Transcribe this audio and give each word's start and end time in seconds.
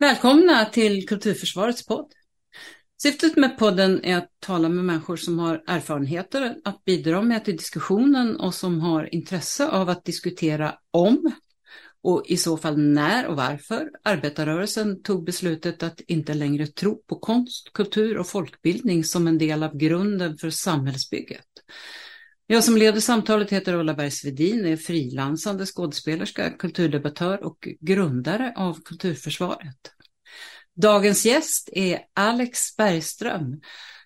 Välkomna 0.00 0.64
till 0.64 1.08
Kulturförsvarets 1.08 1.86
podd. 1.86 2.12
Syftet 3.02 3.36
med 3.36 3.58
podden 3.58 4.04
är 4.04 4.16
att 4.16 4.30
tala 4.40 4.68
med 4.68 4.84
människor 4.84 5.16
som 5.16 5.38
har 5.38 5.64
erfarenheter 5.66 6.56
att 6.64 6.84
bidra 6.84 7.22
med 7.22 7.44
till 7.44 7.56
diskussionen 7.56 8.40
och 8.40 8.54
som 8.54 8.80
har 8.80 9.14
intresse 9.14 9.68
av 9.68 9.88
att 9.88 10.04
diskutera 10.04 10.74
om 10.90 11.32
och 12.02 12.24
i 12.26 12.36
så 12.36 12.56
fall 12.56 12.78
när 12.78 13.26
och 13.26 13.36
varför 13.36 13.90
arbetarrörelsen 14.04 15.02
tog 15.02 15.24
beslutet 15.24 15.82
att 15.82 16.00
inte 16.00 16.34
längre 16.34 16.66
tro 16.66 17.02
på 17.02 17.18
konst, 17.18 17.72
kultur 17.72 18.18
och 18.18 18.26
folkbildning 18.26 19.04
som 19.04 19.26
en 19.26 19.38
del 19.38 19.62
av 19.62 19.76
grunden 19.76 20.38
för 20.38 20.50
samhällsbygget. 20.50 21.46
Jag 22.50 22.64
som 22.64 22.76
leder 22.76 23.00
samtalet 23.00 23.50
heter 23.50 23.74
Ulla 23.74 23.94
Bergsvedin, 23.94 24.66
är 24.66 24.76
frilansande 24.76 25.66
skådespelerska, 25.66 26.50
kulturdebattör 26.50 27.44
och 27.44 27.68
grundare 27.80 28.52
av 28.56 28.82
Kulturförsvaret. 28.84 29.76
Dagens 30.76 31.26
gäst 31.26 31.68
är 31.72 32.00
Alex 32.14 32.76
Bergström, 32.76 33.60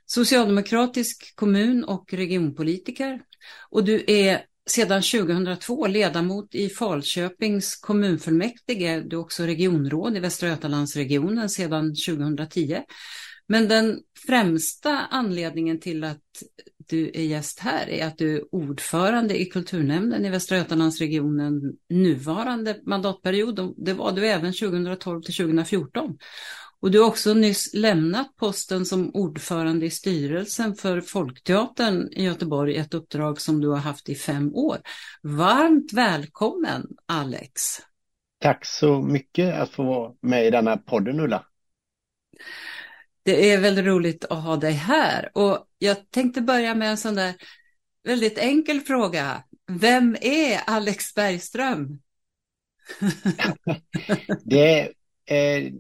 socialdemokratisk 0.07 1.37
kommun 1.37 1.85
och 1.85 2.13
regionpolitiker 2.13 3.21
och 3.71 3.85
du 3.85 4.05
är 4.07 4.45
sedan 4.71 5.03
2002 5.03 5.87
ledamot 5.87 6.55
i 6.55 6.69
Falköpings 6.69 7.77
kommunfullmäktige. 7.77 9.03
Du 9.07 9.17
är 9.17 9.21
också 9.21 9.43
regionråd 9.43 10.17
i 10.17 10.21
Västra 10.21 10.49
Götalandsregionen 10.49 11.51
sedan 11.51 11.95
2010. 12.07 12.83
Men 13.49 13.69
den 13.69 14.01
främsta 14.27 14.99
anledningen 15.11 15.81
till 15.81 16.05
att 16.05 16.23
du 16.89 17.11
är 17.15 17.23
gäst 17.23 17.59
här 17.59 17.91
är 17.91 18.07
att 18.07 18.19
du 18.19 18.37
är 18.37 18.55
ordförande 18.55 19.41
i 19.41 19.47
kulturnämnden 19.47 20.25
i 20.25 20.31
Västra 20.31 20.57
Götalandsregionen 20.57 21.77
nuvarande 21.89 22.81
mandatperiod. 22.87 23.75
Det 23.77 23.93
var 23.93 24.13
du 24.13 24.27
även 24.27 24.53
2012 24.53 25.23
till 25.23 25.35
2014. 25.35 26.19
Och 26.81 26.91
du 26.91 27.01
har 27.01 27.09
också 27.09 27.35
nyss 27.35 27.75
lämnat 27.75 28.37
posten 28.37 28.87
som 28.87 29.11
ordförande 29.15 29.87
i 29.87 29.91
styrelsen 29.91 30.75
för 30.75 31.01
Folkteatern 31.01 32.09
i 32.13 32.25
Göteborg, 32.25 32.77
ett 32.77 32.95
uppdrag 32.95 33.41
som 33.41 33.61
du 33.61 33.69
har 33.69 33.77
haft 33.77 34.09
i 34.09 34.15
fem 34.15 34.55
år. 34.55 34.79
Varmt 35.23 35.93
välkommen 35.93 36.87
Alex! 37.07 37.79
Tack 38.41 38.65
så 38.65 39.03
mycket 39.03 39.55
att 39.55 39.71
få 39.71 39.85
vara 39.85 40.13
med 40.21 40.47
i 40.47 40.51
denna 40.51 40.77
podden 40.77 41.21
Ulla. 41.21 41.45
Det 43.23 43.51
är 43.51 43.61
väldigt 43.61 43.85
roligt 43.85 44.25
att 44.25 44.43
ha 44.43 44.57
dig 44.57 44.73
här 44.73 45.31
och 45.35 45.67
jag 45.79 46.11
tänkte 46.11 46.41
börja 46.41 46.75
med 46.75 46.91
en 46.91 46.97
sån 46.97 47.15
där 47.15 47.35
väldigt 48.05 48.39
enkel 48.39 48.81
fråga. 48.81 49.43
Vem 49.71 50.17
är 50.21 50.61
Alex 50.67 51.15
Bergström? 51.15 52.01
det 54.45 54.93
är, 55.27 55.73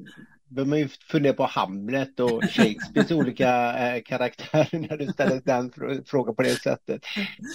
behöver 0.48 0.70
man 0.70 0.78
ju 0.78 0.88
fundera 0.88 1.32
på 1.32 1.46
Hamlet 1.46 2.20
och 2.20 2.42
Shakespeares 2.50 3.10
olika 3.10 3.78
eh, 3.78 4.02
karaktärer 4.02 4.78
när 4.78 4.96
du 4.96 5.06
ställer 5.06 5.40
den 5.44 5.72
frågan 6.06 6.34
på 6.34 6.42
det 6.42 6.62
sättet. 6.62 7.02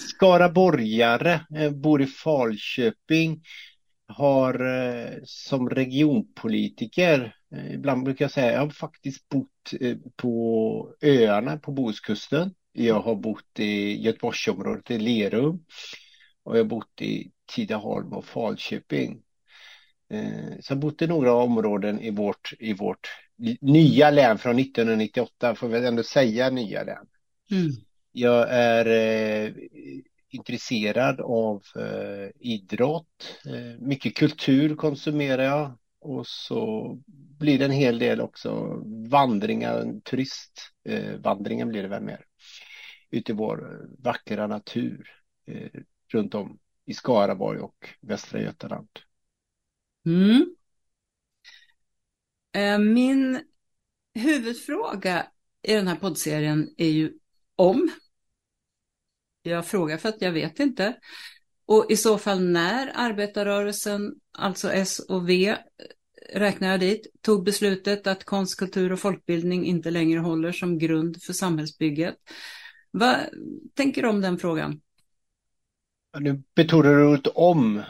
Skaraborgare, 0.09 1.39
eh, 1.55 1.71
bor 1.71 2.01
i 2.01 2.05
Falköping, 2.05 3.41
har 4.07 4.65
eh, 4.65 5.13
som 5.23 5.69
regionpolitiker, 5.69 7.35
eh, 7.55 7.73
ibland 7.73 8.03
brukar 8.03 8.25
jag 8.25 8.31
säga, 8.31 8.53
jag 8.53 8.59
har 8.59 8.69
faktiskt 8.69 9.29
bott 9.29 9.73
eh, 9.81 9.97
på 10.15 10.93
öarna 11.01 11.57
på 11.57 11.71
Bohuskusten. 11.71 12.53
Jag 12.71 12.99
har 12.99 13.15
bott 13.15 13.59
i 13.59 14.01
Göteborgsområdet 14.01 14.91
i 14.91 14.97
Lerum 14.97 15.65
och 16.43 16.57
jag 16.57 16.63
har 16.63 16.69
bott 16.69 17.01
i 17.01 17.31
Tidaholm 17.55 18.13
och 18.13 18.25
Falköping. 18.25 19.21
Så 20.61 20.71
jag 20.71 20.75
har 20.75 20.81
bott 20.81 21.01
i 21.01 21.07
några 21.07 21.33
områden 21.33 21.99
i 21.99 22.11
vårt, 22.11 22.53
i 22.59 22.73
vårt 22.73 23.07
nya 23.61 24.11
län 24.11 24.37
från 24.37 24.59
1998, 24.59 25.55
får 25.55 25.67
vi 25.67 25.87
ändå 25.87 26.03
säga 26.03 26.49
nya 26.49 26.83
län. 26.83 27.05
Mm. 27.51 27.71
Jag 28.11 28.47
är 28.49 28.85
intresserad 30.29 31.21
av 31.21 31.63
eh, 31.75 32.29
idrott. 32.39 33.39
Eh, 33.45 33.79
mycket 33.79 34.15
kultur 34.15 34.75
konsumerar 34.75 35.43
jag 35.43 35.77
och 35.99 36.27
så 36.27 36.93
blir 37.39 37.59
det 37.59 37.65
en 37.65 37.71
hel 37.71 37.99
del 37.99 38.21
också 38.21 38.81
vandringar, 39.09 40.01
turistvandringar 40.03 41.65
eh, 41.65 41.69
blir 41.69 41.81
det 41.81 41.87
väl 41.87 42.03
mer. 42.03 42.25
Ute 43.09 43.31
i 43.31 43.35
vår 43.35 43.73
eh, 43.73 44.03
vackra 44.03 44.47
natur 44.47 45.09
eh, 45.45 45.81
runt 46.07 46.35
om 46.35 46.59
i 46.85 46.93
Skaraborg 46.93 47.59
och 47.59 47.89
Västra 48.01 48.41
Götaland. 48.41 48.89
Mm. 50.05 50.55
Eh, 52.55 52.79
min 52.79 53.41
huvudfråga 54.13 55.27
i 55.61 55.73
den 55.73 55.87
här 55.87 55.95
poddserien 55.95 56.73
är 56.77 56.89
ju 56.89 57.13
om 57.55 57.89
jag 59.49 59.65
frågar 59.65 59.97
för 59.97 60.09
att 60.09 60.21
jag 60.21 60.31
vet 60.31 60.59
inte. 60.59 60.95
Och 61.65 61.85
i 61.89 61.97
så 61.97 62.17
fall 62.17 62.43
när 62.43 62.91
arbetarrörelsen, 62.95 64.15
alltså 64.31 64.71
S 64.71 64.99
och 64.99 65.29
V, 65.29 65.55
räknar 66.33 66.67
jag 66.67 66.79
dit, 66.79 67.07
tog 67.21 67.43
beslutet 67.43 68.07
att 68.07 68.23
konst, 68.23 68.59
kultur 68.59 68.91
och 68.91 68.99
folkbildning 68.99 69.65
inte 69.65 69.91
längre 69.91 70.19
håller 70.19 70.51
som 70.51 70.77
grund 70.77 71.23
för 71.23 71.33
samhällsbygget. 71.33 72.15
Vad 72.91 73.15
tänker 73.73 74.01
du 74.01 74.09
om 74.09 74.21
den 74.21 74.37
frågan? 74.37 74.81
Nu 76.19 76.43
betonar 76.55 76.93
du 76.93 77.05
ordet 77.05 77.27
om. 77.27 77.83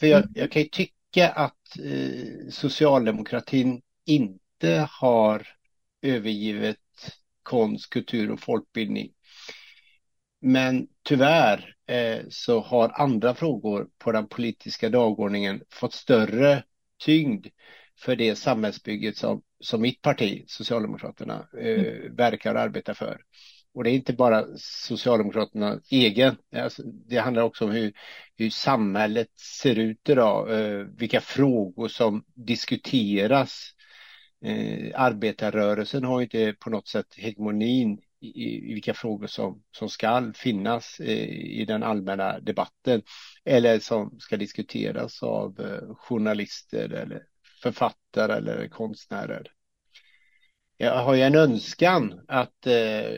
För 0.00 0.06
jag, 0.06 0.18
mm. 0.18 0.32
jag, 0.34 0.50
kan 0.50 0.62
ju 0.62 0.68
tycka 0.68 1.28
att 1.28 1.78
eh, 1.84 2.48
socialdemokratin 2.50 3.82
inte 4.04 4.88
har 4.90 5.48
övergivit 6.02 6.78
konst, 7.42 7.90
kultur 7.90 8.30
och 8.30 8.40
folkbildning. 8.40 9.12
Men 10.46 10.88
tyvärr 11.02 11.74
eh, 11.86 12.18
så 12.28 12.60
har 12.60 13.00
andra 13.00 13.34
frågor 13.34 13.88
på 13.98 14.12
den 14.12 14.28
politiska 14.28 14.88
dagordningen 14.88 15.62
fått 15.70 15.92
större 15.92 16.62
tyngd 17.04 17.46
för 17.98 18.16
det 18.16 18.36
samhällsbygget 18.36 19.16
som, 19.16 19.42
som 19.60 19.80
mitt 19.80 20.02
parti, 20.02 20.44
Socialdemokraterna, 20.46 21.48
eh, 21.58 21.80
mm. 21.80 22.16
verkar 22.16 22.54
och 22.54 22.60
arbetar 22.60 22.94
för. 22.94 23.20
Och 23.74 23.84
det 23.84 23.90
är 23.90 23.94
inte 23.94 24.12
bara 24.12 24.44
Socialdemokraterna 24.58 25.80
egen, 25.90 26.36
alltså, 26.56 26.82
det 26.82 27.18
handlar 27.18 27.42
också 27.42 27.64
om 27.64 27.70
hur, 27.70 27.92
hur 28.36 28.50
samhället 28.50 29.38
ser 29.38 29.78
ut 29.78 30.08
idag, 30.08 30.60
eh, 30.60 30.78
vilka 30.78 31.20
frågor 31.20 31.88
som 31.88 32.24
diskuteras. 32.34 33.72
Eh, 34.44 35.00
arbetarrörelsen 35.00 36.04
har 36.04 36.22
inte 36.22 36.54
på 36.60 36.70
något 36.70 36.88
sätt 36.88 37.14
hegemonin 37.16 38.00
i, 38.20 38.70
i 38.70 38.74
vilka 38.74 38.94
frågor 38.94 39.26
som, 39.26 39.62
som 39.70 39.88
ska 39.88 40.32
finnas 40.34 41.00
i, 41.00 41.12
i 41.60 41.64
den 41.64 41.82
allmänna 41.82 42.40
debatten 42.40 43.02
eller 43.44 43.78
som 43.78 44.20
ska 44.20 44.36
diskuteras 44.36 45.22
av 45.22 45.60
eh, 45.60 45.94
journalister 45.94 46.92
eller 46.92 47.22
författare 47.62 48.32
eller 48.32 48.68
konstnärer. 48.68 49.52
Jag 50.76 51.04
har 51.04 51.14
ju 51.14 51.22
en 51.22 51.34
önskan 51.34 52.20
att 52.28 52.66
eh, 52.66 53.10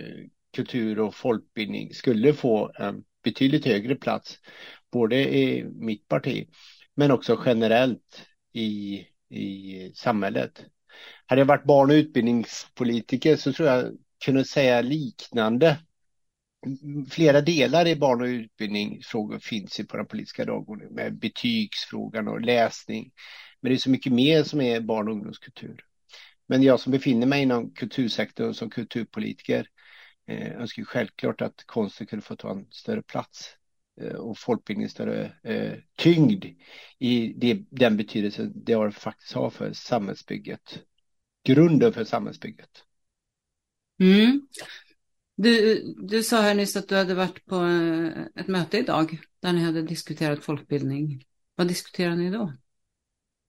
kultur 0.53 1.01
och 1.01 1.15
folkbildning 1.15 1.95
skulle 1.95 2.35
få 2.35 2.73
en 2.75 3.05
betydligt 3.25 3.65
högre 3.65 3.95
plats, 3.95 4.39
både 4.93 5.37
i 5.37 5.65
mitt 5.65 6.09
parti 6.09 6.49
men 6.95 7.11
också 7.11 7.43
generellt 7.47 8.27
i, 8.53 9.07
i 9.29 9.93
samhället. 9.95 10.65
Hade 11.27 11.41
jag 11.41 11.47
varit 11.47 11.65
barn 11.65 11.91
och 11.91 11.95
utbildningspolitiker 11.95 13.37
så 13.37 13.53
tror 13.53 13.69
jag 13.69 13.99
kunde 14.25 14.45
säga 14.45 14.81
liknande. 14.81 15.79
Flera 17.11 17.41
delar 17.41 17.87
i 17.87 17.97
barn 17.97 18.21
och 18.21 18.27
utbildningsfrågor 18.27 19.39
finns 19.39 19.81
ju 19.81 19.85
på 19.85 19.97
den 19.97 20.07
politiska 20.07 20.45
dagordningen 20.45 20.95
med 20.95 21.19
betygsfrågan 21.19 22.29
och 22.29 22.41
läsning. 22.41 23.13
Men 23.61 23.71
det 23.71 23.77
är 23.77 23.79
så 23.79 23.91
mycket 23.91 24.13
mer 24.13 24.43
som 24.43 24.61
är 24.61 24.81
barn 24.81 25.09
och 25.09 25.15
ungdomskultur. 25.15 25.85
Men 26.47 26.63
jag 26.63 26.81
som 26.81 26.93
befinner 26.93 27.27
mig 27.27 27.43
inom 27.43 27.71
kultursektorn 27.71 28.55
som 28.55 28.71
kulturpolitiker 28.71 29.69
eh, 30.27 30.53
önskar 30.53 30.85
självklart 30.85 31.41
att 31.41 31.65
konsten 31.67 32.07
kunde 32.07 32.25
få 32.25 32.37
ta 32.37 32.51
en 32.51 32.67
större 32.71 33.03
plats 33.03 33.57
eh, 34.01 34.17
och 34.17 34.39
folkbildning 34.39 34.89
större 34.89 35.33
eh, 35.43 35.73
tyngd 35.97 36.45
i 36.99 37.33
det, 37.37 37.63
den 37.71 37.97
betydelse 37.97 38.51
det 38.55 38.91
faktiskt 38.91 39.33
har 39.33 39.51
för 39.51 39.73
samhällsbygget. 39.73 40.79
Grunden 41.45 41.93
för 41.93 42.05
samhällsbygget. 42.05 42.85
Mm. 44.01 44.41
Du, 45.37 45.83
du 45.97 46.23
sa 46.23 46.41
här 46.41 46.55
nyss 46.55 46.77
att 46.77 46.89
du 46.89 46.97
hade 46.97 47.15
varit 47.15 47.47
på 47.47 47.57
eh, 47.57 48.43
ett 48.43 48.49
möte 48.49 48.79
idag 48.79 49.19
där 49.43 49.53
ni 49.53 49.61
hade 49.61 49.83
diskuterat 49.83 50.45
folkbildning. 50.45 51.25
Vad 51.55 51.69
diskuterar 51.69 52.17
ni 52.17 52.31
då? 52.31 52.53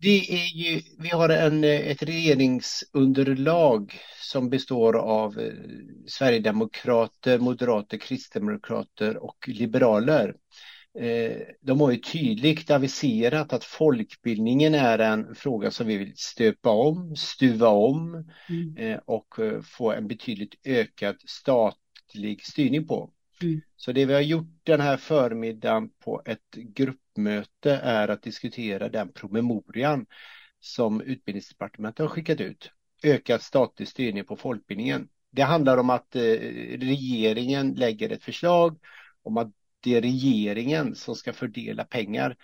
Det 0.02 0.18
är 0.18 0.56
ju, 0.56 0.82
vi 0.98 1.10
har 1.10 1.30
en, 1.30 1.64
eh, 1.64 1.88
ett 1.88 2.04
regeringsunderlag 2.04 4.00
som 4.22 4.50
består 4.50 4.98
av 4.98 5.40
eh, 5.40 5.54
Sverigedemokrater, 6.08 7.40
moderater, 7.40 7.98
kristdemokrater 7.98 9.18
och 9.18 9.48
liberaler 9.48 10.36
de 11.62 11.82
har 11.82 11.92
ju 11.92 11.98
tydligt 11.98 12.72
aviserat 12.72 13.54
att 13.54 13.64
folkbildningen 13.64 14.76
är 14.76 15.00
en 15.00 15.36
fråga 15.36 15.72
som 15.72 15.88
vi 15.88 15.98
vill 15.98 16.14
stöpa 16.16 16.70
om, 16.70 17.16
stuva 17.16 17.68
om 17.68 18.30
mm. 18.50 19.00
och 19.06 19.36
få 19.64 19.92
en 19.92 20.08
betydligt 20.08 20.56
ökad 20.64 21.16
statlig 21.26 22.46
styrning 22.46 22.88
på. 22.88 23.12
Mm. 23.42 23.62
Så 23.76 23.92
det 23.92 24.06
vi 24.06 24.14
har 24.14 24.22
gjort 24.22 24.60
den 24.64 24.82
här 24.82 24.98
förmiddagen 24.98 25.90
på 26.04 26.22
ett 26.26 26.56
gruppmöte 26.56 27.72
är 27.72 28.08
att 28.08 28.24
diskutera 28.24 28.90
den 28.90 29.12
promemorian 29.12 30.06
som 30.60 31.02
Utbildningsdepartementet 31.02 32.00
har 32.00 32.08
skickat 32.08 32.42
ut. 32.42 32.72
Ökad 33.04 33.42
statlig 33.42 33.88
styrning 33.88 34.26
på 34.26 34.36
folkbildningen. 34.36 35.08
Det 35.32 35.42
handlar 35.42 35.78
om 35.78 35.90
att 35.90 36.16
eh, 36.16 36.22
regeringen 36.80 37.74
lägger 37.74 38.10
ett 38.10 38.24
förslag 38.24 38.80
om 39.24 39.38
att 39.38 39.52
det 39.80 39.96
är 39.96 40.02
regeringen 40.02 40.96
som 40.96 41.16
ska 41.16 41.34
fördela 41.34 41.84
pengar 41.84 42.36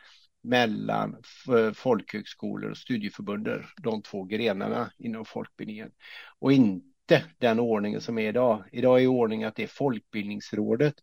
mellan 0.45 1.15
eh, 1.49 1.71
folkhögskolor 1.71 2.71
och 2.71 2.77
studieförbunden, 2.77 3.63
de 3.81 4.01
två 4.01 4.23
grenarna 4.23 4.91
inom 4.97 5.25
folkbildningen. 5.25 5.91
Och 6.39 6.53
inte 6.53 7.23
den 7.37 7.59
ordningen 7.59 8.01
som 8.01 8.17
är 8.17 8.29
idag. 8.29 8.63
Idag 8.71 9.03
är 9.03 9.07
ordningen 9.07 9.47
att 9.47 9.55
det 9.55 9.63
är 9.63 9.67
Folkbildningsrådet 9.67 10.95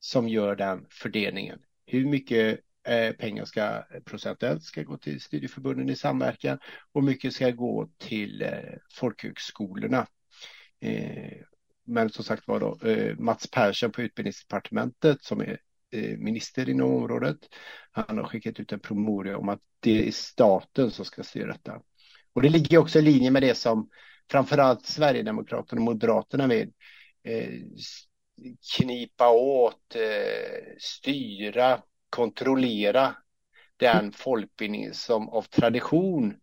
som 0.00 0.28
gör 0.28 0.56
den 0.56 0.86
fördelningen. 0.90 1.58
Hur 1.86 2.06
mycket 2.06 2.60
eh, 2.88 3.12
pengar 3.12 3.44
ska 3.44 3.84
procentuellt 4.04 4.62
ska 4.62 4.82
gå 4.82 4.96
till 4.96 5.20
studieförbunden 5.20 5.90
i 5.90 5.96
samverkan 5.96 6.58
och 6.92 7.04
mycket 7.04 7.32
ska 7.32 7.50
gå 7.50 7.88
till 7.98 8.42
eh, 8.42 8.50
folkhögskolorna. 8.94 10.06
Men 11.84 12.10
som 12.10 12.24
sagt 12.24 12.48
var 12.48 12.60
då 12.60 12.78
Mats 13.22 13.50
Persson 13.50 13.92
på 13.92 14.02
utbildningsdepartementet 14.02 15.24
som 15.24 15.40
är 15.40 15.58
Eh, 15.90 16.18
minister 16.18 16.68
inom 16.68 16.94
området. 16.94 17.38
Han 17.90 18.18
har 18.18 18.24
skickat 18.24 18.60
ut 18.60 18.72
en 18.72 18.80
promemoria 18.80 19.38
om 19.38 19.48
att 19.48 19.60
det 19.80 20.08
är 20.08 20.12
staten 20.12 20.90
som 20.90 21.04
ska 21.04 21.22
styra 21.22 21.46
detta. 21.46 21.80
Och 22.32 22.42
det 22.42 22.48
ligger 22.48 22.78
också 22.78 22.98
i 22.98 23.02
linje 23.02 23.30
med 23.30 23.42
det 23.42 23.54
som 23.54 23.88
framförallt 24.30 24.86
Sverigedemokraterna 24.86 25.80
och 25.80 25.84
Moderaterna 25.84 26.46
vill. 26.46 26.72
Eh, 27.24 27.48
knipa 28.76 29.30
åt, 29.30 29.96
eh, 29.96 30.76
styra 30.78 31.82
kontrollera 32.10 33.16
den 33.76 34.12
folkbildning 34.12 34.92
som 34.92 35.28
av 35.28 35.42
tradition 35.42 36.36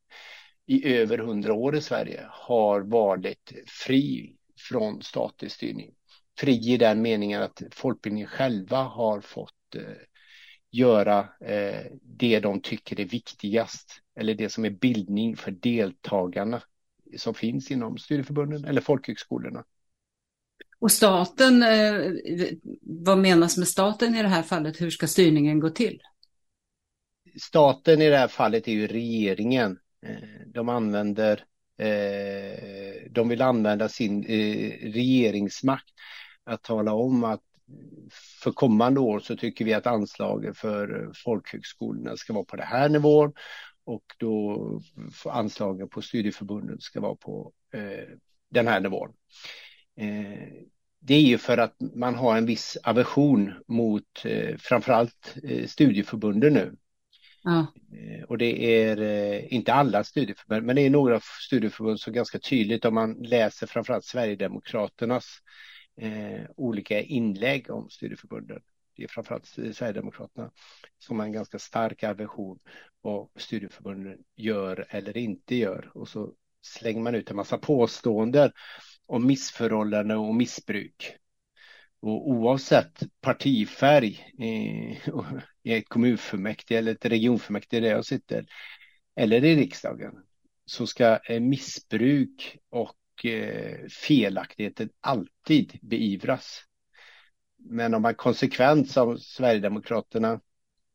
i 0.66 0.94
över 0.94 1.18
hundra 1.18 1.54
år 1.54 1.76
i 1.76 1.82
Sverige 1.82 2.26
har 2.30 2.82
varit 2.82 3.54
fri 3.68 4.36
från 4.70 5.02
statlig 5.02 5.52
styrning. 5.52 5.92
Fri 6.38 6.74
i 6.74 6.78
den 6.78 7.02
meningen 7.02 7.42
att 7.42 7.62
folkbildningen 7.72 8.28
själva 8.28 8.84
har 8.84 9.22
fått 9.22 9.76
eh, 9.76 9.82
göra 10.72 11.20
eh, 11.42 11.86
det 12.02 12.40
de 12.40 12.62
tycker 12.62 13.00
är 13.00 13.06
viktigast 13.06 14.02
eller 14.16 14.36
det 14.36 14.50
som 14.50 14.66
är 14.66 14.70
bildning 14.70 15.38
för 15.38 15.52
deltagarna 15.52 16.62
som 17.18 17.34
finns 17.34 17.72
inom 17.72 17.98
studieförbunden 17.98 18.66
eller 18.66 18.82
folkhögskolorna. 18.82 19.64
Och 20.80 20.92
staten, 20.92 21.64
eh, 21.64 22.12
vad 22.82 23.18
menas 23.18 23.58
med 23.58 23.68
staten 23.68 24.16
i 24.16 24.22
det 24.22 24.28
här 24.28 24.44
fallet? 24.44 24.82
Hur 24.82 24.90
ska 24.90 25.08
styrningen 25.08 25.60
gå 25.60 25.70
till? 25.70 26.02
Staten 27.42 28.02
i 28.02 28.10
det 28.10 28.18
här 28.18 28.28
fallet 28.28 28.68
är 28.68 28.72
ju 28.72 28.88
regeringen. 28.88 29.80
De 30.48 30.70
använder, 30.70 31.44
de 33.10 33.30
vill 33.30 33.42
använda 33.42 33.90
sin 33.90 34.24
regeringsmakt 34.94 35.94
att 36.46 36.64
tala 36.64 36.94
om 36.94 37.24
att 37.24 37.42
för 38.44 38.52
kommande 38.52 39.00
år 39.00 39.20
så 39.20 39.36
tycker 39.36 39.66
vi 39.66 39.74
att 39.74 39.88
anslaget 39.88 40.58
för 40.58 41.12
folkhögskolorna 41.16 42.18
ska 42.18 42.34
vara 42.34 42.46
på 42.46 42.56
det 42.56 42.64
här 42.64 42.90
nivån 42.90 43.34
och 43.86 44.04
då 44.18 44.82
anslagen 45.26 45.90
på 45.90 46.02
studieförbunden 46.02 46.80
ska 46.80 47.02
vara 47.02 47.16
på 47.16 47.52
den 48.50 48.68
här 48.68 48.80
nivån. 48.80 49.14
Eh, 49.98 50.66
det 51.00 51.14
är 51.14 51.22
ju 51.22 51.38
för 51.38 51.58
att 51.58 51.76
man 51.96 52.16
har 52.16 52.38
en 52.38 52.46
viss 52.46 52.78
aversion 52.84 53.54
mot 53.68 54.26
eh, 54.26 54.58
framförallt 54.58 55.36
eh, 55.44 55.68
studieförbunden 55.68 56.54
nu. 56.54 56.76
Ja. 57.44 57.66
Och 58.28 58.38
det 58.38 58.82
är 58.82 59.54
inte 59.54 59.74
alla 59.74 60.04
studieförbund, 60.04 60.66
men 60.66 60.76
det 60.76 60.82
är 60.82 60.90
några 60.90 61.20
studieförbund 61.20 62.00
som 62.00 62.14
ganska 62.14 62.40
tydligt 62.40 62.86
om 62.86 62.94
man 62.94 63.14
läser 63.14 63.68
framförallt 63.68 64.06
Sverigedemokraternas 64.06 65.26
eh, 65.98 66.42
olika 66.56 67.02
inlägg 67.02 67.70
om 67.70 67.90
studieförbunden. 67.90 68.62
Det 68.96 69.04
är 69.04 69.08
framförallt 69.08 69.58
eh, 69.58 69.72
Sverigedemokraterna 69.72 70.52
som 71.00 71.20
har 71.20 71.26
en 71.26 71.32
ganska 71.32 71.60
stark 71.60 72.04
aversion 72.04 72.60
vad 73.02 73.28
studieförbunden 73.36 74.18
gör 74.36 74.86
eller 74.90 75.18
inte 75.18 75.56
gör. 75.56 75.92
Och 75.94 76.08
så 76.08 76.34
slänger 76.62 77.02
man 77.02 77.16
ut 77.16 77.30
en 77.30 77.36
massa 77.36 77.58
påståenden 77.58 78.52
om 79.06 79.28
missförhållanden 79.28 80.18
och 80.18 80.36
missbruk. 80.36 81.16
Och 82.00 82.30
oavsett 82.30 83.04
partifärg 83.22 84.34
eh, 84.40 85.10
i 85.64 85.74
ett 85.74 85.90
kommunfullmäktige 85.90 86.78
eller 86.78 86.92
ett 86.92 87.06
regionfullmäktige 87.06 87.82
där 87.82 87.90
jag 87.90 88.06
sitter 88.06 88.46
eller 89.16 89.44
i 89.44 89.56
riksdagen 89.56 90.14
så 90.66 90.88
ska 90.88 91.20
eh, 91.26 91.40
missbruk 91.40 92.58
och 92.70 92.96
eh, 93.24 93.88
felaktigheter 93.88 94.90
alltid 95.02 95.80
beivras. 95.82 96.62
Men 97.58 97.94
om 97.94 98.02
man 98.02 98.16
konsekvent 98.16 98.90
som 98.90 99.18
Sverigedemokraterna 99.18 100.40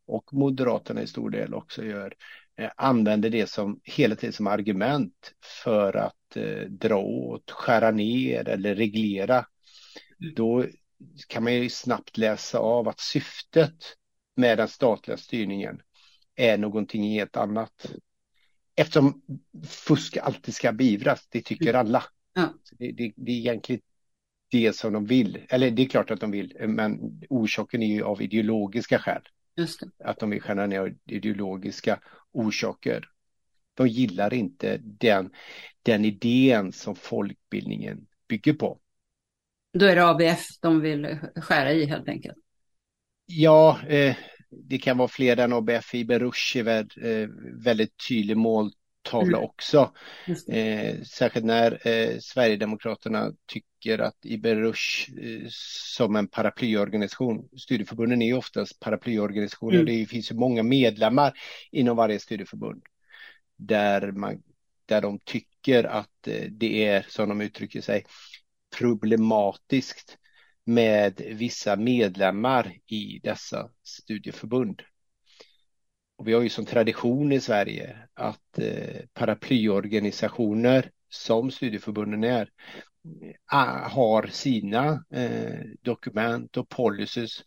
och 0.07 0.35
Moderaterna 0.35 1.03
i 1.03 1.07
stor 1.07 1.31
del 1.31 1.55
också 1.55 1.85
gör 1.85 2.15
Eh, 2.61 2.71
använder 2.77 3.31
det 3.31 3.47
som 3.47 3.81
hela 3.85 4.17
tiden 4.17 4.33
som 4.33 4.47
argument 4.47 5.35
för 5.65 5.97
att 5.97 6.37
eh, 6.37 6.63
dra 6.69 6.97
åt, 6.97 7.51
skära 7.51 7.91
ner 7.91 8.49
eller 8.49 8.75
reglera, 8.75 9.47
mm. 10.21 10.35
då 10.35 10.65
kan 11.29 11.45
man 11.45 11.55
ju 11.55 11.69
snabbt 11.71 12.19
läsa 12.19 12.59
av 12.59 12.89
att 12.89 13.01
syftet 13.01 13.97
med 14.37 14.59
den 14.59 14.69
statliga 14.69 15.17
styrningen 15.17 15.81
är 16.37 16.59
någonting 16.59 17.03
helt 17.03 17.37
annat. 17.37 17.93
Eftersom 18.81 19.23
fusk 19.69 20.17
alltid 20.17 20.55
ska 20.55 20.73
beivras, 20.73 21.29
det 21.29 21.45
tycker 21.45 21.69
mm. 21.69 21.81
alla. 21.81 22.05
Ja. 22.35 22.55
Det, 22.79 22.93
det, 22.93 23.13
det, 23.17 23.33
är 23.33 23.37
egentligen 23.37 23.83
det 24.51 24.77
som 24.77 24.93
de 24.93 25.07
vill, 25.07 25.39
eller 25.49 25.71
det 25.71 25.83
är 25.83 25.89
klart 25.89 26.11
att 26.11 26.21
de 26.21 26.31
vill, 26.31 26.57
men 26.69 27.23
orsaken 27.29 27.83
är 27.83 27.87
ju 27.87 28.03
av 28.03 28.23
ideologiska 28.23 28.99
skäl. 28.99 29.23
Att 30.05 30.19
de 30.19 30.31
vill 30.31 30.43
skära 30.43 30.67
ner 30.67 30.95
ideologiska 31.07 32.01
orsaker. 32.33 33.09
De 33.75 33.89
gillar 33.89 34.35
inte 34.35 34.77
den, 34.83 35.31
den 35.83 36.05
idén 36.05 36.73
som 36.73 36.97
folkbildningen 36.97 38.07
bygger 38.29 38.53
på. 38.53 38.79
Då 39.73 39.87
är 39.87 39.97
det 39.97 40.07
ABF 40.07 40.47
de 40.61 40.81
vill 40.81 41.19
skära 41.37 41.73
i 41.73 41.85
helt 41.85 42.09
enkelt? 42.09 42.39
Ja, 43.27 43.81
eh, 43.89 44.17
det 44.51 44.79
kan 44.79 44.99
vara 44.99 45.09
fler 45.09 45.37
än 45.37 45.53
ABF. 45.53 45.95
Är 45.95 47.05
eh, 47.05 47.29
väldigt 47.65 47.95
tydlig 48.09 48.37
mål, 48.37 48.71
tavla 49.03 49.39
mm. 49.39 49.51
också. 49.51 49.93
Eh, 50.53 51.03
särskilt 51.03 51.47
när 51.47 51.89
eh, 51.89 52.19
Sverigedemokraterna 52.21 53.33
tycker 53.47 53.99
att 53.99 54.17
Ibn 54.25 54.49
Rushd 54.49 55.19
eh, 55.19 55.47
som 55.49 56.17
en 56.17 56.29
paraplyorganisation, 56.29 57.49
studieförbunden 57.59 58.23
är 58.23 58.27
ju 58.27 58.35
oftast 58.35 58.81
paraplyorganisationer, 58.81 59.75
mm. 59.75 59.87
det 59.87 60.07
finns 60.07 60.31
ju 60.31 60.35
många 60.35 60.63
medlemmar 60.63 61.33
inom 61.71 61.97
varje 61.97 62.19
studieförbund 62.19 62.83
där, 63.57 64.13
man, 64.13 64.43
där 64.87 65.01
de 65.01 65.19
tycker 65.25 65.85
att 65.85 66.29
eh, 66.29 66.45
det 66.51 66.85
är, 66.87 67.07
som 67.09 67.29
de 67.29 67.41
uttrycker 67.41 67.81
sig, 67.81 68.05
problematiskt 68.79 70.19
med 70.71 71.21
vissa 71.27 71.77
medlemmar 71.77 72.77
i 72.87 73.21
dessa 73.23 73.71
studieförbund. 73.83 74.83
Och 76.17 76.29
vi 76.29 76.33
har 76.33 76.43
ju 76.43 76.49
som 76.49 76.67
tradition 76.67 77.33
i 77.33 77.41
Sverige 77.41 77.99
att 78.15 78.59
eh, 78.59 79.01
paraplyorganisationer 79.15 80.91
som 81.09 81.51
studieförbunden 81.51 82.25
är 82.25 82.51
eh, 83.53 83.91
har 83.91 84.27
sina 84.27 85.05
eh, 85.11 85.61
dokument 85.83 86.57
och 86.57 86.69
policies 86.69 87.45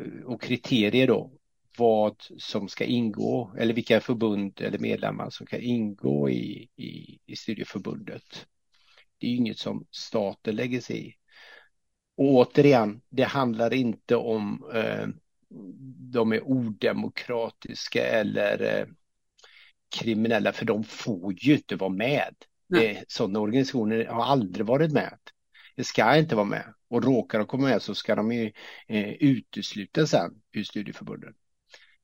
eh, 0.00 0.24
och 0.24 0.42
kriterier 0.42 1.06
då 1.06 1.32
vad 1.78 2.16
som 2.38 2.68
ska 2.68 2.84
ingå 2.84 3.54
eller 3.58 3.74
vilka 3.74 4.00
förbund 4.00 4.60
eller 4.60 4.78
medlemmar 4.78 5.30
som 5.30 5.46
kan 5.46 5.60
ingå 5.60 6.30
i, 6.30 6.68
i, 6.76 7.18
i 7.26 7.36
studieförbundet. 7.36 8.46
Det 9.18 9.26
är 9.26 9.34
inget 9.34 9.58
som 9.58 9.86
staten 9.90 10.56
lägger 10.56 10.80
sig 10.80 11.08
i. 11.08 11.16
Och 12.16 12.34
återigen, 12.34 13.00
det 13.08 13.22
handlar 13.22 13.74
inte 13.74 14.16
om 14.16 14.70
eh, 14.74 15.08
de 16.12 16.32
är 16.32 16.42
odemokratiska 16.42 18.06
eller 18.06 18.78
eh, 18.78 18.86
kriminella 19.98 20.52
för 20.52 20.64
de 20.64 20.84
får 20.84 21.34
ju 21.38 21.54
inte 21.54 21.76
vara 21.76 21.90
med. 21.90 22.34
Eh, 22.82 22.98
sådana 23.08 23.40
organisationer 23.40 24.04
har 24.04 24.24
aldrig 24.24 24.66
varit 24.66 24.92
med. 24.92 25.18
Det 25.76 25.84
ska 25.84 26.16
inte 26.16 26.36
vara 26.36 26.44
med 26.44 26.74
och 26.88 27.04
råkar 27.04 27.38
de 27.38 27.46
komma 27.46 27.68
med 27.68 27.82
så 27.82 27.94
ska 27.94 28.14
de 28.14 28.32
ju 28.32 28.52
eh, 28.88 29.12
uteslutas 29.12 30.10
sen 30.10 30.42
ur 30.52 30.64
studieförbunden. 30.64 31.34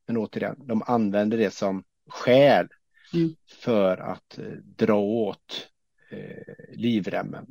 Men 0.07 0.17
återigen, 0.17 0.67
de 0.67 0.83
använder 0.87 1.39
det 1.39 1.51
som 1.51 1.85
skäl 2.09 2.69
Mm. 3.15 3.35
för 3.47 3.97
att 3.97 4.39
eh, 4.39 4.53
dra 4.77 5.01
åt 5.01 5.69
eh, 6.11 6.55
livremmen 6.73 7.47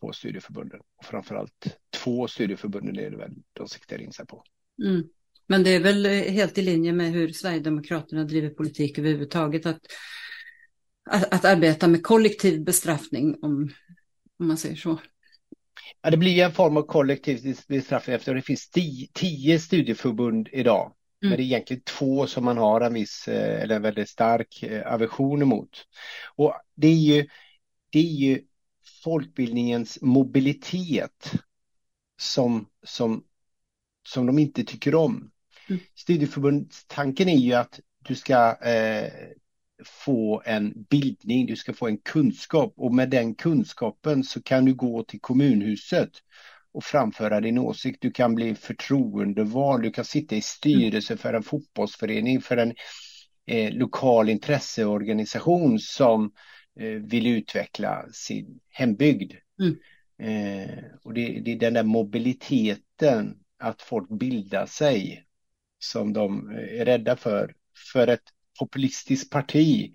på 0.00 0.12
studieförbunden. 0.12 0.80
Och 0.96 1.04
framförallt 1.04 1.78
två 1.90 2.28
studieförbunden 2.28 2.98
är 2.98 3.10
det 3.10 3.16
väl 3.16 3.34
de 3.52 3.68
siktar 3.68 4.00
in 4.00 4.12
sig 4.12 4.26
på. 4.26 4.44
Mm. 4.84 5.02
Men 5.46 5.62
det 5.62 5.70
är 5.70 5.80
väl 5.80 6.06
eh, 6.06 6.12
helt 6.12 6.58
i 6.58 6.62
linje 6.62 6.92
med 6.92 7.12
hur 7.12 7.28
Sverigedemokraterna 7.32 8.24
driver 8.24 8.50
politik 8.50 8.98
överhuvudtaget 8.98 9.66
att, 9.66 9.80
att, 11.10 11.34
att 11.34 11.44
arbeta 11.44 11.88
med 11.88 12.02
kollektiv 12.02 12.64
bestraffning 12.64 13.38
om, 13.42 13.70
om 14.38 14.48
man 14.48 14.56
säger 14.56 14.76
så. 14.76 14.98
Ja, 16.02 16.10
det 16.10 16.16
blir 16.16 16.44
en 16.44 16.52
form 16.52 16.76
av 16.76 16.82
kollektiv 16.82 17.56
bestraffning 17.68 18.16
eftersom 18.16 18.36
det 18.36 18.42
finns 18.42 18.70
tio, 19.14 19.58
studieförbund 19.58 20.48
idag. 20.52 20.92
Mm. 21.22 21.30
Men 21.30 21.36
det 21.36 21.42
är 21.42 21.44
egentligen 21.44 21.82
två 21.82 22.26
som 22.26 22.44
man 22.44 22.58
har 22.58 22.80
en 22.80 22.94
viss 22.94 23.28
eh, 23.28 23.62
eller 23.62 23.76
en 23.76 23.82
väldigt 23.82 24.08
stark 24.08 24.62
eh, 24.62 24.92
aversion 24.92 25.42
emot. 25.42 25.86
Och 26.36 26.54
det 26.74 26.88
är 26.88 27.16
ju, 27.16 27.26
det 27.90 27.98
är 27.98 28.02
ju 28.02 28.42
folkbildningens 29.04 29.98
mobilitet 30.02 31.32
som, 32.20 32.66
som, 32.82 33.24
som 34.08 34.26
de 34.26 34.38
inte 34.38 34.64
tycker 34.64 34.94
om. 34.94 35.30
Mm. 35.68 35.80
Studieförbundstanken 35.94 37.28
är 37.28 37.38
ju 37.38 37.52
att 37.52 37.80
du 37.98 38.14
ska 38.14 38.56
eh, 38.62 39.12
få 39.84 40.42
en 40.44 40.84
bildning, 40.90 41.46
du 41.46 41.56
ska 41.56 41.72
få 41.72 41.88
en 41.88 41.98
kunskap 41.98 42.72
och 42.76 42.94
med 42.94 43.10
den 43.10 43.34
kunskapen 43.34 44.24
så 44.24 44.42
kan 44.42 44.64
du 44.64 44.74
gå 44.74 45.04
till 45.04 45.20
kommunhuset 45.20 46.10
och 46.72 46.84
framföra 46.84 47.40
din 47.40 47.58
åsikt. 47.58 47.98
Du 48.00 48.10
kan 48.10 48.34
bli 48.34 48.54
förtroendevald, 48.54 49.82
du 49.82 49.90
kan 49.90 50.04
sitta 50.04 50.36
i 50.36 50.40
styrelse 50.40 51.16
för 51.16 51.34
en 51.34 51.42
fotbollsförening, 51.42 52.40
för 52.40 52.56
en 52.56 52.74
eh, 53.46 53.72
lokal 53.72 54.28
intresseorganisation 54.28 55.78
som 55.78 56.32
vill 57.00 57.26
utveckla 57.26 58.06
sin 58.12 58.60
hembygd. 58.68 59.32
Mm. 59.60 59.76
Eh, 60.20 60.84
och 61.02 61.14
det, 61.14 61.40
det 61.40 61.52
är 61.52 61.56
den 61.56 61.74
där 61.74 61.82
mobiliteten, 61.82 63.36
att 63.58 63.82
folk 63.82 64.08
bildar 64.08 64.66
sig, 64.66 65.24
som 65.78 66.12
de 66.12 66.50
är 66.50 66.84
rädda 66.84 67.16
för. 67.16 67.54
För 67.92 68.08
ett 68.08 68.24
populistiskt 68.58 69.30
parti 69.30 69.92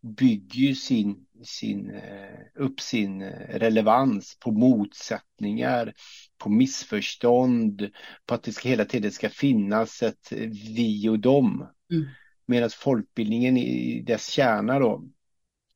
bygger 0.00 0.60
ju 0.60 0.74
sin, 0.74 1.26
sin, 1.44 1.90
eh, 1.90 2.38
upp 2.54 2.80
sin 2.80 3.22
eh, 3.22 3.58
relevans 3.58 4.36
på 4.40 4.50
motsättningar, 4.50 5.94
på 6.38 6.50
missförstånd, 6.50 7.90
på 8.26 8.34
att 8.34 8.42
det 8.42 8.52
ska 8.52 8.68
hela 8.68 8.84
tiden 8.84 9.12
ska 9.12 9.28
finnas 9.28 10.02
ett 10.02 10.32
vi 10.76 11.08
och 11.08 11.18
dem. 11.18 11.66
Mm. 11.92 12.08
Medan 12.46 12.70
folkbildningen 12.70 13.56
i 13.56 14.02
dess 14.06 14.28
kärna 14.28 14.78
då 14.78 15.04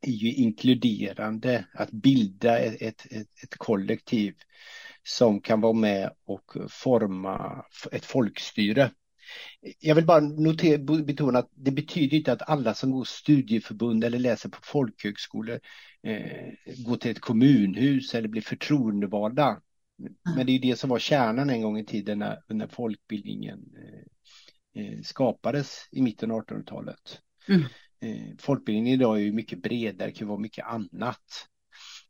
är 0.00 0.10
ju 0.10 0.32
inkluderande, 0.32 1.64
att 1.72 1.90
bilda 1.90 2.58
ett, 2.58 2.82
ett, 2.82 3.12
ett, 3.12 3.42
ett 3.42 3.56
kollektiv 3.58 4.34
som 5.02 5.40
kan 5.40 5.60
vara 5.60 5.72
med 5.72 6.10
och 6.26 6.56
forma 6.70 7.64
ett 7.92 8.04
folkstyre. 8.04 8.90
Jag 9.78 9.94
vill 9.94 10.06
bara 10.06 10.20
notera, 10.20 11.02
betona 11.02 11.38
att 11.38 11.50
det 11.54 11.70
betyder 11.70 12.16
inte 12.16 12.32
att 12.32 12.48
alla 12.48 12.74
som 12.74 12.90
går 12.90 13.04
studieförbund 13.04 14.04
eller 14.04 14.18
läser 14.18 14.48
på 14.48 14.58
folkhögskolor 14.62 15.60
eh, 16.02 16.52
går 16.86 16.96
till 16.96 17.10
ett 17.10 17.20
kommunhus 17.20 18.14
eller 18.14 18.28
blir 18.28 18.42
förtroendevalda. 18.42 19.60
Men 20.36 20.46
det 20.46 20.52
är 20.52 20.58
det 20.58 20.78
som 20.78 20.90
var 20.90 20.98
kärnan 20.98 21.50
en 21.50 21.62
gång 21.62 21.78
i 21.78 21.84
tiden 21.84 22.18
när, 22.18 22.42
när 22.48 22.68
folkbildningen 22.68 23.60
eh, 23.76 24.82
eh 24.82 25.00
skapades 25.02 25.88
i 25.92 26.02
mitten 26.02 26.30
av 26.30 26.44
1800-talet. 26.44 27.20
Mm. 27.48 27.62
Eh, 28.00 28.36
folkbildningen 28.38 29.00
idag 29.00 29.16
är 29.16 29.20
ju 29.20 29.32
mycket 29.32 29.62
bredare, 29.62 30.12
kan 30.12 30.28
vara 30.28 30.38
mycket 30.38 30.66
annat. 30.66 31.48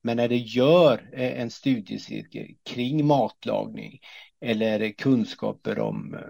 Men 0.02 0.16
när 0.16 0.28
det 0.28 0.36
gör 0.36 1.10
eh, 1.12 1.40
en 1.40 1.50
studiecirkel 1.50 2.46
kring 2.64 3.06
matlagning 3.06 4.00
eller 4.40 4.92
kunskaper 4.92 5.78
om 5.78 6.14
eh, 6.14 6.20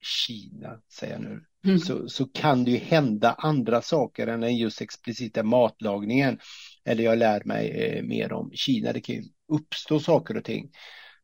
Kina, 0.00 0.80
säger 0.92 1.12
jag 1.12 1.22
nu, 1.22 1.44
mm. 1.64 1.78
så, 1.78 2.08
så 2.08 2.26
kan 2.26 2.64
det 2.64 2.70
ju 2.70 2.76
hända 2.76 3.32
andra 3.32 3.82
saker 3.82 4.26
än 4.26 4.56
just 4.56 4.80
explicita 4.80 5.42
matlagningen. 5.42 6.38
Eller 6.84 7.04
jag 7.04 7.18
lär 7.18 7.44
mig 7.44 7.70
eh, 7.70 8.02
mer 8.02 8.32
om 8.32 8.50
Kina. 8.54 8.92
Det 8.92 9.00
kan 9.00 9.14
ju 9.14 9.22
uppstå 9.48 10.00
saker 10.00 10.36
och 10.36 10.44
ting 10.44 10.70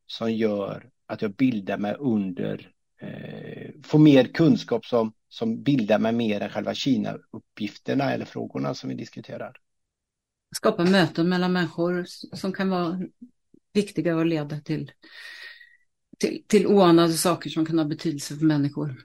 som 0.05 0.33
gör 0.33 0.89
att 1.05 1.21
jag 1.21 1.35
bildar 1.35 1.77
mig 1.77 1.95
under, 1.99 2.71
eh, 3.01 3.69
får 3.83 3.99
mer 3.99 4.23
kunskap 4.23 4.85
som, 4.85 5.13
som 5.29 5.63
bildar 5.63 5.99
mig 5.99 6.11
mer 6.11 6.41
än 6.41 6.49
själva 6.49 6.73
Kina-uppgifterna 6.73 8.13
eller 8.13 8.25
frågorna 8.25 8.73
som 8.73 8.89
vi 8.89 8.95
diskuterar. 8.95 9.57
Skapa 10.55 10.85
möten 10.85 11.29
mellan 11.29 11.53
människor 11.53 12.05
som 12.35 12.53
kan 12.53 12.69
vara 12.69 12.99
viktiga 13.73 14.15
och 14.15 14.25
leda 14.25 14.59
till 14.59 14.91
till, 16.21 16.43
till 16.47 16.67
oanade 16.67 17.13
saker 17.13 17.49
som 17.49 17.65
kan 17.65 17.77
ha 17.77 17.85
betydelse 17.85 18.35
för 18.35 18.45
människor. 18.45 18.95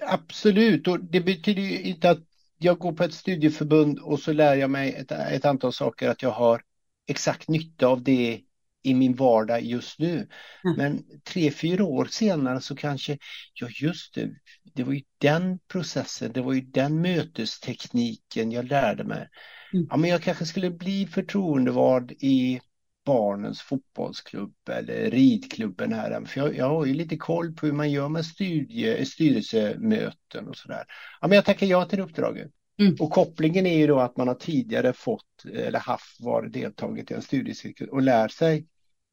Absolut, 0.00 0.88
och 0.88 1.04
det 1.04 1.20
betyder 1.20 1.62
ju 1.62 1.82
inte 1.82 2.10
att 2.10 2.22
jag 2.58 2.78
går 2.78 2.92
på 2.92 3.04
ett 3.04 3.14
studieförbund 3.14 3.98
och 3.98 4.20
så 4.20 4.32
lär 4.32 4.54
jag 4.54 4.70
mig 4.70 4.94
ett, 4.94 5.12
ett 5.12 5.44
antal 5.44 5.72
saker 5.72 6.08
att 6.08 6.22
jag 6.22 6.30
har 6.30 6.62
exakt 7.06 7.48
nytta 7.48 7.86
av 7.86 8.02
det 8.02 8.40
i 8.86 8.94
min 8.94 9.14
vardag 9.14 9.62
just 9.62 9.98
nu. 9.98 10.28
Mm. 10.64 10.76
Men 10.76 11.04
tre, 11.24 11.50
fyra 11.50 11.84
år 11.84 12.04
senare 12.04 12.60
så 12.60 12.76
kanske, 12.76 13.18
ja 13.54 13.68
just 13.70 14.14
det, 14.14 14.30
det 14.74 14.82
var 14.82 14.92
ju 14.92 15.02
den 15.18 15.58
processen, 15.68 16.32
det 16.32 16.40
var 16.40 16.52
ju 16.52 16.60
den 16.60 17.00
mötestekniken 17.00 18.52
jag 18.52 18.64
lärde 18.64 19.04
mig. 19.04 19.28
Mm. 19.72 19.86
Ja, 19.90 19.96
men 19.96 20.10
jag 20.10 20.22
kanske 20.22 20.46
skulle 20.46 20.70
bli 20.70 21.06
förtroendevald 21.06 22.12
i 22.12 22.60
barnens 23.04 23.62
fotbollsklubb 23.62 24.54
eller 24.70 25.10
ridklubben 25.10 25.92
här. 25.92 26.24
För 26.24 26.40
jag, 26.40 26.56
jag 26.56 26.68
har 26.68 26.86
ju 26.86 26.94
lite 26.94 27.16
koll 27.16 27.52
på 27.52 27.66
hur 27.66 27.72
man 27.72 27.90
gör 27.90 28.08
med 28.08 28.26
studie, 28.26 29.04
styrelsemöten 29.04 30.48
och 30.48 30.56
sådär. 30.56 30.84
Ja, 31.20 31.28
men 31.28 31.36
jag 31.36 31.44
tackar 31.44 31.66
ja 31.66 31.84
till 31.84 32.00
uppdraget. 32.00 32.50
Mm. 32.78 32.96
Och 33.00 33.10
kopplingen 33.10 33.66
är 33.66 33.78
ju 33.78 33.86
då 33.86 34.00
att 34.00 34.16
man 34.16 34.28
har 34.28 34.34
tidigare 34.34 34.92
fått 34.92 35.44
eller 35.54 35.78
haft 35.78 36.20
varit 36.20 36.52
deltagit 36.52 37.10
i 37.10 37.14
en 37.14 37.22
studiecirkel 37.22 37.88
och 37.88 38.02
lär 38.02 38.28
sig 38.28 38.66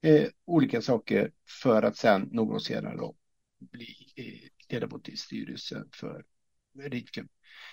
eh, 0.04 0.28
olika 0.46 0.82
saker 0.82 1.32
för 1.62 1.84
att 1.84 1.98
sen 1.98 2.30
någon 2.32 2.60
senare 2.60 2.98
då 2.98 3.16
bli 3.60 3.96
eh, 4.16 4.74
ledamot 4.74 5.10
i 5.10 5.18
styrelsen 5.18 5.90
för 5.94 6.26
Ritkum. 6.80 7.28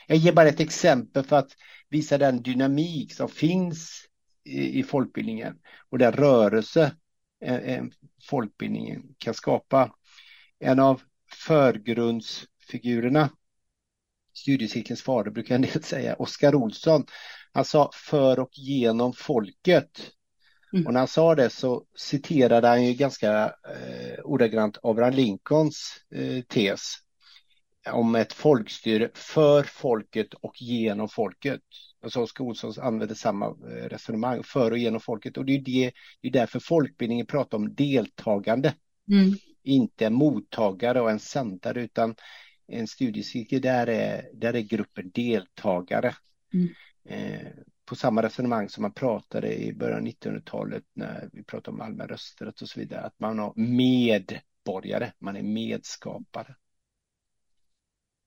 Jag 0.07 0.19
ger 0.19 0.33
bara 0.33 0.49
ett 0.49 0.61
exempel 0.61 1.25
för 1.25 1.37
att 1.37 1.51
visa 1.89 2.19
den 2.19 2.43
dynamik 2.43 3.15
som 3.15 3.29
finns 3.29 4.07
i, 4.45 4.83
folkbildningen 4.83 5.59
och 5.89 5.99
den 5.99 6.13
rörelse 6.13 6.97
eh, 7.41 7.57
eh, 7.57 7.85
folkbildningen 8.31 9.15
kan 9.19 9.35
skapa. 9.35 9.95
En 10.59 10.81
av 10.81 11.03
förgrundsfigurerna, 11.33 13.31
studiecirkelns 14.35 15.03
fader 15.03 15.31
brukar 15.31 15.55
en 15.55 15.63
del 15.63 15.83
säga, 15.83 16.15
Oskar 16.15 16.55
Olsson, 16.55 17.07
han 17.53 17.65
sa 17.65 17.91
för 17.95 18.39
och 18.39 18.51
genom 18.53 19.13
folket. 19.13 20.13
Mm. 20.73 20.87
Och 20.87 20.93
när 20.93 21.01
han 21.01 21.09
sa 21.09 21.35
det 21.35 21.51
så 21.51 21.85
citerade 21.97 22.69
han 22.69 22.85
ju 22.85 22.95
ganska 22.95 23.45
eh, 23.45 24.21
ordagrant 24.25 24.79
Abraham 24.83 25.15
Lincolns 25.15 25.97
eh, 26.15 26.43
tes 26.43 26.95
om 27.91 28.15
ett 28.15 28.33
folkstyre 28.33 29.11
för 29.15 29.63
folket 29.63 30.35
och 30.35 30.63
genom 30.63 31.09
folket. 31.09 31.61
Alltså 32.03 32.21
Oskar 32.21 32.45
Olsson 32.45 32.73
använder 32.81 33.15
samma 33.15 33.47
eh, 33.47 33.89
resonemang 33.89 34.43
för 34.43 34.71
och 34.71 34.79
genom 34.79 35.01
folket 35.01 35.37
och 35.37 35.45
det 35.45 35.55
är, 35.55 35.61
det, 35.61 35.93
det 36.21 36.29
är 36.29 36.33
därför 36.33 36.61
folkbildningen 36.61 37.27
pratar 37.27 37.59
om 37.59 37.75
deltagande. 37.75 38.75
Mm. 39.11 39.35
Inte 39.63 40.11
mottagare 40.11 41.01
och 41.01 41.11
en 41.11 41.21
sändare 41.21 41.83
utan 41.83 42.15
en 42.67 42.87
studiecirkel 42.87 43.61
där 43.61 43.87
är, 43.87 44.29
där 44.35 44.55
är 44.55 44.61
gruppen 44.61 45.11
deltagare. 45.11 46.15
Mm. 46.55 46.69
Eh, 47.09 47.53
på 47.91 47.97
samma 47.97 48.23
resonemang 48.23 48.69
som 48.69 48.83
man 48.83 48.93
pratade 48.93 49.55
i 49.55 49.75
början 49.75 49.99
av 49.99 50.05
1900-talet 50.05 50.85
när 50.95 51.29
vi 51.33 51.43
pratade 51.43 51.75
om 51.75 51.81
allmän 51.81 52.09
rösträtt 52.09 52.63
och 52.63 52.69
så 52.69 52.81
vidare. 52.81 53.01
Att 53.01 53.21
man 53.21 53.39
har 53.39 53.53
medborgare, 53.57 55.13
man 55.19 55.37
är 55.37 55.43
medskapare. 55.43 56.55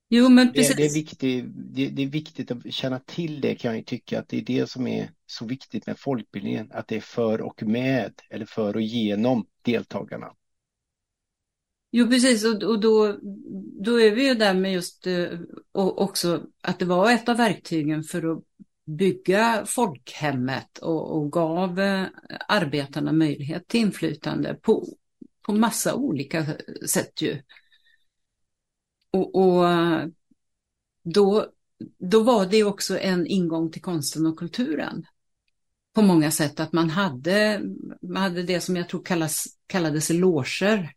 Jo, 0.08 0.28
men 0.28 0.52
precis. 0.52 0.76
Det, 0.76 0.82
det, 0.82 0.86
är 0.86 0.94
viktigt, 0.94 1.54
det, 1.54 1.88
det, 1.88 2.02
är 2.02 2.06
viktigt 2.06 2.50
att 2.50 2.72
känna 2.74 2.98
till 2.98 3.40
det 3.40 3.54
kan 3.54 3.74
jag 3.74 3.86
tycka 3.86 4.18
att 4.18 4.28
det 4.28 4.38
är 4.38 4.42
det 4.42 4.70
som 4.70 4.86
är 4.86 5.10
så 5.26 5.46
viktigt 5.46 5.86
med 5.86 5.98
folkbildningen, 5.98 6.70
att 6.72 6.88
det 6.88 6.96
är 6.96 7.00
för 7.00 7.40
och 7.40 7.62
med 7.62 8.12
eller 8.30 8.46
för 8.46 8.76
och 8.76 8.82
genom 8.82 9.46
deltagarna. 9.62 10.32
Jo, 11.90 12.08
precis, 12.08 12.44
och, 12.44 12.62
och 12.62 12.80
då, 12.80 13.18
då 13.84 14.00
är 14.00 14.14
vi 14.14 14.28
ju 14.28 14.34
där 14.34 14.54
med 14.54 14.72
just 14.72 15.06
eh, 15.06 15.28
och 15.72 16.02
också 16.02 16.46
att 16.62 16.78
det 16.78 16.84
var 16.84 17.10
ett 17.10 17.28
av 17.28 17.36
verktygen 17.36 18.02
för 18.02 18.32
att 18.32 18.44
bygga 18.84 19.64
folkhemmet 19.66 20.78
och, 20.78 21.16
och 21.16 21.32
gav 21.32 21.80
eh, 21.80 22.06
arbetarna 22.48 23.12
möjlighet 23.12 23.68
till 23.68 23.80
inflytande 23.80 24.54
på, 24.54 24.86
på 25.42 25.52
massa 25.52 25.94
olika 25.94 26.46
sätt 26.86 27.22
ju. 27.22 27.42
och, 29.10 29.34
och 29.34 29.64
då, 31.04 31.46
då 31.98 32.22
var 32.22 32.46
det 32.46 32.64
också 32.64 32.98
en 32.98 33.26
ingång 33.26 33.70
till 33.70 33.82
konsten 33.82 34.26
och 34.26 34.38
kulturen. 34.38 35.06
På 35.94 36.02
många 36.02 36.30
sätt 36.30 36.60
att 36.60 36.72
man 36.72 36.90
hade, 36.90 37.62
man 38.02 38.22
hade 38.22 38.42
det 38.42 38.60
som 38.60 38.76
jag 38.76 38.88
tror 38.88 39.04
kallas, 39.04 39.46
kallades 39.66 40.10
loger 40.10 40.92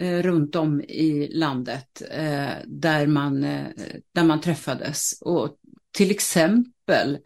eh, 0.00 0.22
runt 0.22 0.56
om 0.56 0.80
i 0.80 1.28
landet 1.32 2.02
eh, 2.10 2.52
där, 2.66 3.06
man, 3.06 3.44
eh, 3.44 3.66
där 4.12 4.24
man 4.24 4.40
träffades. 4.40 5.20
Och 5.20 5.58
till 5.92 6.10
exempel 6.10 7.18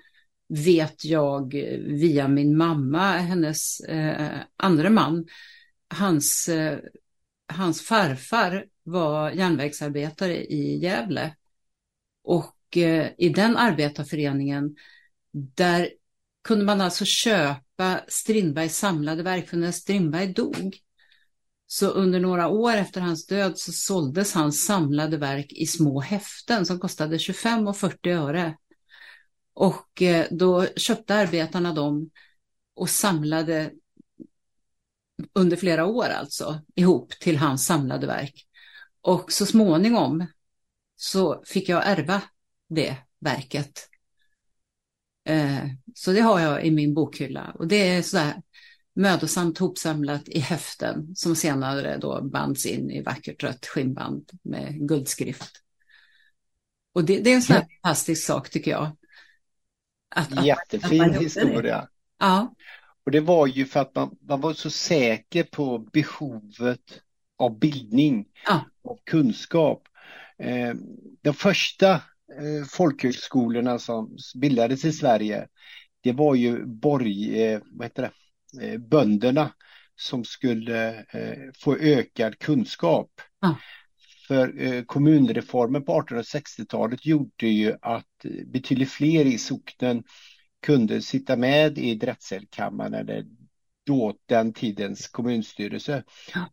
vet 0.49 1.05
jag 1.05 1.55
via 1.79 2.29
min 2.29 2.57
mamma, 2.57 3.13
hennes 3.13 3.81
eh, 3.81 4.41
andra 4.57 4.91
man, 4.91 5.27
hans, 5.89 6.49
eh, 6.49 6.79
hans 7.49 7.83
farfar 7.83 8.67
var 8.83 9.31
järnvägsarbetare 9.31 10.45
i 10.45 10.79
Gävle. 10.79 11.37
Och 12.25 12.77
eh, 12.77 13.11
i 13.19 13.29
den 13.29 13.57
arbetarföreningen, 13.57 14.77
där 15.33 15.89
kunde 16.45 16.65
man 16.65 16.81
alltså 16.81 17.05
köpa 17.05 18.01
Strindbergs 18.09 18.77
samlade 18.77 19.23
verk, 19.23 19.49
för 19.49 19.57
när 19.57 19.73
Strindberg 19.73 20.27
dog, 20.27 20.79
så 21.73 21.87
under 21.87 22.21
några 22.21 22.49
år 22.49 22.73
efter 22.73 23.01
hans 23.01 23.27
död 23.27 23.59
så 23.59 23.73
såldes 23.73 24.35
hans 24.35 24.65
samlade 24.65 25.17
verk 25.17 25.53
i 25.53 25.67
små 25.67 26.01
häften 26.01 26.67
som 26.67 26.81
kostade 26.81 27.19
25 27.19 27.69
och 27.69 27.77
40 27.77 28.11
öre. 28.11 28.57
Och 29.55 30.03
eh, 30.03 30.27
då 30.31 30.67
köpte 30.77 31.15
arbetarna 31.15 31.73
dem 31.73 32.11
och 32.75 32.91
samlade 32.91 33.71
under 35.33 35.57
flera 35.57 35.87
år 35.87 36.05
alltså 36.05 36.61
ihop 36.75 37.11
till 37.21 37.37
hans 37.37 37.67
samlade 37.67 38.07
verk. 38.07 38.47
Och 39.01 39.33
så 39.33 39.47
småningom 39.47 40.27
så 40.97 41.43
fick 41.47 41.69
jag 41.69 41.87
ärva 41.87 42.23
det 42.69 42.97
verket. 43.21 43.89
Eh, 45.25 45.65
så 45.95 46.13
det 46.13 46.21
har 46.21 46.41
jag 46.41 46.65
i 46.65 46.71
min 46.71 46.95
bokhylla 46.95 47.53
och 47.55 47.69
det 47.69 47.89
är 47.89 48.03
sådär 48.03 48.43
mödosamt 48.95 49.59
hopsamlat 49.59 50.29
i 50.29 50.39
häften 50.39 51.17
som 51.17 51.37
senare 51.37 51.97
då 51.97 52.23
bands 52.23 52.67
in 52.67 52.91
i 52.91 53.03
vackert 53.03 53.43
rött 53.43 53.67
skinnband 53.67 54.31
med 54.43 54.89
guldskrift. 54.89 55.53
Och 56.95 57.05
det, 57.05 57.21
det 57.21 57.31
är 57.31 57.35
en 57.35 57.43
sån 57.43 57.57
här 57.57 57.67
fantastisk 57.83 58.27
sak 58.27 58.51
tycker 58.51 58.71
jag. 58.71 58.97
Att, 60.15 60.45
Jättefin 60.45 61.03
att 61.03 61.23
historia. 61.23 61.89
Ja. 62.19 62.55
Och 63.05 63.13
det 63.13 63.21
var 63.21 63.47
ju 63.47 63.67
för 63.67 63.81
att 63.81 63.95
man, 63.95 64.17
man 64.21 64.41
var 64.41 64.53
så 64.53 64.71
säker 64.71 65.43
på 65.43 65.79
behovet 65.79 67.03
av 67.39 67.59
bildning, 67.59 68.27
ja. 68.47 68.65
av 68.85 68.99
kunskap. 69.05 69.83
Eh, 70.39 70.75
de 71.23 71.35
första 71.35 71.93
eh, 71.93 72.65
folkhögskolorna 72.71 73.79
som 73.79 74.17
bildades 74.35 74.85
i 74.85 74.93
Sverige, 74.93 75.47
det 76.01 76.13
var 76.13 76.35
ju 76.35 76.67
borg, 76.67 77.43
eh, 77.43 77.61
vad 77.73 77.87
heter 77.87 78.03
det, 78.03 78.11
bönderna 78.79 79.53
som 79.97 80.25
skulle 80.25 80.99
eh, 80.99 81.51
få 81.59 81.77
ökad 81.77 82.39
kunskap. 82.39 83.11
Ja. 83.41 83.57
För 84.29 84.63
eh, 84.63 84.83
kommunreformen 84.83 85.85
på 85.85 86.03
1860-talet 86.03 87.07
gjorde 87.07 87.49
ju 87.49 87.77
att 87.83 88.25
betydligt 88.47 88.91
fler 88.91 89.25
i 89.25 89.39
socknen 89.39 90.05
kunde 90.63 91.03
sitta 91.03 91.37
med 91.37 91.79
i 91.79 91.95
drätselkammaren 91.95 92.95
eller 92.95 93.25
då 93.87 94.15
den 94.27 94.53
tidens 94.53 95.09
kommunstyrelse. 95.09 96.05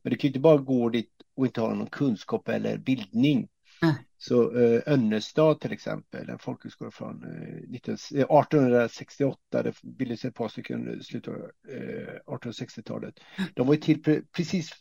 Men 0.01 0.12
det 0.12 0.18
kan 0.18 0.27
ju 0.27 0.29
inte 0.29 0.39
bara 0.39 0.58
gå 0.58 0.89
dit 0.89 1.12
och 1.36 1.46
inte 1.46 1.62
ha 1.62 1.74
någon 1.74 1.89
kunskap 1.89 2.50
eller 2.50 2.77
bildning. 2.77 3.48
Mm. 3.82 3.96
Så 4.21 4.59
eh, 4.59 4.81
Önnestad 4.85 5.59
till 5.59 5.71
exempel, 5.71 6.29
en 6.29 6.39
folkhögskola 6.39 6.91
från 6.91 7.23
eh, 7.23 7.69
19, 7.69 7.93
1868, 7.93 9.39
eh, 9.53 9.63
det 9.63 9.73
bildades 9.83 10.25
ett 10.25 10.35
par 10.35 10.47
stycken 10.47 10.99
i 10.99 11.03
slutet 11.03 11.33
av 11.33 11.39
eh, 11.69 12.19
1860-talet. 12.25 13.19
De 13.55 13.67
var 13.67 13.74
ju 13.74 13.81
till 13.81 14.03
pre 14.03 14.22
precis 14.22 14.72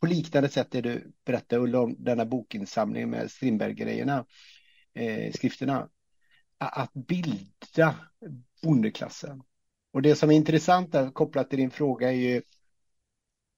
på 0.00 0.06
liknande 0.06 0.48
sätt 0.48 0.70
det 0.70 0.80
du 0.80 1.12
berättade 1.24 1.62
Ulla 1.62 1.80
om 1.80 1.96
denna 1.98 2.26
bokinsamling 2.26 3.10
med 3.10 3.30
Strindberg-grejerna, 3.30 4.26
eh, 4.94 5.32
skrifterna. 5.32 5.88
Att 6.58 6.92
bilda 6.92 7.94
bondeklassen. 8.62 9.42
Och 9.92 10.02
det 10.02 10.16
som 10.16 10.30
är 10.30 10.34
intressant 10.34 10.92
där, 10.92 11.10
kopplat 11.10 11.50
till 11.50 11.58
din 11.58 11.70
fråga 11.70 12.08
är 12.08 12.16
ju, 12.16 12.42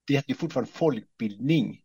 det 0.06 0.14
heter 0.14 0.28
ju 0.28 0.35
fortfarande 0.35 0.72
folkbildning. 0.72 1.80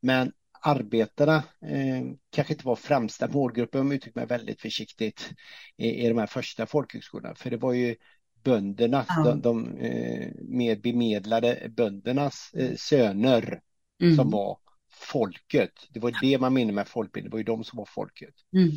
Men 0.00 0.32
arbetarna 0.62 1.36
eh, 1.66 2.02
kanske 2.30 2.52
inte 2.52 2.66
var 2.66 2.76
främsta 2.76 3.28
målgruppen, 3.28 3.80
om 3.80 3.86
jag 3.86 3.96
uttrycker 3.96 4.20
mig 4.20 4.26
väldigt 4.26 4.60
försiktigt, 4.60 5.32
i, 5.76 6.04
i 6.04 6.08
de 6.08 6.18
här 6.18 6.26
första 6.26 6.66
folkhögskolorna. 6.66 7.34
För 7.34 7.50
det 7.50 7.56
var 7.56 7.72
ju 7.72 7.96
bönderna, 8.44 9.04
ja. 9.08 9.22
de, 9.24 9.40
de 9.40 9.76
eh, 9.76 10.30
mer 10.48 10.76
bemedlade 10.76 11.70
böndernas 11.76 12.50
eh, 12.54 12.74
söner 12.76 13.60
mm. 14.02 14.16
som 14.16 14.30
var 14.30 14.58
folket. 14.92 15.72
Det 15.90 16.00
var 16.00 16.18
det 16.20 16.38
man 16.38 16.54
menade 16.54 16.74
med 16.74 16.88
folkbildning, 16.88 17.30
det 17.30 17.34
var 17.34 17.38
ju 17.38 17.44
de 17.44 17.64
som 17.64 17.76
var 17.76 17.88
folket. 17.88 18.34
Mm. 18.56 18.70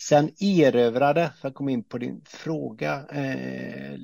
Sen 0.00 0.30
erövrade, 0.40 1.32
för 1.40 1.48
att 1.48 1.54
komma 1.54 1.70
in 1.70 1.84
på 1.84 1.98
din 1.98 2.22
fråga, 2.26 3.06
eh, 3.12 3.98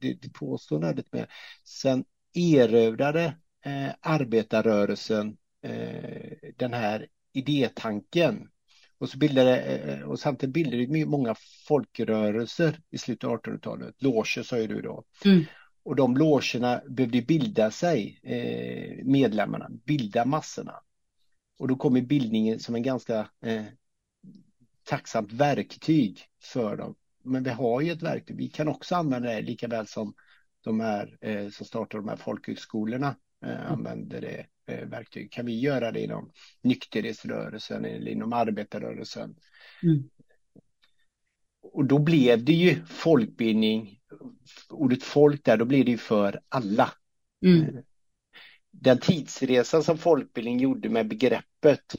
det 0.00 0.32
påståendet 0.34 0.96
lite 0.96 1.16
mer, 1.16 1.26
sen 1.64 2.04
erövrade 2.34 3.24
eh, 3.64 3.90
arbetarrörelsen 4.00 5.36
eh, 5.62 6.50
den 6.56 6.72
här 6.72 7.06
idétanken. 7.32 8.48
Och, 8.98 9.08
så 9.08 9.18
bildade, 9.18 9.60
eh, 9.60 10.02
och 10.02 10.20
samtidigt 10.20 10.54
bildade 10.54 10.86
det 10.86 11.06
många 11.06 11.34
folkrörelser 11.68 12.80
i 12.90 12.98
slutet 12.98 13.24
av 13.24 13.40
1800-talet. 13.40 14.02
Loger 14.02 14.42
sa 14.42 14.58
ju 14.58 14.66
du 14.66 14.82
då. 14.82 15.04
Mm. 15.24 15.44
Och 15.82 15.96
de 15.96 16.16
logerna 16.16 16.82
behövde 16.88 17.22
bilda 17.22 17.70
sig, 17.70 18.20
eh, 18.22 19.04
medlemmarna, 19.04 19.68
bilda 19.84 20.24
massorna. 20.24 20.74
Och 21.58 21.68
då 21.68 21.76
kommer 21.76 22.00
bildningen 22.00 22.58
som 22.58 22.74
en 22.74 22.82
ganska 22.82 23.28
eh, 23.44 23.64
tacksamt 24.84 25.32
verktyg 25.32 26.20
för 26.42 26.76
dem. 26.76 26.94
Men 27.24 27.42
vi 27.42 27.50
har 27.50 27.80
ju 27.80 27.92
ett 27.92 28.02
verktyg, 28.02 28.36
vi 28.36 28.48
kan 28.48 28.68
också 28.68 28.94
använda 28.94 29.28
det 29.28 29.40
lika 29.40 29.68
väl 29.68 29.86
som 29.86 30.14
de 30.64 30.80
här 30.80 31.18
eh, 31.20 31.48
som 31.48 31.66
startar 31.66 31.98
de 31.98 32.08
här 32.08 32.16
folkhögskolorna 32.16 33.16
eh, 33.44 33.60
mm. 33.60 33.72
använder 33.72 34.20
det 34.20 34.46
verktyg. 34.68 35.32
Kan 35.32 35.46
vi 35.46 35.60
göra 35.60 35.92
det 35.92 36.00
inom 36.00 36.30
nykterhetsrörelsen 36.62 37.84
eller 37.84 38.10
inom 38.10 38.32
arbetarrörelsen? 38.32 39.36
Mm. 39.82 40.10
Och 41.62 41.84
då 41.84 41.98
blev 41.98 42.44
det 42.44 42.52
ju 42.52 42.84
folkbildning, 42.86 44.00
ordet 44.68 45.02
folk 45.02 45.44
där, 45.44 45.56
då 45.56 45.64
blir 45.64 45.84
det 45.84 45.90
ju 45.90 45.98
för 45.98 46.40
alla. 46.48 46.92
Mm. 47.46 47.62
Eh, 47.62 47.82
den 48.70 48.98
tidsresan 48.98 49.82
som 49.82 49.98
folkbildning 49.98 50.58
gjorde 50.58 50.88
med 50.88 51.08
begreppet 51.08 51.94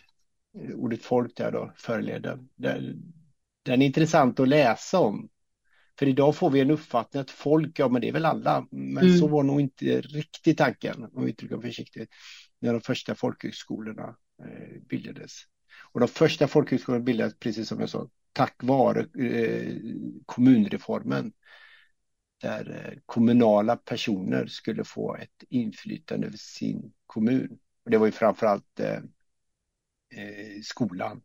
ordet 0.75 1.03
folk 1.03 1.37
där 1.37 1.51
då, 1.51 1.73
förleden. 1.75 2.49
Den 3.63 3.81
är 3.81 3.85
intressant 3.85 4.39
att 4.39 4.47
läsa 4.47 4.99
om. 4.99 5.29
För 5.99 6.07
idag 6.07 6.35
får 6.35 6.49
vi 6.49 6.59
en 6.59 6.71
uppfattning 6.71 7.21
att 7.21 7.31
folk, 7.31 7.79
ja 7.79 7.89
men 7.89 8.01
det 8.01 8.07
är 8.07 8.13
väl 8.13 8.25
alla, 8.25 8.67
men 8.71 9.05
mm. 9.05 9.17
så 9.17 9.27
var 9.27 9.43
nog 9.43 9.61
inte 9.61 10.01
riktigt 10.01 10.57
tanken, 10.57 11.03
om 11.13 11.25
vi 11.25 11.31
uttrycker 11.31 11.57
försiktigt, 11.57 12.09
när 12.59 12.73
de 12.73 12.81
första 12.81 13.15
folkhögskolorna 13.15 14.15
eh, 14.43 14.81
bildades. 14.81 15.41
Och 15.91 15.99
de 15.99 16.07
första 16.07 16.47
folkhögskolorna 16.47 17.03
bildades, 17.03 17.39
precis 17.39 17.67
som 17.67 17.79
jag 17.79 17.89
sa, 17.89 18.09
tack 18.33 18.55
vare 18.63 19.25
eh, 19.25 19.75
kommunreformen. 20.25 21.33
Där 22.41 22.85
eh, 22.85 22.93
kommunala 23.05 23.77
personer 23.77 24.47
skulle 24.47 24.83
få 24.83 25.15
ett 25.15 25.43
inflytande 25.49 26.27
över 26.27 26.37
sin 26.37 26.93
kommun. 27.05 27.59
Och 27.85 27.91
det 27.91 27.97
var 27.97 28.05
ju 28.05 28.11
framförallt 28.11 28.79
eh, 28.79 28.99
skolan, 30.63 31.21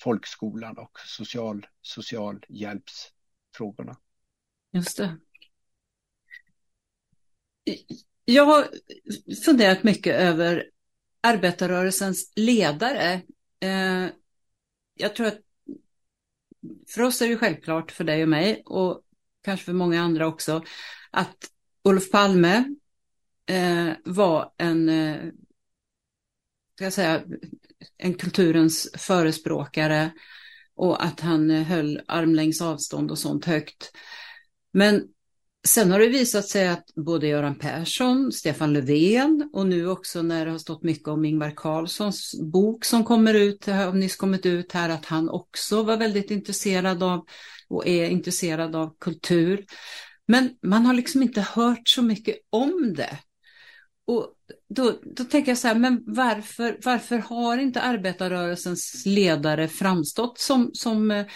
folkskolan 0.00 0.78
och 0.78 0.98
social, 1.06 1.66
socialhjälpsfrågorna. 1.82 3.96
Just 4.72 4.96
det. 4.96 5.16
Jag 8.24 8.44
har 8.44 8.68
funderat 9.44 9.82
mycket 9.82 10.14
över 10.14 10.70
arbetarrörelsens 11.20 12.32
ledare. 12.36 13.22
Eh, 13.60 14.06
jag 14.94 15.14
tror 15.16 15.26
att 15.26 15.38
för 16.88 17.02
oss 17.02 17.22
är 17.22 17.28
det 17.28 17.36
självklart, 17.36 17.90
för 17.90 18.04
dig 18.04 18.22
och 18.22 18.28
mig 18.28 18.62
och 18.64 19.02
kanske 19.42 19.64
för 19.64 19.72
många 19.72 20.02
andra 20.02 20.26
också, 20.26 20.64
att 21.10 21.36
Olof 21.82 22.10
Palme 22.10 22.64
eh, 23.46 23.90
var 24.04 24.52
en, 24.56 24.88
eh, 24.88 25.16
ska 26.74 26.84
jag 26.84 26.92
säga, 26.92 27.22
en 27.96 28.14
kulturens 28.14 28.90
förespråkare 28.96 30.10
och 30.74 31.04
att 31.04 31.20
han 31.20 31.50
eh, 31.50 31.62
höll 31.62 32.00
armlängds 32.08 32.62
avstånd 32.62 33.10
och 33.10 33.18
sånt 33.18 33.44
högt. 33.44 33.92
Men 34.72 35.08
Sen 35.68 35.92
har 35.92 35.98
det 35.98 36.08
visat 36.08 36.48
sig 36.48 36.68
att 36.68 36.94
både 36.94 37.26
Göran 37.26 37.54
Persson, 37.54 38.32
Stefan 38.32 38.72
Löfven 38.72 39.50
och 39.52 39.66
nu 39.66 39.88
också 39.88 40.22
när 40.22 40.44
det 40.44 40.50
har 40.50 40.58
stått 40.58 40.82
mycket 40.82 41.08
om 41.08 41.24
Ingvar 41.24 41.52
Carlssons 41.56 42.34
bok 42.52 42.84
som 42.84 43.04
kommer 43.04 43.34
ut, 43.34 43.66
har 43.66 43.92
nyss 43.92 44.16
kommit 44.16 44.46
ut 44.46 44.72
här, 44.72 44.88
att 44.88 45.04
han 45.04 45.28
också 45.28 45.82
var 45.82 45.96
väldigt 45.96 46.30
intresserad 46.30 47.02
av 47.02 47.26
och 47.68 47.86
är 47.86 48.10
intresserad 48.10 48.76
av 48.76 48.96
kultur. 49.00 49.64
Men 50.28 50.50
man 50.62 50.86
har 50.86 50.94
liksom 50.94 51.22
inte 51.22 51.40
hört 51.40 51.88
så 51.88 52.02
mycket 52.02 52.36
om 52.50 52.94
det. 52.96 53.18
Och 54.06 54.34
då, 54.68 54.94
då 55.16 55.24
tänker 55.24 55.50
jag 55.50 55.58
så 55.58 55.68
här, 55.68 55.74
men 55.74 56.04
varför, 56.06 56.78
varför 56.84 57.18
har 57.18 57.58
inte 57.58 57.80
arbetarrörelsens 57.80 59.02
ledare 59.06 59.68
framstått 59.68 60.38
som, 60.38 60.70
som 60.72 61.10
eh, 61.10 61.26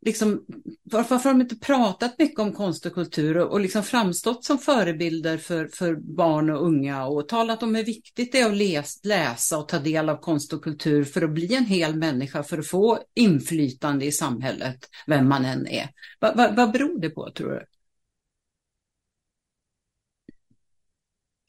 liksom, 0.00 0.44
varför 0.82 1.16
har 1.16 1.30
de 1.30 1.40
inte 1.40 1.56
pratat 1.56 2.18
mycket 2.18 2.40
om 2.40 2.52
konst 2.52 2.86
och 2.86 2.92
kultur 2.94 3.36
och, 3.36 3.52
och 3.52 3.60
liksom 3.60 3.82
framstått 3.82 4.44
som 4.44 4.58
förebilder 4.58 5.38
för, 5.38 5.66
för 5.66 5.94
barn 5.94 6.50
och 6.50 6.66
unga 6.66 7.06
och 7.06 7.28
talat 7.28 7.62
om 7.62 7.74
hur 7.74 7.84
viktigt 7.84 8.32
det 8.32 8.40
är 8.40 8.46
att 8.46 8.56
läs, 8.56 9.04
läsa 9.04 9.58
och 9.58 9.68
ta 9.68 9.78
del 9.78 10.08
av 10.08 10.16
konst 10.16 10.52
och 10.52 10.64
kultur 10.64 11.04
för 11.04 11.22
att 11.22 11.30
bli 11.30 11.54
en 11.54 11.66
hel 11.66 11.96
människa, 11.96 12.42
för 12.42 12.58
att 12.58 12.66
få 12.66 12.98
inflytande 13.14 14.04
i 14.04 14.12
samhället, 14.12 14.88
vem 15.06 15.28
man 15.28 15.44
än 15.44 15.66
är. 15.66 15.90
Va, 16.20 16.34
va, 16.34 16.52
vad 16.56 16.72
beror 16.72 17.00
det 17.00 17.10
på, 17.10 17.30
tror 17.30 17.50
du? 17.50 17.64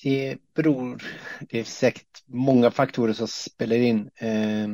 Det 0.04 0.38
beror, 0.54 1.04
det 1.50 1.60
är 1.60 1.64
säkert 1.64 2.24
många 2.26 2.72
faktorer 2.72 3.14
som 3.14 3.28
spelar 3.28 3.76
in. 3.76 4.10
Eh, 4.16 4.68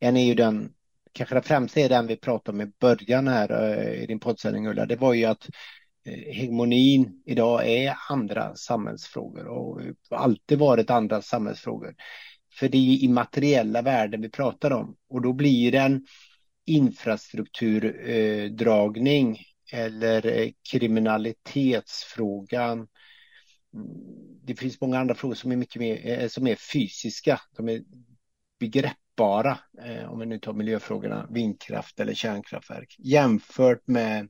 en 0.00 0.16
är 0.16 0.26
ju 0.26 0.34
den 0.34 0.72
kanske 1.12 1.34
det 1.34 1.42
främsta 1.42 1.80
är 1.80 1.88
den 1.88 2.06
vi 2.06 2.16
pratade 2.16 2.56
om 2.56 2.60
i 2.60 2.72
början 2.80 3.28
här 3.28 3.78
eh, 3.78 4.02
i 4.02 4.06
din 4.06 4.20
poddsändning 4.20 4.68
Ulla, 4.68 4.86
det 4.86 4.96
var 4.96 5.14
ju 5.14 5.24
att 5.24 5.48
eh, 6.06 6.34
hegemonin 6.34 7.22
idag 7.26 7.68
är 7.68 7.96
andra 8.10 8.56
samhällsfrågor 8.56 9.46
och 9.46 9.80
alltid 10.10 10.58
varit 10.58 10.90
andra 10.90 11.22
samhällsfrågor. 11.22 11.94
För 12.52 12.68
det 12.68 12.78
är 12.78 13.04
immateriella 13.04 13.82
värden 13.82 14.20
vi 14.20 14.28
pratar 14.28 14.70
om 14.70 14.96
och 15.08 15.22
då 15.22 15.32
blir 15.32 15.72
det 15.72 15.78
en 15.78 16.06
infrastrukturdragning 16.66 19.32
eh, 19.32 19.40
eller 19.80 20.52
kriminalitetsfrågan. 20.70 22.78
Mm, 22.78 22.88
det 24.44 24.54
finns 24.54 24.80
många 24.80 24.98
andra 24.98 25.14
frågor 25.14 25.34
som 25.34 25.52
är 25.52 25.56
mycket 25.56 25.80
mer 25.80 26.28
som 26.28 26.46
är 26.46 26.54
fysiska. 26.54 27.40
De 27.56 27.68
är 27.68 27.82
begrepp 28.60 28.96
bara, 29.16 29.58
eh, 29.84 30.12
om 30.12 30.18
vi 30.18 30.26
nu 30.26 30.38
tar 30.38 30.52
miljöfrågorna, 30.52 31.26
vindkraft 31.30 32.00
eller 32.00 32.14
kärnkraftverk, 32.14 32.96
jämfört 32.98 33.86
med 33.86 34.28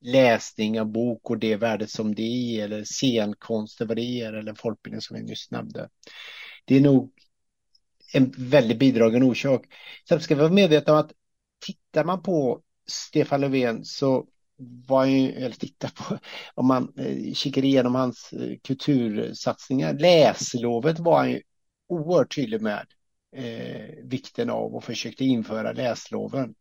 läsning 0.00 0.80
av 0.80 0.86
bok 0.86 1.30
och 1.30 1.38
det 1.38 1.56
värdet 1.56 1.90
som 1.90 2.14
det 2.14 2.22
är, 2.22 2.64
eller 2.64 2.84
scenkonst, 2.84 3.80
vad 3.80 3.96
det 3.96 4.20
är, 4.20 4.32
eller 4.32 4.54
folkbildning 4.54 5.00
som 5.00 5.16
vi 5.16 5.22
nyss 5.22 5.50
nämnde. 5.50 5.88
Det 6.64 6.76
är 6.76 6.80
nog 6.80 7.12
en 8.14 8.34
väldigt 8.36 8.78
bidragen 8.78 9.22
orsak. 9.22 9.66
Sen 10.08 10.20
ska 10.20 10.34
vi 10.34 10.40
vara 10.40 10.52
medvetna 10.52 10.92
om 10.92 10.98
att 10.98 11.12
tittar 11.66 12.04
man 12.04 12.22
på 12.22 12.62
Stefan 12.86 13.40
Löfven 13.40 13.84
så 13.84 14.26
var 14.86 15.04
ju, 15.04 15.32
eller 15.32 15.56
titta 15.56 15.88
på, 15.88 16.18
om 16.54 16.66
man 16.66 16.92
eh, 16.96 17.32
kikar 17.32 17.64
igenom 17.64 17.94
hans 17.94 18.32
eh, 18.32 18.56
kultursatsningar, 18.62 19.94
läslovet 19.94 20.98
var 20.98 21.18
han 21.18 21.30
ju 21.30 21.42
oerhört 21.88 22.34
tydlig 22.34 22.62
med 22.62 22.86
eh, 23.36 24.04
vikten 24.04 24.50
av 24.50 24.74
och 24.74 24.84
försökte 24.84 25.24
införa 25.24 25.72
läsloven. 25.72 26.54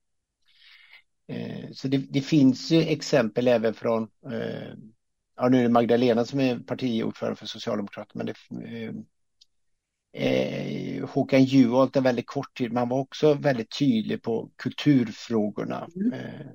Eh, 1.27 1.71
så 1.71 1.87
det, 1.87 1.97
det, 1.97 2.21
finns 2.21 2.71
ju 2.71 2.81
exempel 2.81 3.47
även 3.47 3.73
från, 3.73 4.03
eh, 4.31 4.73
ja 5.35 5.49
nu 5.49 5.59
är 5.59 5.63
det 5.63 5.69
Magdalena 5.69 6.25
som 6.25 6.39
är 6.39 6.59
partiordförande 6.59 7.35
för 7.35 7.45
Socialdemokraterna, 7.45 8.23
men 8.23 8.25
det, 8.25 8.67
eh, 8.69 8.93
eh, 10.17 11.05
Håkan 11.09 11.43
Juholt 11.43 11.95
en 11.95 12.03
väldigt 12.03 12.27
kort 12.27 12.57
tid, 12.57 12.73
man 12.73 12.89
var 12.89 12.99
också 12.99 13.33
väldigt 13.33 13.77
tydlig 13.79 14.23
på 14.23 14.51
kulturfrågorna. 14.55 15.87
Mm. 15.95 16.13
Eh, 16.13 16.45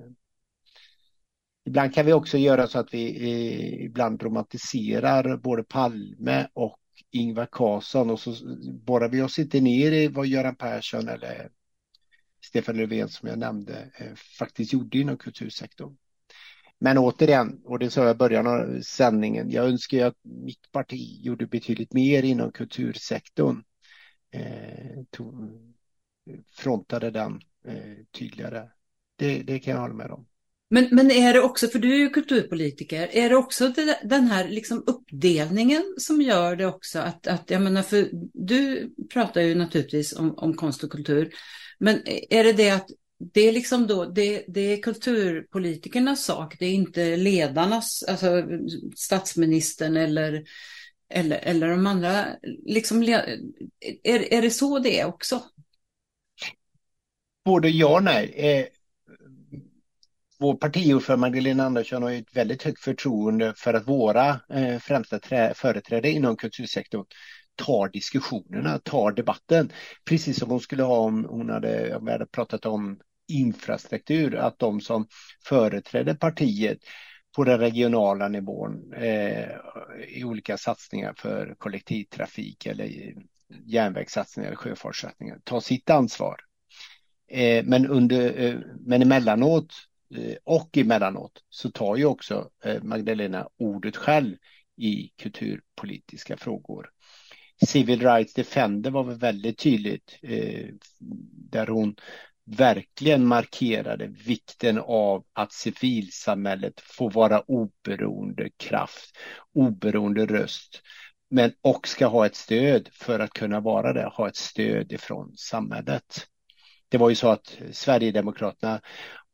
ibland 1.65 1.93
kan 1.93 2.05
vi 2.05 2.13
också 2.13 2.37
göra 2.37 2.67
så 2.67 2.79
att 2.79 2.93
vi 2.93 3.23
eh, 3.23 3.85
ibland 3.85 4.23
romantiserar 4.23 5.37
både 5.37 5.63
Palme 5.63 6.47
och 6.53 6.79
Ingvar 7.11 7.47
Carlsson 7.51 8.09
och 8.09 8.19
så 8.19 8.35
borrar 8.85 9.09
vi 9.09 9.21
oss 9.21 9.39
inte 9.39 9.61
ner 9.61 9.91
i 9.91 10.07
vad 10.07 10.27
Göran 10.27 10.55
Persson 10.55 11.07
eller 11.07 11.49
Stefan 12.45 12.77
Löfven 12.77 13.09
som 13.09 13.29
jag 13.29 13.39
nämnde 13.39 13.91
eh, 13.97 14.15
faktiskt 14.15 14.73
gjorde 14.73 14.97
inom 14.97 15.17
kultursektorn. 15.17 15.97
Men 16.79 16.97
återigen, 16.97 17.61
och 17.65 17.79
det 17.79 17.89
sa 17.89 18.03
jag 18.03 18.15
i 18.15 18.17
början 18.17 18.47
av 18.47 18.81
sändningen, 18.81 19.51
jag 19.51 19.65
önskar 19.65 20.05
att 20.05 20.17
mitt 20.21 20.71
parti 20.71 21.19
gjorde 21.21 21.47
betydligt 21.47 21.93
mer 21.93 22.23
inom 22.23 22.51
kultursektorn. 22.51 23.63
Eh, 24.31 25.03
tog, 25.09 25.33
frontade 26.51 27.11
den 27.11 27.41
eh, 27.65 28.05
tydligare. 28.11 28.69
Det, 29.15 29.43
det 29.43 29.59
kan 29.59 29.73
jag 29.73 29.81
hålla 29.81 29.93
med 29.93 30.11
om. 30.11 30.27
Men, 30.73 30.87
men 30.91 31.11
är 31.11 31.33
det 31.33 31.41
också, 31.41 31.67
för 31.67 31.79
du 31.79 31.93
är 31.93 31.97
ju 31.97 32.09
kulturpolitiker, 32.09 33.09
är 33.11 33.29
det 33.29 33.35
också 33.35 33.67
det, 33.67 33.99
den 34.03 34.23
här 34.23 34.47
liksom 34.47 34.83
uppdelningen 34.87 35.95
som 35.97 36.21
gör 36.21 36.55
det 36.55 36.65
också 36.65 36.99
att, 36.99 37.27
att, 37.27 37.49
jag 37.49 37.61
menar, 37.61 37.81
för 37.81 38.09
du 38.33 38.93
pratar 39.13 39.41
ju 39.41 39.55
naturligtvis 39.55 40.13
om, 40.13 40.33
om 40.37 40.53
konst 40.53 40.83
och 40.83 40.91
kultur, 40.91 41.33
men 41.79 42.01
är 42.29 42.43
det 42.43 42.53
det 42.53 42.69
att 42.69 42.87
det 43.33 43.41
är 43.41 43.51
liksom 43.51 43.87
då, 43.87 44.05
det, 44.05 44.45
det 44.47 44.61
är 44.61 44.81
kulturpolitikernas 44.81 46.25
sak, 46.25 46.55
det 46.59 46.65
är 46.65 46.73
inte 46.73 47.17
ledarnas, 47.17 48.03
alltså 48.03 48.43
statsministern 48.95 49.97
eller, 49.97 50.43
eller, 51.09 51.37
eller 51.37 51.69
de 51.69 51.87
andra, 51.87 52.25
liksom, 52.65 53.03
är, 53.03 54.33
är 54.33 54.41
det 54.41 54.51
så 54.51 54.79
det 54.79 54.99
är 54.99 55.05
också? 55.05 55.43
Både 57.45 57.69
ja 57.69 57.95
och 57.95 58.03
nej. 58.03 58.33
Eh, 58.35 58.65
vår 60.39 60.55
partiordförande 60.55 61.21
Magdalena 61.21 61.65
Andersson 61.65 62.03
har 62.03 62.09
ju 62.09 62.17
ett 62.17 62.35
väldigt 62.35 62.63
högt 62.63 62.83
förtroende 62.83 63.53
för 63.57 63.73
att 63.73 63.87
våra 63.87 64.39
eh, 64.53 64.79
främsta 64.79 65.19
företrädare 65.53 66.11
inom 66.11 66.35
kultursektorn 66.35 67.05
tar 67.55 67.89
diskussionerna, 67.89 68.79
tar 68.79 69.11
debatten. 69.11 69.71
Precis 70.05 70.39
som 70.39 70.49
hon 70.49 70.59
skulle 70.59 70.83
ha 70.83 70.97
om 70.97 71.25
hon 71.29 71.49
hade, 71.49 71.95
om 71.95 72.05
vi 72.05 72.11
hade 72.11 72.25
pratat 72.25 72.65
om 72.65 72.99
infrastruktur, 73.27 74.35
att 74.35 74.59
de 74.59 74.81
som 74.81 75.07
företräder 75.45 76.13
partiet 76.13 76.77
på 77.35 77.43
den 77.43 77.59
regionala 77.59 78.27
nivån 78.27 78.93
eh, 78.93 79.49
i 80.07 80.23
olika 80.23 80.57
satsningar 80.57 81.13
för 81.17 81.55
kollektivtrafik 81.57 82.65
eller 82.65 83.13
järnvägssatsningar 83.65 84.47
eller 84.47 84.57
sjöfartssatsningar 84.57 85.39
tar 85.43 85.59
sitt 85.59 85.89
ansvar. 85.89 86.35
Eh, 87.31 87.65
men, 87.65 87.87
under, 87.87 88.41
eh, 88.43 88.55
men 88.79 89.01
emellanåt 89.01 89.73
Eh, 90.15 90.35
och 90.43 90.77
emellanåt 90.77 91.43
så 91.49 91.71
tar 91.71 91.95
ju 91.95 92.05
också 92.05 92.49
eh, 92.63 92.83
Magdalena 92.83 93.47
ordet 93.57 93.97
själv 93.97 94.35
i 94.77 95.11
kulturpolitiska 95.17 96.37
frågor. 96.37 96.89
Civil 97.65 98.01
Rights 98.01 98.33
Defender 98.33 98.91
var 98.91 99.03
väl 99.03 99.17
väldigt 99.17 99.57
tydligt 99.57 100.19
eh, 100.21 100.67
där 101.51 101.67
hon 101.67 101.95
verkligen 102.45 103.27
markerade 103.27 104.07
vikten 104.07 104.79
av 104.79 105.25
att 105.33 105.53
civilsamhället 105.53 106.81
får 106.81 107.11
vara 107.11 107.41
oberoende 107.41 108.49
kraft, 108.57 109.17
oberoende 109.53 110.25
röst, 110.25 110.81
men 111.29 111.53
och 111.61 111.87
ska 111.87 112.07
ha 112.07 112.25
ett 112.25 112.35
stöd 112.35 112.89
för 112.93 113.19
att 113.19 113.33
kunna 113.33 113.59
vara 113.59 113.93
det, 113.93 114.05
ha 114.05 114.27
ett 114.27 114.35
stöd 114.35 114.91
ifrån 114.91 115.33
samhället. 115.37 116.27
Det 116.89 116.97
var 116.97 117.09
ju 117.09 117.15
så 117.15 117.29
att 117.29 117.57
Sverigedemokraterna 117.71 118.81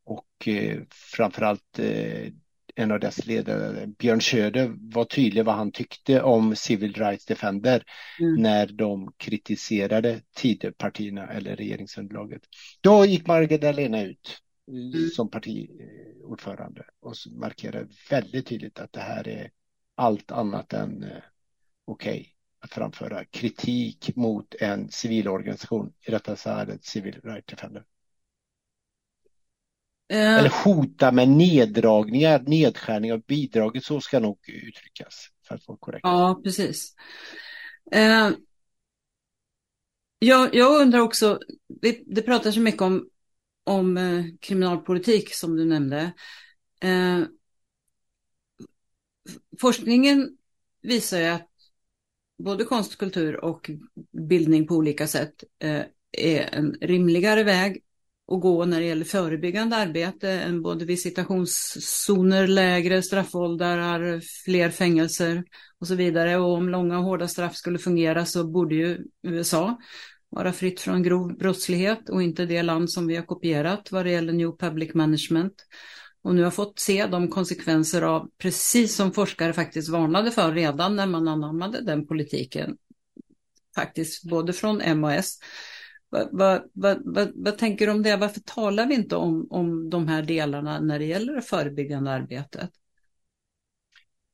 och 0.10 0.48
eh, 0.48 0.82
framförallt 0.90 1.80
eh, 1.80 2.28
en 2.76 2.92
av 2.92 3.00
dess 3.00 3.26
ledare, 3.26 3.88
Björn 3.88 4.22
Söder, 4.22 4.76
var 4.78 5.06
tydlig 5.06 5.46
vad 5.46 5.56
han 5.56 5.72
tyckte 5.72 6.22
om 6.22 6.56
Civil 6.56 6.94
Rights 6.94 7.26
Defender 7.26 7.84
mm. 8.20 8.42
när 8.42 8.68
de 8.68 9.14
kritiserade 9.18 10.22
Tidöpartierna 10.36 11.28
eller 11.28 11.56
regeringsunderlaget. 11.56 12.42
Då 12.82 13.06
gick 13.06 13.28
Magdalena 13.28 14.02
ut 14.04 14.38
eh, 14.68 15.00
mm. 15.00 15.10
som 15.10 15.30
partiordförande 15.30 16.86
och 17.00 17.14
markerade 17.32 17.88
väldigt 18.10 18.48
tydligt 18.48 18.80
att 18.80 18.94
det 18.94 19.02
här 19.02 19.28
är 19.28 19.52
allt 19.96 20.32
annat 20.32 20.74
än 20.74 21.04
eh, 21.04 21.10
okej 21.86 22.12
okay 22.12 22.26
att 22.60 22.74
framföra 22.74 23.26
kritik 23.26 24.16
mot 24.16 24.56
en 24.60 24.92
civilorganisation, 24.92 25.94
i 26.08 26.12
detta 26.12 26.36
fallet 26.36 26.84
Civil 26.84 27.20
Rights 27.24 27.46
Defender. 27.46 27.84
Eh, 30.10 30.40
Eller 30.40 30.64
hota 30.64 31.12
med 31.12 31.30
neddragningar, 31.30 32.40
nedskärning 32.40 33.14
av 33.14 33.22
bidraget, 33.28 33.84
så 33.84 34.02
ska 34.02 34.20
nog 34.20 34.38
uttryckas 34.48 35.28
för 35.48 35.56
att 35.56 35.68
vara 35.68 35.78
korrekt. 35.82 36.04
Ja, 36.04 36.42
precis. 36.44 36.96
Eh, 37.92 38.30
jag, 40.20 40.56
jag 40.56 40.82
undrar 40.82 41.00
också, 41.00 41.40
det, 41.82 42.00
det 42.06 42.22
pratas 42.22 42.56
så 42.56 42.62
mycket 42.62 42.82
om, 42.82 43.10
om 43.64 43.98
eh, 43.98 44.26
kriminalpolitik 44.40 45.34
som 45.34 45.56
du 45.56 45.66
nämnde. 45.66 46.14
Eh, 46.82 47.20
forskningen 49.62 50.38
visar 50.82 51.20
ju 51.20 51.26
att 51.26 51.50
både 52.38 52.66
konst, 52.66 52.98
kultur 52.98 53.46
och 53.46 53.70
bildning 54.12 54.68
på 54.68 54.76
olika 54.76 55.08
sätt 55.08 55.44
eh, 55.60 55.84
är 56.12 56.42
en 56.56 56.74
rimligare 56.82 57.44
väg 57.44 57.84
att 58.32 58.42
gå 58.42 58.66
när 58.66 58.80
det 58.80 58.86
gäller 58.86 59.06
förebyggande 59.06 59.76
arbete 59.76 60.30
än 60.30 60.62
både 60.62 60.86
visitationszoner, 60.86 62.48
lägre 62.48 63.02
straffåldrar, 63.04 64.22
fler 64.46 64.70
fängelser 64.70 65.44
och 65.80 65.88
så 65.88 65.96
vidare. 65.96 66.38
Och 66.38 66.54
om 66.54 66.70
långa 66.70 66.98
och 66.98 67.04
hårda 67.04 67.28
straff 67.28 67.56
skulle 67.56 67.80
fungera 67.80 68.26
så 68.26 68.48
borde 68.48 68.76
ju 68.76 68.98
USA 69.24 69.78
vara 70.30 70.54
fritt 70.54 70.80
från 70.80 71.04
grov 71.04 71.38
brottslighet 71.38 72.10
och 72.10 72.24
inte 72.24 72.46
det 72.46 72.64
land 72.64 72.92
som 72.92 73.08
vi 73.08 73.16
har 73.16 73.24
kopierat 73.24 73.92
vad 73.92 74.06
det 74.06 74.12
gäller 74.12 74.34
New 74.34 74.52
Public 74.58 74.94
Management. 74.94 75.54
Och 76.22 76.36
nu 76.36 76.44
har 76.44 76.52
fått 76.52 76.80
se 76.80 77.06
de 77.06 77.28
konsekvenser 77.28 78.02
av, 78.02 78.30
precis 78.38 78.96
som 78.96 79.12
forskare 79.12 79.54
faktiskt 79.54 79.90
varnade 79.90 80.32
för 80.32 80.52
redan 80.52 80.96
när 80.96 81.08
man 81.08 81.28
anammade 81.28 81.82
den 81.82 82.08
politiken, 82.08 82.78
faktiskt 83.76 84.24
både 84.30 84.54
från 84.54 84.82
M 84.82 85.04
och 85.04 85.14
S. 85.14 85.40
Vad, 86.10 86.30
vad, 86.32 86.62
vad, 86.74 87.32
vad, 87.36 87.58
tänker 87.58 87.86
du 87.86 87.92
om 87.92 88.04
det? 88.04 88.18
Varför 88.18 88.40
talar 88.40 88.86
vi 88.86 88.96
inte 88.96 89.16
om, 89.16 89.48
om 89.50 89.90
de 89.90 90.08
här 90.08 90.22
delarna 90.22 90.80
när 90.80 91.00
det 91.00 91.06
gäller 91.06 91.34
det 91.34 91.42
förebyggande 91.42 92.12
arbetet? 92.12 92.70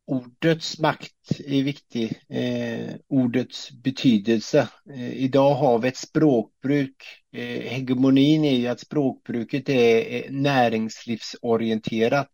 ordets 0.07 0.79
makt 0.79 1.39
är 1.45 1.63
viktig, 1.63 2.21
eh, 2.29 2.95
ordets 3.07 3.71
betydelse. 3.71 4.69
Eh, 4.89 5.13
idag 5.13 5.55
har 5.55 5.79
vi 5.79 5.87
ett 5.87 5.97
språkbruk. 5.97 6.95
Eh, 7.31 7.61
hegemonin 7.61 8.45
är 8.45 8.57
ju 8.57 8.67
att 8.67 8.79
språkbruket 8.79 9.69
är 9.69 10.29
näringslivsorienterat 10.31 12.27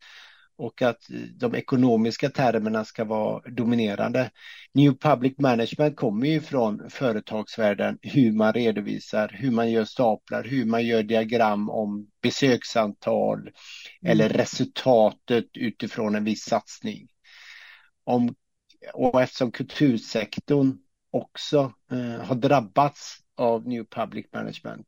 och 0.62 0.82
att 0.82 1.02
de 1.36 1.56
ekonomiska 1.56 2.30
termerna 2.30 2.86
ska 2.86 3.06
vara 3.06 3.50
dominerande. 3.52 4.32
New 4.74 4.93
Public 4.93 5.34
Management 5.38 5.95
kommer 5.95 6.28
ju 6.28 6.41
från 6.41 6.89
företagsvärlden, 6.89 7.97
hur 8.02 8.32
man 8.32 8.54
redovisar, 8.54 9.32
hur 9.34 9.52
man 9.52 9.71
gör 9.71 9.86
staplar, 9.86 10.43
hur 10.43 10.65
man 10.65 10.86
gör 10.86 11.04
diagram 11.04 11.69
om 11.69 12.08
besöksantal 12.21 13.39
mm. 13.39 13.52
eller 14.04 14.30
resultatet 14.30 15.45
utifrån 15.54 16.15
en 16.15 16.24
viss 16.24 16.43
satsning 16.43 17.08
om, 18.04 18.36
och 18.93 19.21
eftersom 19.21 19.52
kultursektorn 19.52 20.78
också 21.12 21.74
eh, 21.91 22.26
har 22.26 22.36
drabbats 22.36 23.17
av 23.38 23.67
New 23.67 23.86
Public 23.86 24.26
Management 24.34 24.88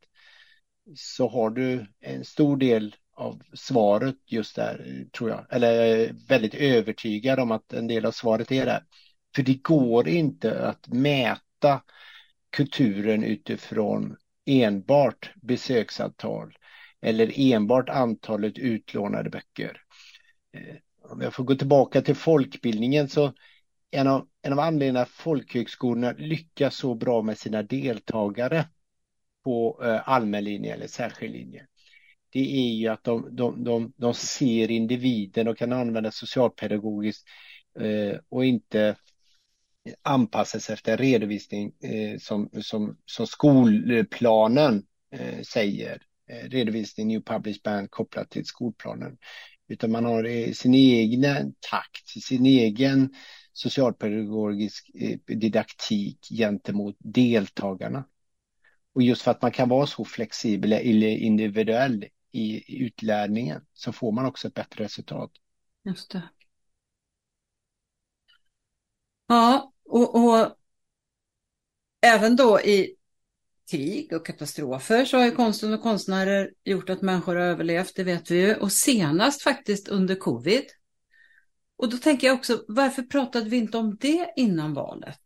så 0.95 1.29
har 1.29 1.49
du 1.49 1.85
en 1.99 2.25
stor 2.25 2.57
del 2.57 2.95
av 3.15 3.41
svaret 3.53 4.15
just 4.25 4.55
där, 4.55 5.05
tror 5.17 5.29
jag. 5.29 5.45
Eller 5.49 5.73
jag 5.73 5.87
är 5.87 6.13
väldigt 6.27 6.53
övertygad 6.53 7.39
om 7.39 7.51
att 7.51 7.73
en 7.73 7.87
del 7.87 8.05
av 8.05 8.11
svaret 8.11 8.51
är 8.51 8.65
där. 8.65 8.83
För 9.35 9.43
det 9.43 9.63
går 9.63 10.07
inte 10.07 10.67
att 10.67 10.87
mäta 10.87 11.81
kulturen 12.49 13.23
utifrån 13.23 14.17
enbart 14.45 15.31
besöksantal 15.35 16.57
eller 17.01 17.31
enbart 17.35 17.89
antalet 17.89 18.57
utlånade 18.57 19.29
böcker. 19.29 19.81
Eh, 20.53 20.75
om 21.11 21.21
jag 21.21 21.33
får 21.33 21.43
gå 21.43 21.55
tillbaka 21.55 22.01
till 22.01 22.15
folkbildningen 22.15 23.09
så 23.09 23.33
en 23.91 24.07
av, 24.07 24.27
en 24.41 24.53
av 24.53 24.59
anledningarna 24.59 25.01
att 25.01 25.09
folkhögskolorna 25.09 26.11
lyckas 26.11 26.75
så 26.75 26.95
bra 26.95 27.21
med 27.21 27.37
sina 27.37 27.63
deltagare 27.63 28.65
på 29.43 29.81
eh, 29.83 30.09
allmän 30.09 30.43
linje 30.43 30.73
eller 30.73 30.87
särskild 30.87 31.33
linje. 31.33 31.67
Det 32.33 32.57
är 32.57 32.73
ju 32.73 32.87
att 32.87 33.03
de, 33.03 33.35
de, 33.35 33.63
de, 33.63 33.93
de 33.97 34.13
ser 34.13 34.71
individen 34.71 35.47
och 35.47 35.57
kan 35.57 35.73
använda 35.73 36.11
socialpedagogiskt 36.11 37.27
eh, 37.79 38.19
och 38.29 38.45
inte 38.45 38.95
anpassas 40.01 40.69
efter 40.69 40.91
en 40.91 40.97
redovisning 40.97 41.71
eh, 41.83 42.17
som, 42.19 42.49
som, 42.61 42.97
som 43.05 43.27
skolplanen 43.27 44.85
eh, 45.11 45.41
säger. 45.41 46.01
Eh, 46.29 46.49
redovisning 46.49 47.07
New 47.07 47.21
Public 47.21 47.63
Band 47.63 47.91
kopplat 47.91 48.29
till 48.29 48.45
skolplanen 48.45 49.17
utan 49.67 49.91
man 49.91 50.05
har 50.05 50.23
eh, 50.23 50.51
sin 50.51 50.73
egen 50.73 51.53
takt, 51.59 52.23
sin 52.23 52.45
egen 52.45 53.13
socialpedagogisk 53.53 54.91
eh, 54.93 55.17
didaktik 55.25 56.27
gentemot 56.29 56.95
deltagarna. 56.99 58.05
Och 58.93 59.01
just 59.01 59.21
för 59.21 59.31
att 59.31 59.41
man 59.41 59.51
kan 59.51 59.69
vara 59.69 59.87
så 59.87 60.05
flexibel 60.05 60.73
eller 60.73 61.07
individuell 61.07 62.05
i 62.33 62.75
utlärningen 62.85 63.65
så 63.73 63.91
får 63.91 64.11
man 64.11 64.25
också 64.25 64.47
ett 64.47 64.53
bättre 64.53 64.83
resultat. 64.83 65.31
Just 65.83 66.11
det. 66.11 66.29
Ja, 69.27 69.73
och, 69.85 70.15
och 70.15 70.55
även 72.01 72.35
då 72.35 72.61
i 72.61 72.95
krig 73.71 74.13
och 74.13 74.25
katastrofer 74.25 75.05
så 75.05 75.17
har 75.17 75.25
ju 75.25 75.31
konsten 75.31 75.73
och 75.73 75.81
konstnärer 75.81 76.51
gjort 76.63 76.89
att 76.89 77.01
människor 77.01 77.35
har 77.35 77.43
överlevt, 77.43 77.95
det 77.95 78.03
vet 78.03 78.31
vi 78.31 78.41
ju. 78.41 78.55
Och 78.55 78.71
senast 78.71 79.41
faktiskt 79.41 79.87
under 79.87 80.15
covid. 80.15 80.65
Och 81.75 81.89
då 81.89 81.97
tänker 81.97 82.27
jag 82.27 82.33
också, 82.33 82.65
varför 82.67 83.03
pratade 83.03 83.49
vi 83.49 83.57
inte 83.57 83.77
om 83.77 83.97
det 83.99 84.33
innan 84.35 84.73
valet? 84.73 85.19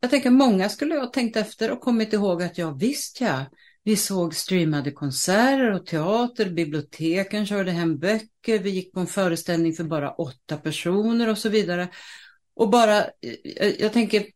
Jag 0.00 0.10
tänker 0.10 0.30
många 0.30 0.68
skulle 0.68 0.98
ha 0.98 1.06
tänkt 1.06 1.36
efter 1.36 1.70
och 1.70 1.80
kommit 1.80 2.12
ihåg 2.12 2.42
att 2.42 2.58
ja 2.58 2.70
visst 2.70 3.20
ja, 3.20 3.46
vi 3.88 3.96
såg 3.96 4.34
streamade 4.34 4.90
konserter 4.90 5.72
och 5.72 5.86
teater, 5.86 6.50
biblioteken 6.50 7.46
körde 7.46 7.70
hem 7.70 7.98
böcker, 7.98 8.58
vi 8.58 8.70
gick 8.70 8.92
på 8.92 9.00
en 9.00 9.06
föreställning 9.06 9.72
för 9.72 9.84
bara 9.84 10.10
åtta 10.10 10.56
personer 10.56 11.30
och 11.30 11.38
så 11.38 11.48
vidare. 11.48 11.88
Och 12.54 12.70
bara, 12.70 12.98
eh, 13.04 13.68
jag 13.78 13.92
tänker 13.92 14.26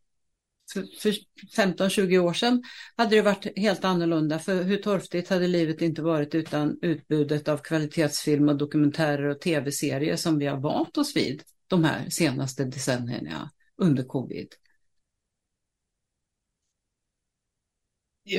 för 0.99 1.13
15-20 1.55 2.19
år 2.19 2.33
sedan 2.33 2.63
hade 2.95 3.15
det 3.15 3.21
varit 3.21 3.57
helt 3.57 3.85
annorlunda. 3.85 4.39
För 4.39 4.63
hur 4.63 4.77
torftigt 4.77 5.29
hade 5.29 5.47
livet 5.47 5.81
inte 5.81 6.01
varit 6.01 6.35
utan 6.35 6.79
utbudet 6.81 7.47
av 7.47 7.57
kvalitetsfilm 7.57 8.49
och 8.49 8.57
dokumentärer 8.57 9.25
och 9.25 9.41
tv-serier 9.41 10.15
som 10.15 10.39
vi 10.39 10.45
har 10.45 10.57
vant 10.57 10.97
oss 10.97 11.15
vid 11.15 11.43
de 11.67 11.83
här 11.83 12.09
senaste 12.09 12.63
decennierna 12.63 13.51
under 13.77 14.03
covid. 14.03 14.47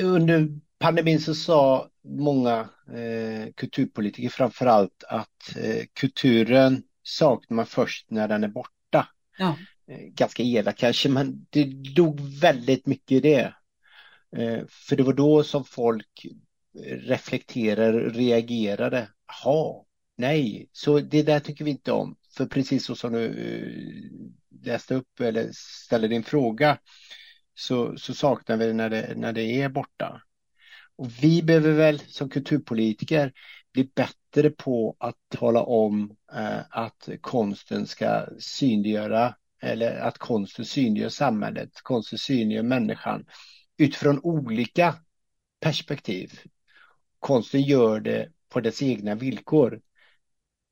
Under 0.03 0.64
pandemin 0.79 1.19
så 1.19 1.35
sa 1.35 1.89
många 2.03 2.69
eh, 2.93 3.53
kulturpolitiker 3.55 4.29
framför 4.29 4.65
allt 4.65 5.03
att 5.07 5.57
eh, 5.57 5.83
kulturen 5.93 6.83
saknar 7.03 7.55
man 7.55 7.65
först 7.65 8.11
när 8.11 8.27
den 8.27 8.43
är 8.43 8.47
borta. 8.47 9.07
Ja. 9.37 9.57
Eh, 9.87 9.99
ganska 9.99 10.43
elak 10.43 10.77
kanske, 10.77 11.09
men 11.09 11.47
det 11.49 11.65
låg 11.97 12.19
väldigt 12.19 12.85
mycket 12.85 13.11
i 13.11 13.19
det. 13.19 13.53
Eh, 14.37 14.63
för 14.69 14.95
det 14.95 15.03
var 15.03 15.13
då 15.13 15.43
som 15.43 15.65
folk 15.65 16.25
reflekterade, 16.83 18.09
reagerade. 18.09 19.09
Jaha, 19.27 19.83
nej, 20.17 20.69
så 20.71 20.99
det 20.99 21.23
där 21.23 21.39
tycker 21.39 21.65
vi 21.65 21.71
inte 21.71 21.91
om. 21.91 22.15
För 22.37 22.45
precis 22.45 22.85
så 22.85 22.95
som 22.95 23.13
du 23.13 23.25
eh, 23.25 24.65
läste 24.65 24.95
upp 24.95 25.19
eller 25.19 25.49
ställde 25.53 26.07
din 26.07 26.23
fråga 26.23 26.77
så, 27.53 27.97
så 27.97 28.13
saknar 28.13 28.57
vi 28.57 28.65
det 28.65 28.73
när, 28.73 28.89
det 28.89 29.13
när 29.15 29.33
det 29.33 29.61
är 29.61 29.69
borta. 29.69 30.21
Och 30.97 31.23
vi 31.23 31.43
behöver 31.43 31.71
väl 31.71 31.99
som 31.99 32.29
kulturpolitiker 32.29 33.33
bli 33.73 33.91
bättre 33.95 34.49
på 34.49 34.95
att 34.99 35.17
tala 35.29 35.63
om 35.63 36.15
eh, 36.33 36.59
att 36.69 37.09
konsten 37.21 37.87
ska 37.87 38.25
synliggöra 38.39 39.35
eller 39.61 39.99
att 39.99 40.17
konsten 40.17 40.65
synliggör 40.65 41.09
samhället, 41.09 41.69
konsten 41.83 42.19
synliggör 42.19 42.63
människan 42.63 43.25
utifrån 43.77 44.19
olika 44.23 44.95
perspektiv. 45.59 46.39
Konsten 47.19 47.61
gör 47.61 47.99
det 47.99 48.29
på 48.49 48.61
dess 48.61 48.81
egna 48.81 49.15
villkor. 49.15 49.81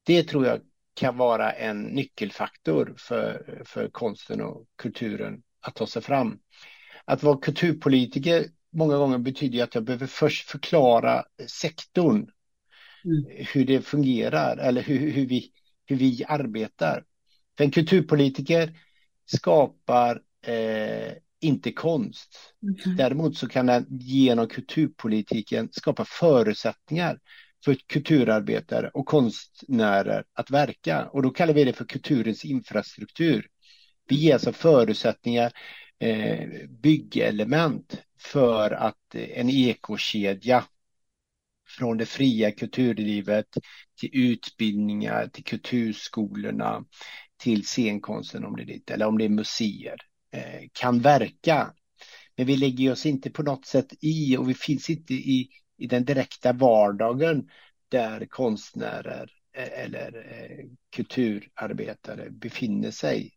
Det 0.04 0.24
tror 0.24 0.46
jag 0.46 0.62
kan 0.94 1.18
vara 1.18 1.52
en 1.52 1.82
nyckelfaktor 1.82 2.96
för, 2.98 3.62
för 3.66 3.90
konsten 3.90 4.42
och 4.42 4.66
kulturen 4.76 5.44
att 5.60 5.76
ta 5.76 5.88
sig 5.88 6.02
fram. 6.02 6.40
Att 7.06 7.24
vara 7.24 7.38
kulturpolitiker 7.38 8.46
många 8.74 8.98
gånger 8.98 9.18
betyder 9.18 9.64
att 9.64 9.76
jag 9.76 9.84
behöver 9.84 10.08
först 10.08 10.50
förklara 10.50 11.24
sektorn, 11.48 12.30
mm. 13.06 13.26
hur 13.54 13.66
det 13.66 13.82
fungerar 13.82 14.58
eller 14.58 14.82
hur, 14.82 15.12
hur, 15.12 15.26
vi, 15.26 15.52
hur 15.86 15.96
vi 15.96 16.26
arbetar. 16.28 17.04
För 17.58 17.64
en 17.64 17.72
kulturpolitiker 17.72 18.80
skapar 19.26 20.22
eh, 20.46 21.14
inte 21.42 21.72
konst. 21.72 22.54
Mm. 22.64 22.98
Däremot 22.98 23.38
så 23.38 23.48
kan 23.48 23.66
den 23.66 23.86
genom 23.90 24.48
kulturpolitiken 24.48 25.70
skapa 25.72 26.06
förutsättningar 26.06 27.20
för 27.66 27.76
kulturarbetare 27.88 28.90
och 28.94 29.06
konstnärer 29.06 30.24
att 30.34 30.52
verka. 30.52 31.06
Och 31.06 31.22
då 31.22 31.30
kallar 31.30 31.54
vi 31.54 31.64
det 31.64 31.74
för 31.74 31.86
kulturens 31.86 32.46
infrastruktur. 32.46 33.48
Vi 34.08 34.16
ger 34.16 34.34
alltså 34.34 34.52
förutsättningar, 34.52 35.52
eh, 36.00 36.48
byggelement 36.70 38.02
för 38.24 38.72
att 38.72 39.16
eh, 39.16 39.40
en 39.40 39.50
ekokedja 39.50 40.66
från 41.78 41.98
det 41.98 42.06
fria 42.06 42.52
kulturlivet 42.52 43.48
till 44.00 44.10
utbildningar, 44.14 45.28
till 45.28 45.44
kulturskolorna, 45.44 46.86
till 47.38 47.66
scenkonsten 47.66 48.46
om 48.46 48.56
det 48.56 48.64
är 48.64 48.66
dit, 48.66 48.92
eller 48.92 49.06
om 49.08 49.18
det 49.18 49.26
är 49.26 49.30
museer, 49.30 49.98
eh, 50.32 50.70
kan 50.72 51.00
verka. 51.00 51.74
Men 52.36 52.46
vi 52.46 52.58
lägger 52.58 52.92
oss 52.92 53.06
inte 53.06 53.30
på 53.30 53.44
något 53.44 53.66
sätt 53.66 53.94
i 54.02 54.38
och 54.38 54.50
vi 54.50 54.54
finns 54.54 54.90
inte 54.90 55.14
i, 55.14 55.50
i 55.78 55.88
den 55.88 56.06
direkta 56.06 56.54
vardagen 56.54 57.50
där 57.90 58.26
konstnärer 58.26 59.32
eh, 59.54 59.84
eller 59.84 60.26
kulturarbetare 60.90 62.30
befinner 62.30 62.92
sig. 62.92 63.32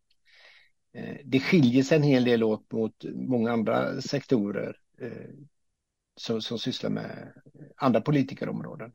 Eh, 0.97 1.17
det 1.25 1.41
skiljer 1.41 1.83
sig 1.83 1.97
en 1.97 2.03
hel 2.03 2.25
del 2.25 2.43
åt 2.43 2.73
mot 2.73 3.05
många 3.15 3.53
andra 3.53 4.01
sektorer 4.01 4.77
eh, 5.01 5.31
som, 6.17 6.43
som 6.43 6.59
sysslar 6.59 6.91
med 6.91 7.33
andra 7.77 8.01
politikerområden. 8.01 8.93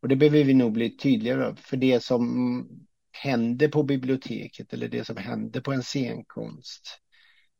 Och 0.00 0.08
det 0.08 0.16
behöver 0.16 0.44
vi 0.44 0.54
nog 0.54 0.72
bli 0.72 0.96
tydligare 0.96 1.56
för 1.56 1.76
det 1.76 2.00
som 2.00 2.68
händer 3.12 3.68
på 3.68 3.82
biblioteket 3.82 4.72
eller 4.72 4.88
det 4.88 5.04
som 5.04 5.16
händer 5.16 5.60
på 5.60 5.72
en 5.72 5.82
scenkonst. 5.82 7.00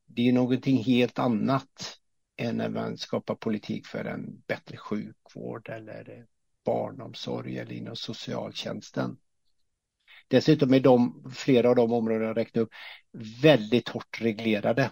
Det 0.06 0.28
är 0.28 0.32
någonting 0.32 0.84
helt 0.84 1.18
annat 1.18 1.98
än 2.36 2.56
när 2.56 2.68
man 2.68 2.98
skapar 2.98 3.34
politik 3.34 3.86
för 3.86 4.04
en 4.04 4.42
bättre 4.46 4.76
sjukvård 4.76 5.68
eller 5.68 6.26
barnomsorg 6.64 7.58
eller 7.58 7.72
inom 7.72 7.96
socialtjänsten. 7.96 9.16
Dessutom 10.32 10.74
är 10.74 10.80
de, 10.80 11.24
flera 11.34 11.70
av 11.70 11.76
de 11.76 11.92
områden 11.92 12.26
jag 12.26 12.36
räknade 12.36 12.64
upp 12.64 12.70
väldigt 13.42 13.88
hårt 13.88 14.20
reglerade. 14.20 14.90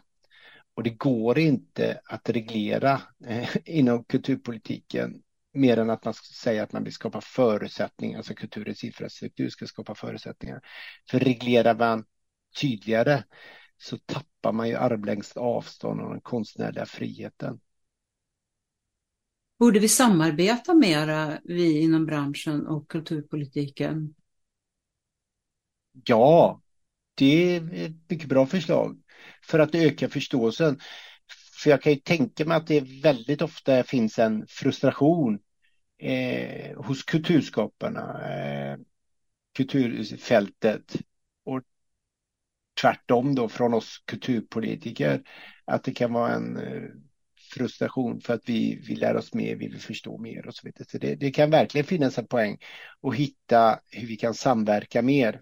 Och 0.74 0.82
det 0.82 0.90
går 0.90 1.38
inte 1.38 2.00
att 2.04 2.28
reglera 2.28 3.02
eh, 3.26 3.56
inom 3.64 4.04
kulturpolitiken 4.04 5.22
mer 5.54 5.76
än 5.76 5.90
att 5.90 6.04
man 6.04 6.14
säger 6.14 6.62
att 6.62 6.72
man 6.72 6.84
vill 6.84 6.92
skapa 6.92 7.20
förutsättningar, 7.20 8.18
alltså 8.18 8.34
kulturens 8.34 8.84
infrastruktur 8.84 9.48
ska 9.48 9.66
skapa 9.66 9.94
förutsättningar. 9.94 10.60
För 11.10 11.18
reglerar 11.18 11.74
man 11.74 12.04
tydligare 12.60 13.22
så 13.76 13.98
tappar 13.98 14.52
man 14.52 14.68
ju 14.68 14.74
armlängds 14.74 15.36
avstånd 15.36 16.00
och 16.00 16.10
den 16.10 16.20
konstnärliga 16.20 16.86
friheten. 16.86 17.60
Borde 19.58 19.78
vi 19.78 19.88
samarbeta 19.88 20.74
mera, 20.74 21.38
vi 21.44 21.80
inom 21.80 22.06
branschen 22.06 22.66
och 22.66 22.90
kulturpolitiken? 22.90 24.14
Ja, 25.92 26.60
det 27.14 27.56
är 27.56 27.86
ett 27.86 28.10
mycket 28.10 28.28
bra 28.28 28.46
förslag 28.46 29.02
för 29.42 29.58
att 29.58 29.74
öka 29.74 30.08
förståelsen. 30.08 30.80
För 31.62 31.70
jag 31.70 31.82
kan 31.82 31.92
ju 31.92 31.98
tänka 31.98 32.44
mig 32.44 32.56
att 32.56 32.66
det 32.66 32.80
väldigt 33.02 33.42
ofta 33.42 33.82
finns 33.82 34.18
en 34.18 34.46
frustration 34.48 35.38
eh, 35.98 36.76
hos 36.82 37.02
kulturskaparna, 37.02 38.32
eh, 38.34 38.78
kulturfältet 39.54 40.96
och 41.44 41.62
tvärtom 42.80 43.34
då 43.34 43.48
från 43.48 43.74
oss 43.74 44.02
kulturpolitiker 44.06 45.22
att 45.64 45.84
det 45.84 45.92
kan 45.92 46.12
vara 46.12 46.34
en 46.34 46.56
eh, 46.56 46.88
frustration 47.54 48.20
för 48.20 48.34
att 48.34 48.48
vi 48.48 48.76
vill 48.88 49.00
lära 49.00 49.18
oss 49.18 49.34
mer, 49.34 49.56
vi 49.56 49.68
vill 49.68 49.80
förstå 49.80 50.18
mer 50.18 50.46
och 50.46 50.54
så 50.54 50.60
vidare. 50.64 50.84
Så 50.88 50.98
det, 50.98 51.14
det 51.14 51.30
kan 51.30 51.50
verkligen 51.50 51.86
finnas 51.86 52.18
en 52.18 52.26
poäng 52.26 52.58
att 53.02 53.14
hitta 53.14 53.80
hur 53.90 54.06
vi 54.06 54.16
kan 54.16 54.34
samverka 54.34 55.02
mer. 55.02 55.40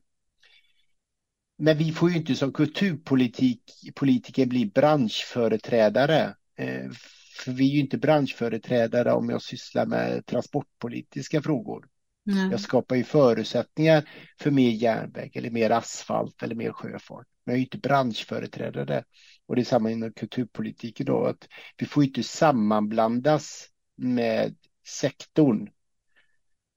Men 1.59 1.79
vi 1.79 1.93
får 1.93 2.11
ju 2.11 2.17
inte 2.17 2.35
som 2.35 2.53
kulturpolitiker 2.53 4.47
bli 4.47 4.67
branschföreträdare. 4.67 6.35
Eh, 6.57 6.91
för 7.39 7.53
vi 7.53 7.71
är 7.71 7.75
ju 7.75 7.81
inte 7.81 7.99
branschföreträdare 7.99 9.13
om 9.13 9.31
jag 9.31 9.43
sysslar 9.43 9.87
med 9.87 10.27
transportpolitiska 10.27 11.43
frågor. 11.43 11.89
Mm. 12.31 12.51
Jag 12.51 12.61
skapar 12.61 12.97
ju 12.97 13.05
förutsättningar 13.05 14.09
för 14.41 14.51
mer 14.51 14.71
järnväg 14.71 15.37
eller 15.37 15.51
mer 15.51 15.71
asfalt 15.71 16.43
eller 16.43 16.55
mer 16.55 16.73
sjöfart. 16.73 17.27
Men 17.45 17.53
jag 17.53 17.55
är 17.55 17.59
ju 17.59 17.65
inte 17.65 17.79
branschföreträdare. 17.79 19.05
Och 19.47 19.57
det 19.57 19.63
är 19.63 19.65
samma 19.65 19.91
inom 19.91 20.13
kulturpolitiken 20.13 21.07
då, 21.07 21.25
att 21.25 21.49
vi 21.77 21.87
får 21.87 22.05
inte 22.05 22.23
sammanblandas 22.23 23.69
med 23.97 24.57
sektorn. 24.87 25.71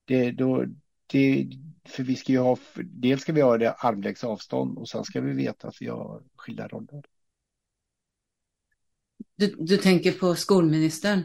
Det, 0.06 0.32
då, 0.32 0.66
det, 1.12 1.48
för 1.86 2.04
vi 2.04 2.16
ska 2.16 2.32
ju 2.32 2.40
ha, 2.40 2.58
dels 2.76 3.22
ska 3.22 3.34
vi 3.34 3.42
ha 3.42 3.58
det 3.58 3.72
armlängds 3.72 4.24
avstånd 4.24 4.78
och 4.78 4.90
sen 4.90 5.04
ska 5.04 5.22
vi 5.22 5.34
veta 5.34 5.68
att 5.68 5.82
vi 5.82 5.88
har 5.88 6.24
skilda 6.36 6.68
roller. 6.68 7.04
Du, 9.36 9.56
du 9.60 9.78
tänker 9.78 10.12
på 10.12 10.36
skolministern? 10.36 11.24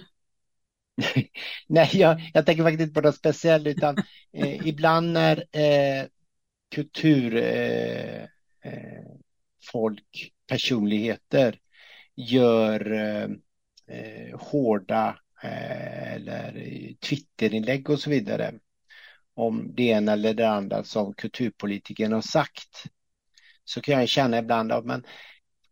Nej, 1.67 1.91
jag, 1.93 2.31
jag 2.35 2.47
tänker 2.47 2.63
faktiskt 2.63 2.81
inte 2.81 3.01
på 3.01 3.07
något 3.07 3.17
speciellt 3.17 3.67
utan 3.67 3.97
eh, 4.33 4.67
ibland 4.67 5.13
när 5.13 5.45
eh, 5.53 6.07
kultur 6.71 7.37
eh, 7.37 8.23
eh 8.63 9.03
personligheter 10.47 11.61
gör 12.15 12.93
eh, 12.93 13.29
eh, 13.97 14.39
hårda 14.39 15.19
eller 15.43 16.53
Twitterinlägg 17.01 17.91
och 17.91 18.01
så 18.01 18.11
vidare 18.11 18.55
om 19.37 19.75
det 19.75 19.83
ena 19.83 20.13
eller 20.13 20.35
det 20.35 20.49
andra 20.49 20.85
som 20.85 21.15
kulturpolitiken 21.15 22.13
har 22.13 22.21
sagt 22.21 22.85
så 23.65 23.81
kan 23.81 24.01
jag 24.01 24.09
känna 24.09 24.39
ibland 24.39 24.73
att 24.73 24.85
men 24.85 25.07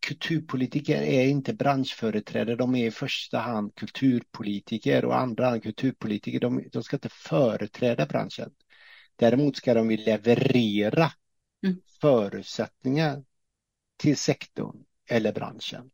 kulturpolitiker 0.00 1.02
är 1.02 1.26
inte 1.26 1.54
branschföreträdare, 1.54 2.56
de 2.56 2.74
är 2.74 2.86
i 2.86 2.90
första 2.90 3.38
hand 3.38 3.74
kulturpolitiker 3.74 5.04
och 5.04 5.18
andra 5.18 5.48
hand 5.48 5.62
kulturpolitiker. 5.62 6.40
De, 6.40 6.68
de 6.72 6.82
ska 6.82 6.96
inte 6.96 7.08
företräda 7.08 8.06
branschen. 8.06 8.54
Däremot 9.16 9.56
ska 9.56 9.74
de 9.74 9.90
leverera 9.90 11.12
mm. 11.66 11.76
förutsättningar 12.00 13.24
till 13.96 14.16
sektorn 14.16 14.84
eller 15.10 15.32
branschen. 15.32 15.90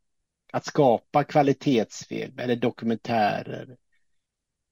Att 0.53 0.65
skapa 0.65 1.25
kvalitetsfilm 1.25 2.39
eller 2.39 2.57
dokumentärer 2.57 3.77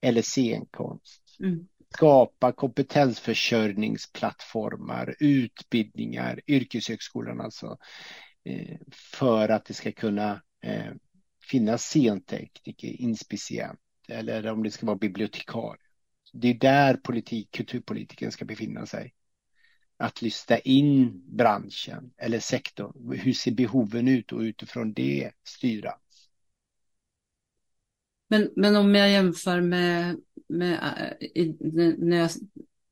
eller 0.01 0.23
scenkonst. 0.23 1.37
Mm 1.41 1.69
skapa 1.95 2.53
kompetensförsörjningsplattformar, 2.53 5.15
utbildningar, 5.19 6.41
yrkeshögskolan 6.47 7.41
alltså, 7.41 7.79
eh, 8.45 8.79
för 8.93 9.49
att 9.49 9.65
det 9.65 9.75
ska 9.75 9.93
kunna 9.93 10.43
eh, 10.63 10.93
finnas 11.51 11.83
scentekniker, 11.83 12.89
inspicient 12.89 13.81
eller 14.09 14.47
om 14.47 14.63
det 14.63 14.71
ska 14.71 14.87
vara 14.87 14.97
bibliotekarie. 14.97 15.83
Det 16.33 16.49
är 16.49 16.55
där 16.55 16.95
politik, 16.95 17.51
kulturpolitiken 17.51 18.33
ska 18.33 18.45
befinna 18.45 18.87
sig. 18.87 19.15
Att 19.97 20.23
lyssna 20.23 20.59
in 20.59 21.23
branschen 21.37 22.13
eller 22.17 22.41
sektorn. 22.41 23.19
Hur 23.19 23.33
ser 23.33 23.51
behoven 23.51 24.09
ut 24.09 24.33
och 24.33 24.41
utifrån 24.41 24.93
det 24.93 25.31
styra. 25.45 25.95
Men, 28.29 28.51
men 28.57 28.77
om 28.77 28.95
jag 28.95 29.11
jämför 29.11 29.61
med, 29.61 30.17
med 30.49 30.73
eh, 31.21 31.27
i, 31.27 31.57
när 31.99 32.17
jag 32.17 32.31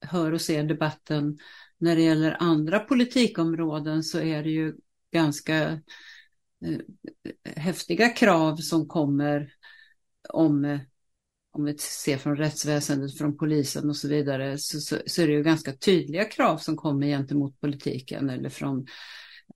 hör 0.00 0.32
och 0.32 0.40
ser 0.40 0.64
debatten 0.64 1.38
när 1.78 1.96
det 1.96 2.02
gäller 2.02 2.36
andra 2.40 2.78
politikområden 2.78 4.02
så 4.02 4.18
är 4.18 4.42
det 4.42 4.50
ju 4.50 4.74
ganska 5.12 5.80
eh, 6.64 6.80
häftiga 7.56 8.08
krav 8.08 8.56
som 8.56 8.88
kommer 8.88 9.52
om, 10.28 10.64
eh, 10.64 10.80
om 11.52 11.64
vi 11.64 11.78
ser 11.78 12.18
från 12.18 12.36
rättsväsendet, 12.36 13.18
från 13.18 13.36
polisen 13.36 13.90
och 13.90 13.96
så 13.96 14.08
vidare, 14.08 14.58
så, 14.58 14.80
så, 14.80 14.96
så, 15.06 15.22
är 15.22 15.26
det 15.26 15.32
ju 15.32 15.42
ganska 15.42 15.72
tydliga 15.72 16.24
krav 16.24 16.58
som 16.58 16.76
kommer 16.76 17.06
gentemot 17.06 17.60
politiken 17.60 18.30
eller 18.30 18.48
från 18.48 18.86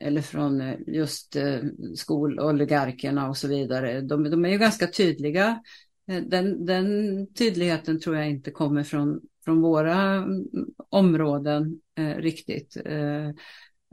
eller 0.00 0.22
från 0.22 0.60
eh, 0.60 0.76
just 0.86 1.36
eh, 1.36 1.58
skololigarkerna 1.96 3.28
och 3.28 3.36
så 3.36 3.48
vidare. 3.48 4.00
De, 4.00 4.30
de, 4.30 4.44
är 4.44 4.48
ju 4.48 4.58
ganska 4.58 4.86
tydliga. 4.86 5.62
Eh, 6.08 6.22
den, 6.22 6.66
den, 6.66 7.26
tydligheten 7.34 8.00
tror 8.00 8.16
jag 8.16 8.30
inte 8.30 8.50
kommer 8.50 8.84
från, 8.84 9.20
från 9.44 9.60
våra 9.60 10.14
mm, 10.14 10.46
områden 10.88 11.80
eh, 11.94 12.16
riktigt. 12.16 12.76
Eh, 12.84 13.28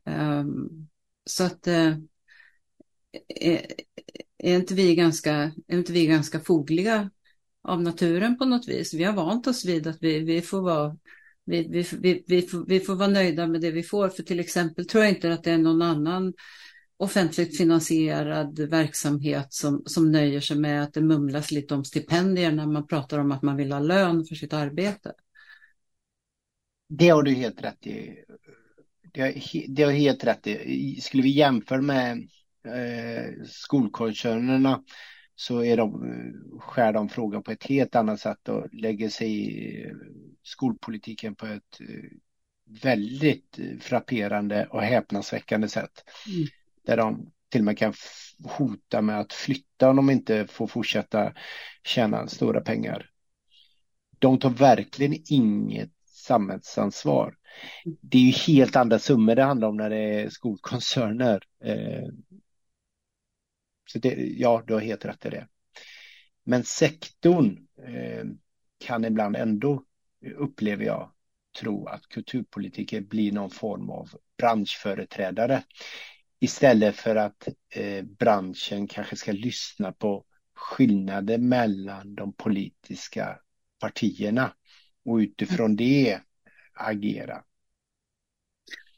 eh, 0.06 0.46
så 1.26 1.44
att 1.44 1.68
eh, 1.68 1.96
är, 3.28 3.66
är, 4.38 4.56
inte 4.56 4.74
vi 4.74 4.96
ganska, 4.96 5.34
är 5.68 5.78
inte 5.78 5.94
vi 5.94 6.08
ganska 6.08 6.40
fogliga 6.40 7.10
av 7.62 7.82
naturen 7.82 8.38
på 8.38 8.46
något 8.46 8.68
vis? 8.68 8.94
Vi 8.94 9.04
har 9.04 9.14
vant 9.14 9.48
oss 9.48 9.66
vid 9.66 9.88
att 9.88 9.98
vi, 10.02 10.20
vi 10.20 10.42
får 10.42 10.62
vara 10.62 10.98
vi, 11.46 11.68
vi, 11.68 11.88
vi, 12.00 12.24
vi, 12.28 12.42
får, 12.42 12.66
vi 12.66 12.80
får 12.80 12.96
vara 12.96 13.08
nöjda 13.08 13.48
med 13.48 13.62
det 13.62 13.72
vi 13.72 13.84
får. 13.84 14.10
För 14.10 14.24
till 14.24 14.40
exempel 14.40 14.88
tror 14.88 15.04
jag 15.04 15.14
inte 15.14 15.34
att 15.34 15.44
det 15.44 15.52
är 15.52 15.58
någon 15.58 15.82
annan 15.82 16.34
offentligt 16.98 17.58
finansierad 17.58 18.60
verksamhet 18.60 19.54
som, 19.54 19.84
som 19.86 20.12
nöjer 20.12 20.40
sig 20.40 20.58
med 20.58 20.84
att 20.84 20.94
det 20.94 21.02
mumlas 21.02 21.52
lite 21.52 21.76
om 21.76 21.86
stipendier 21.86 22.52
när 22.52 22.66
man 22.66 22.88
pratar 22.88 23.20
om 23.20 23.32
att 23.32 23.42
man 23.42 23.58
vill 23.58 23.72
ha 23.72 23.80
lön 23.80 24.26
för 24.26 24.36
sitt 24.36 24.54
arbete. 24.54 25.14
Det 26.90 27.10
har 27.10 27.24
du 27.24 27.32
helt 27.32 27.64
rätt 27.64 27.88
i. 27.88 28.24
Det 29.14 29.22
har, 29.22 29.34
det 29.68 29.84
har 29.84 29.92
helt 29.92 30.24
rätt 30.24 30.48
i. 30.48 31.02
Skulle 31.02 31.24
vi 31.24 31.30
jämföra 31.30 31.82
med 31.82 32.18
eh, 32.66 33.44
skolkoncernerna 33.46 34.84
så 35.36 35.64
är 35.64 35.78
de, 35.78 36.04
skär 36.60 36.94
de 36.94 37.10
frågan 37.10 37.44
på 37.44 37.52
ett 37.52 37.64
helt 37.64 37.96
annat 37.96 38.20
sätt 38.20 38.50
och 38.50 38.74
lägger 38.74 39.10
sig 39.10 39.50
i 39.50 39.86
skolpolitiken 40.44 41.36
på 41.36 41.46
ett 41.46 41.80
väldigt 42.82 43.60
frapperande 43.82 44.68
och 44.72 44.82
häpnadsväckande 44.82 45.68
sätt. 45.68 46.04
Mm. 46.28 46.48
Där 46.88 46.98
de 46.98 47.32
till 47.50 47.62
och 47.62 47.66
med 47.66 47.78
kan 47.78 47.94
hota 48.44 49.02
med 49.02 49.20
att 49.20 49.34
flytta 49.34 49.90
om 49.90 49.96
de 49.96 50.10
inte 50.10 50.48
får 50.48 50.68
fortsätta 50.68 51.34
tjäna 51.84 52.28
stora 52.28 52.62
pengar. 52.62 53.10
De 54.20 54.40
tar 54.40 54.50
verkligen 54.50 55.22
inget 55.26 55.92
samhällsansvar. 56.06 57.36
Det 58.02 58.18
är 58.18 58.22
ju 58.22 58.32
helt 58.32 58.76
andra 58.76 59.00
summor 59.00 59.36
det 59.36 59.44
handlar 59.44 59.68
om 59.68 59.78
när 59.78 59.90
det 59.90 59.98
är 59.98 60.30
skolkoncerner. 60.30 61.44
Eh, 61.64 62.08
så 63.90 64.00
det, 64.00 64.14
ja, 64.18 64.64
du 64.68 64.74
har 64.74 64.82
helt 64.82 65.06
rätt 65.06 65.26
i 65.26 65.30
det. 65.30 65.48
Men 66.44 66.64
sektorn 66.64 67.68
eh, 67.88 68.26
kan 68.86 69.06
ibland 69.06 69.36
ändå, 69.36 69.84
upplever 70.36 70.86
jag, 70.86 71.12
tro 71.60 71.88
att 71.88 72.08
kulturpolitiker 72.08 73.02
blir 73.02 73.32
någon 73.32 73.50
form 73.50 73.90
av 73.90 74.10
branschföreträdare 74.38 75.64
istället 76.40 76.96
för 76.96 77.16
att 77.16 77.48
eh, 77.70 78.04
branschen 78.04 78.88
kanske 78.88 79.16
ska 79.16 79.32
lyssna 79.32 79.92
på 79.92 80.26
skillnader 80.56 81.38
mellan 81.38 82.16
de 82.16 82.34
politiska 82.34 83.40
partierna 83.80 84.54
och 85.06 85.16
utifrån 85.16 85.76
det 85.76 86.20
agera. 86.74 87.44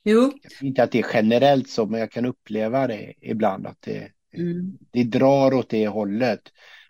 Jo. 0.04 0.34
Inte 0.62 0.84
att 0.84 0.92
det 0.92 1.00
är 1.00 1.08
generellt 1.14 1.70
så, 1.70 1.86
men 1.86 2.00
jag 2.00 2.12
kan 2.12 2.26
uppleva 2.26 2.88
det 2.88 3.14
ibland 3.22 3.68
att 3.68 3.82
det, 3.82 4.12
mm. 4.34 4.78
det 4.92 5.04
drar 5.04 5.54
åt 5.54 5.70
det 5.70 5.88
hållet. 5.88 6.42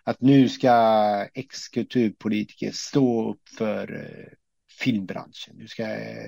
Att 0.04 0.20
nu 0.20 0.48
ska 0.48 1.26
ex-kulturpolitiker 1.34 2.70
stå 2.72 3.30
upp 3.30 3.48
för 3.58 3.94
eh, 3.94 4.32
filmbranschen, 4.80 5.56
nu 5.56 5.68
ska 5.68 5.86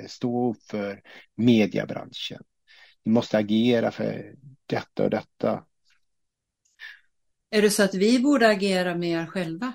stå 0.08 0.50
upp 0.50 0.62
för 0.62 1.02
mediebranschen. 1.34 2.42
Vi 3.04 3.10
måste 3.10 3.38
agera 3.38 3.90
för 3.90 4.34
detta 4.66 5.04
och 5.04 5.10
detta. 5.10 5.64
Är 7.50 7.62
det 7.62 7.70
så 7.70 7.82
att 7.82 7.94
vi 7.94 8.18
borde 8.18 8.48
agera 8.48 8.94
mer 8.94 9.26
själva? 9.26 9.72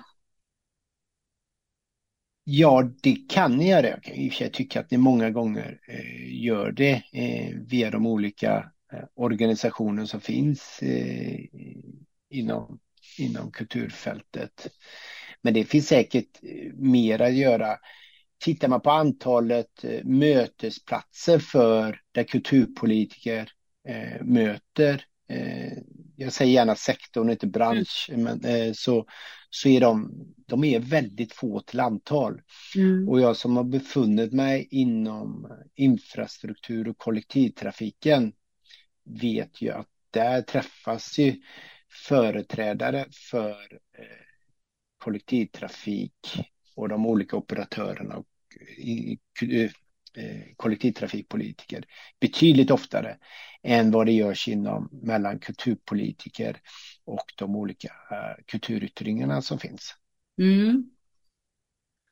Ja, 2.44 2.90
det 3.02 3.16
kan 3.28 3.56
ni 3.56 3.68
göra. 3.68 3.88
Jag 3.88 4.02
kan 4.02 4.14
i 4.14 4.28
och 4.28 4.32
för 4.32 4.38
sig 4.38 4.50
tycka 4.52 4.80
att 4.80 4.90
ni 4.90 4.98
många 4.98 5.30
gånger 5.30 5.80
eh, 5.88 6.42
gör 6.44 6.72
det 6.72 7.02
eh, 7.12 7.56
via 7.56 7.90
de 7.90 8.06
olika 8.06 8.72
eh, 8.92 9.04
organisationer 9.14 10.04
som 10.06 10.20
finns 10.20 10.82
eh, 10.82 11.38
inom, 12.30 12.78
inom 13.18 13.50
kulturfältet. 13.50 14.68
Men 15.42 15.54
det 15.54 15.64
finns 15.64 15.88
säkert 15.88 16.42
eh, 16.42 16.72
mer 16.74 17.20
att 17.22 17.34
göra. 17.34 17.76
Tittar 18.38 18.68
man 18.68 18.80
på 18.80 18.90
antalet 18.90 19.84
eh, 19.84 20.04
mötesplatser 20.04 21.38
för 21.38 22.00
där 22.12 22.24
kulturpolitiker 22.24 23.52
möter 24.20 25.04
jag 26.20 26.32
säger 26.32 26.52
gärna 26.52 26.74
sektorn, 26.74 27.30
inte 27.30 27.46
bransch, 27.46 28.10
mm. 28.12 28.22
men, 28.22 28.44
eh, 28.44 28.72
så, 28.72 29.06
så 29.50 29.68
är 29.68 29.80
de, 29.80 30.12
de 30.46 30.64
är 30.64 30.80
väldigt 30.80 31.32
få 31.32 31.60
till 31.60 31.80
antal. 31.80 32.42
Mm. 32.76 33.08
Och 33.08 33.20
jag 33.20 33.36
som 33.36 33.56
har 33.56 33.64
befunnit 33.64 34.32
mig 34.32 34.68
inom 34.70 35.52
infrastruktur 35.74 36.88
och 36.88 36.98
kollektivtrafiken 36.98 38.32
vet 39.04 39.62
ju 39.62 39.70
att 39.70 39.86
där 40.10 40.42
träffas 40.42 41.18
ju 41.18 41.42
företrädare 42.08 43.06
för 43.30 43.52
eh, 43.98 44.24
kollektivtrafik 44.98 46.40
och 46.78 46.88
de 46.88 47.06
olika 47.06 47.36
operatörerna 47.36 48.16
och 48.16 48.26
i, 48.78 49.18
i, 49.42 49.62
eh, 49.62 49.70
eh, 50.24 50.42
kollektivtrafikpolitiker 50.56 51.84
betydligt 52.20 52.70
oftare 52.70 53.16
än 53.62 53.90
vad 53.90 54.06
det 54.06 54.12
görs 54.12 54.48
inom 54.48 54.88
mellan 55.02 55.38
kulturpolitiker 55.38 56.60
och 57.04 57.32
de 57.38 57.56
olika 57.56 57.88
eh, 57.88 58.44
kulturyttringarna 58.46 59.42
som 59.42 59.58
finns. 59.58 59.94
Mm. 60.40 60.90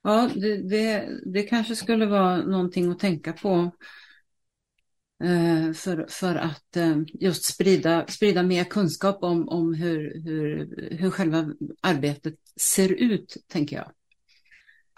Ja, 0.03 0.31
det, 0.35 0.69
det, 0.69 1.09
det, 1.33 1.43
kanske 1.43 1.77
skulle 1.77 2.07
vara 2.07 2.37
någonting 2.37 2.91
att 2.91 2.99
tänka 2.99 3.33
på 3.33 3.71
för, 5.75 6.07
för 6.09 6.35
att 6.35 6.77
just 7.21 7.45
sprida, 7.45 8.07
sprida 8.07 8.43
mer 8.43 8.65
kunskap 8.65 9.23
om, 9.23 9.49
om 9.49 9.75
hur, 9.75 10.23
hur, 10.25 10.69
hur 10.91 11.11
själva 11.11 11.53
arbetet 11.81 12.35
ser 12.61 12.93
ut, 12.93 13.37
tänker 13.49 13.77
jag. 13.77 13.93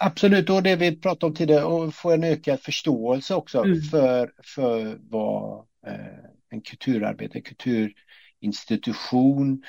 Absolut, 0.01 0.49
och 0.49 0.63
det 0.63 0.75
vi 0.75 0.95
pratade 0.95 1.25
om 1.25 1.35
tidigare, 1.35 1.63
och 1.63 1.93
få 1.93 2.11
en 2.11 2.23
ökad 2.23 2.59
förståelse 2.59 3.35
också 3.35 3.63
mm. 3.63 3.81
för, 3.81 4.31
för 4.43 4.99
vad 5.09 5.65
eh, 5.87 5.95
en 6.49 6.61
kulturarbete, 6.61 7.37
en 7.37 7.41
kulturinstitution, 7.41 9.63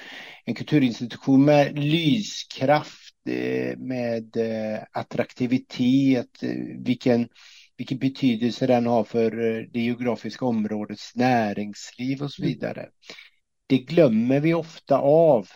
en 0.45 0.55
kulturinstitution 0.55 1.45
med 1.45 1.79
lyskraft, 1.79 3.15
eh, 3.29 3.79
med 3.79 4.37
eh, 4.37 4.79
attraktivitet, 4.93 6.43
vilken, 6.79 7.29
vilken 7.77 7.99
betydelse 7.99 8.67
den 8.67 8.87
har 8.87 9.05
för 9.05 9.31
det 9.73 9.81
geografiska 9.81 10.45
områdets 10.45 11.17
näringsliv 11.17 12.23
och 12.23 12.33
så 12.33 12.43
mm. 12.43 12.53
vidare. 12.53 12.89
Det 13.67 13.79
glömmer 13.79 14.41
vi 14.41 14.55
ofta 14.55 14.99
av, 14.99 15.49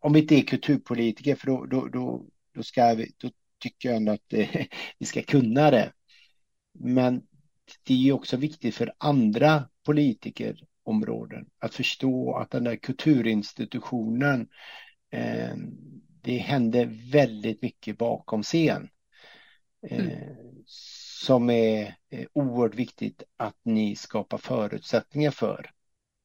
om 0.00 0.12
vi 0.12 0.20
inte 0.20 0.34
är 0.34 0.42
kulturpolitiker, 0.42 1.34
för 1.34 1.46
då, 1.46 1.66
då, 1.66 1.88
då, 1.88 2.24
då 2.54 2.62
ska 2.62 2.94
vi, 2.94 3.12
då 3.18 3.30
tycker 3.64 3.88
jag 3.88 3.96
ändå 3.96 4.12
att 4.12 4.28
det, 4.28 4.68
vi 4.98 5.06
ska 5.06 5.22
kunna 5.22 5.70
det. 5.70 5.92
Men 6.72 7.26
det 7.82 8.08
är 8.08 8.12
också 8.12 8.36
viktigt 8.36 8.74
för 8.74 8.94
andra 8.98 9.68
politikerområden 9.84 11.50
att 11.58 11.74
förstå 11.74 12.36
att 12.36 12.50
den 12.50 12.64
där 12.64 12.76
kulturinstitutionen, 12.76 14.48
eh, 15.10 15.56
det 16.22 16.36
händer 16.36 17.10
väldigt 17.12 17.62
mycket 17.62 17.98
bakom 17.98 18.42
scen. 18.42 18.88
Eh, 19.90 19.98
mm. 19.98 20.64
Som 21.24 21.50
är 21.50 21.96
eh, 22.10 22.26
oerhört 22.32 22.74
viktigt 22.74 23.22
att 23.36 23.58
ni 23.62 23.96
skapar 23.96 24.38
förutsättningar 24.38 25.30
för, 25.30 25.70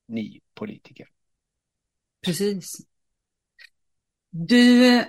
ni 0.08 0.42
politiker. 0.54 1.08
Precis. 2.26 2.72
Du 4.30 5.04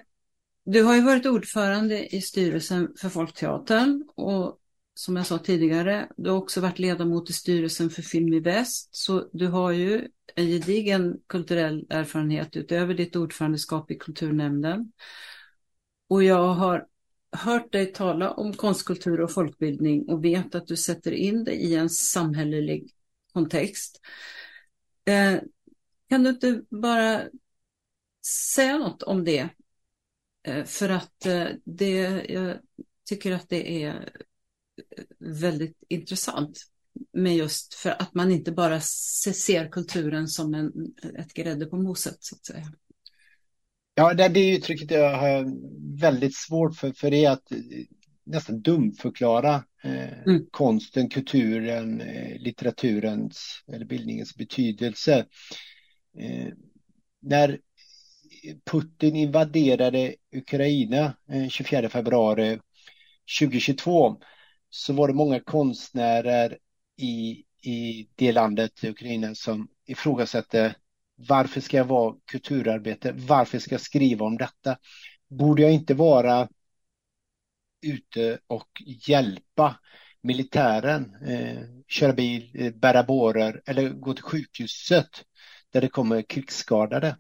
du 0.65 0.83
har 0.83 0.95
ju 0.95 1.01
varit 1.01 1.27
ordförande 1.27 2.15
i 2.15 2.21
styrelsen 2.21 2.89
för 2.99 3.09
Folkteatern 3.09 4.09
och 4.17 4.61
som 4.95 5.17
jag 5.17 5.27
sa 5.27 5.39
tidigare, 5.39 6.09
du 6.17 6.31
har 6.31 6.37
också 6.37 6.61
varit 6.61 6.79
ledamot 6.79 7.31
i 7.31 7.33
styrelsen 7.33 7.91
för 7.91 8.03
Film 8.03 8.35
i 8.35 8.41
Väst, 8.41 8.89
så 8.97 9.29
du 9.33 9.47
har 9.47 9.71
ju 9.71 10.09
en 10.35 10.47
gedigen 10.47 11.17
kulturell 11.27 11.87
erfarenhet 11.91 12.57
utöver 12.57 12.95
ditt 12.95 13.17
ordförandeskap 13.17 13.91
i 13.91 13.99
kulturnämnden. 13.99 14.93
Och 16.09 16.25
jag 16.25 16.55
har 16.55 16.87
hört 17.33 17.73
dig 17.73 17.93
tala 17.93 18.31
om 18.31 18.53
konstkultur 18.53 19.21
och 19.21 19.33
folkbildning 19.33 20.09
och 20.09 20.25
vet 20.25 20.55
att 20.55 20.67
du 20.67 20.77
sätter 20.77 21.13
in 21.13 21.45
det 21.45 21.55
i 21.55 21.75
en 21.75 21.91
samhällelig 21.91 22.91
kontext. 23.33 24.01
Eh, 25.05 25.41
kan 26.09 26.23
du 26.23 26.31
inte 26.31 26.63
bara 26.69 27.23
säga 28.55 28.79
något 28.79 29.03
om 29.03 29.25
det? 29.25 29.49
Eh, 30.43 30.65
för 30.65 30.89
att 30.89 31.27
eh, 31.27 31.47
det, 31.65 32.25
jag 32.29 32.57
tycker 33.09 33.33
att 33.33 33.49
det 33.49 33.83
är 33.83 34.13
väldigt 35.19 35.77
intressant 35.89 36.59
med 37.13 37.37
just 37.37 37.75
för 37.75 37.91
att 37.91 38.15
man 38.15 38.31
inte 38.31 38.53
bara 38.53 38.81
ser 38.81 39.69
kulturen 39.69 40.29
som 40.29 40.55
en, 40.55 40.73
ett 41.19 41.35
grädde 41.35 41.67
på 41.67 41.77
moset 41.77 42.17
så 42.21 42.37
att 42.37 42.47
säga. 42.47 42.73
Ja, 43.95 44.15
det, 44.15 44.29
det 44.29 44.57
uttrycket 44.57 44.91
jag 44.91 45.17
har 45.17 45.47
väldigt 46.01 46.37
svårt 46.37 46.77
för, 46.77 46.93
för 46.93 47.11
det 47.11 47.25
är 47.25 47.31
att 47.31 47.53
nästan 48.25 48.61
dumförklara 48.61 49.65
eh, 49.83 50.23
mm. 50.23 50.47
konsten, 50.51 51.09
kulturen, 51.09 52.01
eh, 52.01 52.39
litteraturens 52.39 53.65
eller 53.73 53.85
bildningens 53.85 54.37
betydelse. 54.37 55.27
Eh, 56.19 56.53
när 57.21 57.61
Putin 58.65 59.17
invaderade 59.17 60.15
Ukraina 60.37 61.17
eh, 61.31 61.49
24 61.49 61.89
februari 61.89 62.61
2022 63.41 64.17
så 64.71 64.93
var 64.93 65.09
det 65.09 65.15
många 65.15 65.41
konstnärer 65.41 66.59
i, 66.97 67.45
i 67.63 68.09
det 68.15 68.33
landet, 68.33 68.85
Ukraina, 68.85 69.35
som 69.35 69.69
ifrågasatte 69.87 70.75
varför 71.29 71.61
ska 71.61 71.77
jag 71.77 71.85
vara 71.85 72.15
kulturarbetare? 72.25 73.13
Varför 73.17 73.59
ska 73.59 73.75
jag 73.75 73.81
skriva 73.81 74.27
om 74.27 74.37
detta? 74.37 74.79
Borde 75.29 75.63
jag 75.63 75.73
inte 75.73 75.95
vara 75.95 76.49
ute 77.83 78.39
och 78.47 78.83
hjälpa 79.07 79.81
militären, 80.23 81.15
eh, 81.27 81.59
köra 81.89 82.13
bil, 82.13 82.51
eh, 82.55 82.73
bära 82.73 83.03
bårar 83.03 83.63
eller 83.67 83.89
gå 83.89 84.15
till 84.15 84.25
sjukhuset 84.25 85.25
där 85.71 85.81
det 85.81 85.89
kommer 85.89 86.23
krigsskadade? 86.23 87.17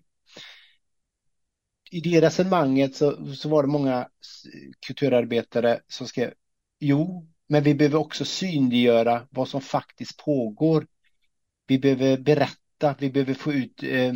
I 1.91 2.01
det 2.01 2.21
resonemanget 2.21 2.97
så, 2.97 3.35
så 3.35 3.49
var 3.49 3.63
det 3.63 3.69
många 3.69 4.09
kulturarbetare 4.87 5.81
som 5.89 6.07
skrev 6.07 6.33
jo, 6.81 7.27
Men 7.49 7.63
vi 7.63 7.75
behöver 7.75 7.99
också 7.99 8.25
synliggöra 8.25 9.27
vad 9.31 9.49
som 9.49 9.61
faktiskt 9.61 10.17
pågår. 10.17 10.87
Vi 11.67 11.79
behöver 11.79 12.19
berätta, 12.19 12.95
vi 12.99 13.11
behöver 13.11 13.35
få 13.35 13.53
ut 13.53 13.83
eh, 13.83 14.15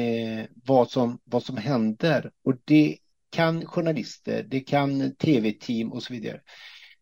eh, 0.00 0.44
vad, 0.64 0.90
som, 0.90 1.18
vad 1.24 1.42
som 1.42 1.56
händer. 1.56 2.30
Och 2.44 2.54
det 2.64 2.98
kan 3.30 3.66
journalister, 3.66 4.42
det 4.42 4.60
kan 4.60 5.16
tv-team 5.16 5.92
och 5.92 6.02
så 6.02 6.12
vidare. 6.12 6.40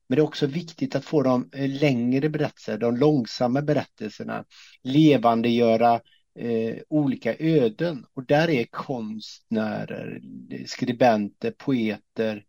Men 0.09 0.17
det 0.17 0.21
är 0.23 0.25
också 0.25 0.47
viktigt 0.47 0.95
att 0.95 1.05
få 1.05 1.23
de 1.23 1.51
eh, 1.53 1.69
längre 1.69 2.29
berättelserna, 2.29 2.79
de 2.79 2.97
långsamma 2.97 3.63
berättelserna, 3.63 4.45
levandegöra 4.83 6.01
eh, 6.39 6.77
olika 6.89 7.37
öden. 7.39 8.07
Och 8.15 8.27
där 8.27 8.51
är 8.51 8.65
konstnärer, 8.65 10.21
skribenter, 10.67 11.51
poeter 11.51 12.45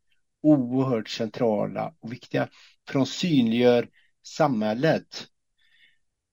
oerhört 0.45 1.09
centrala 1.09 1.95
och 1.99 2.11
viktiga. 2.11 2.49
För 2.87 2.93
de 2.93 3.05
synliggör 3.05 3.89
samhället. 4.23 5.27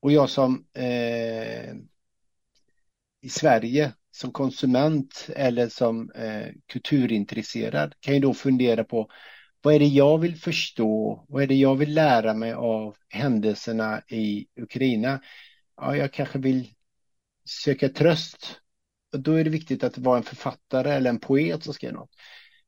Och 0.01 0.13
jag 0.13 0.31
som 0.31 0.67
eh, 0.75 1.75
i 3.21 3.29
Sverige 3.29 3.93
som 4.11 4.33
konsument 4.33 5.29
eller 5.37 5.69
som 5.69 6.11
eh, 6.11 6.47
kulturintresserad 6.67 7.95
kan 8.01 8.15
ju 8.15 8.21
då 8.21 8.35
fundera 8.35 8.85
på 8.85 9.11
vad 9.63 9.75
är 9.75 9.79
det 9.79 9.87
jag 9.87 10.19
vill 10.19 10.37
förstå? 10.37 11.25
Vad 11.29 11.43
är 11.43 11.47
det 11.47 11.55
jag 11.55 11.77
vill 11.77 11.95
lära 11.95 12.35
mig 12.35 12.53
av 12.53 12.97
händelserna 13.09 14.03
i 14.09 14.47
Ukraina? 14.61 15.21
Ja, 15.77 15.97
jag 15.97 16.13
kanske 16.13 16.39
vill 16.39 16.75
söka 17.45 17.89
tröst. 17.89 18.61
Då 19.13 19.33
är 19.33 19.45
det 19.45 19.51
viktigt 19.51 19.85
att 19.85 19.99
vara 19.99 20.17
en 20.17 20.23
författare 20.23 20.93
eller 20.93 21.11
en 21.11 21.21
poet 21.21 21.65
som 21.65 21.75
skriver 21.75 21.95
något. 21.95 22.11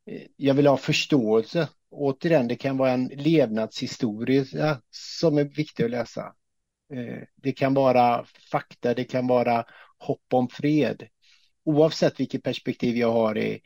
Eh, 0.06 0.22
jag 0.36 0.54
vill 0.54 0.66
ha 0.66 0.76
förståelse. 0.76 1.68
Återigen, 1.90 2.48
det 2.48 2.56
kan 2.56 2.76
vara 2.76 2.90
en 2.90 3.06
levnadshistoria 3.06 4.80
som 4.90 5.38
är 5.38 5.44
viktig 5.44 5.84
att 5.84 5.90
läsa. 5.90 6.34
Eh, 6.94 7.22
det 7.36 7.52
kan 7.52 7.74
vara 7.74 8.24
fakta, 8.50 8.94
det 8.94 9.04
kan 9.04 9.26
vara 9.26 9.64
hopp 9.98 10.26
om 10.32 10.48
fred. 10.48 11.08
Oavsett 11.64 12.20
vilket 12.20 12.42
perspektiv 12.42 12.96
jag 12.96 13.12
har 13.12 13.38
i, 13.38 13.60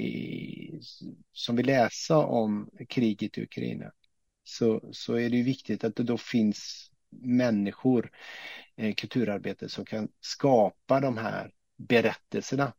i, 0.00 0.80
som 1.32 1.56
vill 1.56 1.66
läsa 1.66 2.16
om 2.18 2.70
kriget 2.88 3.38
i 3.38 3.42
Ukraina 3.42 3.92
så, 4.44 4.80
så 4.92 5.14
är 5.14 5.30
det 5.30 5.42
viktigt 5.42 5.84
att 5.84 5.96
det 5.96 6.02
då 6.02 6.18
finns 6.18 6.90
människor, 7.22 8.10
eh, 8.76 8.94
kulturarbetare 8.94 9.68
som 9.68 9.84
kan 9.84 10.08
skapa 10.20 11.00
de 11.00 11.16
här 11.16 11.50
berättelserna. 11.76 12.72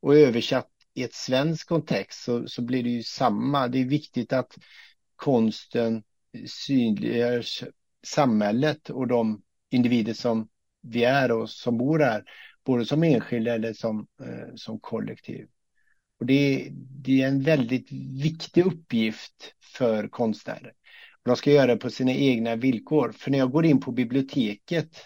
Och 0.00 0.14
översatt 0.14 0.70
i 0.94 1.02
ett 1.02 1.14
svensk 1.14 1.68
kontext 1.68 2.24
så, 2.24 2.48
så 2.48 2.62
blir 2.62 2.82
det 2.82 2.90
ju 2.90 3.02
samma. 3.02 3.68
Det 3.68 3.78
är 3.78 3.84
viktigt 3.84 4.32
att 4.32 4.56
konsten 5.16 6.02
synliggör 6.46 7.44
samhället 8.06 8.90
och 8.90 9.06
de 9.06 9.42
individer 9.70 10.14
som 10.14 10.48
vi 10.82 11.04
är 11.04 11.32
och 11.32 11.50
som 11.50 11.78
bor 11.78 11.98
här, 11.98 12.24
både 12.64 12.86
som 12.86 13.02
enskilda 13.02 13.54
eller 13.54 13.72
som, 13.72 14.06
eh, 14.20 14.54
som 14.54 14.80
kollektiv. 14.80 15.46
Och 16.20 16.26
det, 16.26 16.68
det 16.72 17.22
är 17.22 17.28
en 17.28 17.42
väldigt 17.42 17.92
viktig 18.22 18.66
uppgift 18.66 19.54
för 19.76 20.08
konstnärer. 20.08 20.72
De 21.26 21.36
ska 21.36 21.50
göra 21.50 21.66
det 21.66 21.76
på 21.76 21.90
sina 21.90 22.12
egna 22.12 22.56
villkor. 22.56 23.12
För 23.12 23.30
när 23.30 23.38
jag 23.38 23.50
går 23.50 23.66
in 23.66 23.80
på 23.80 23.92
biblioteket 23.92 24.96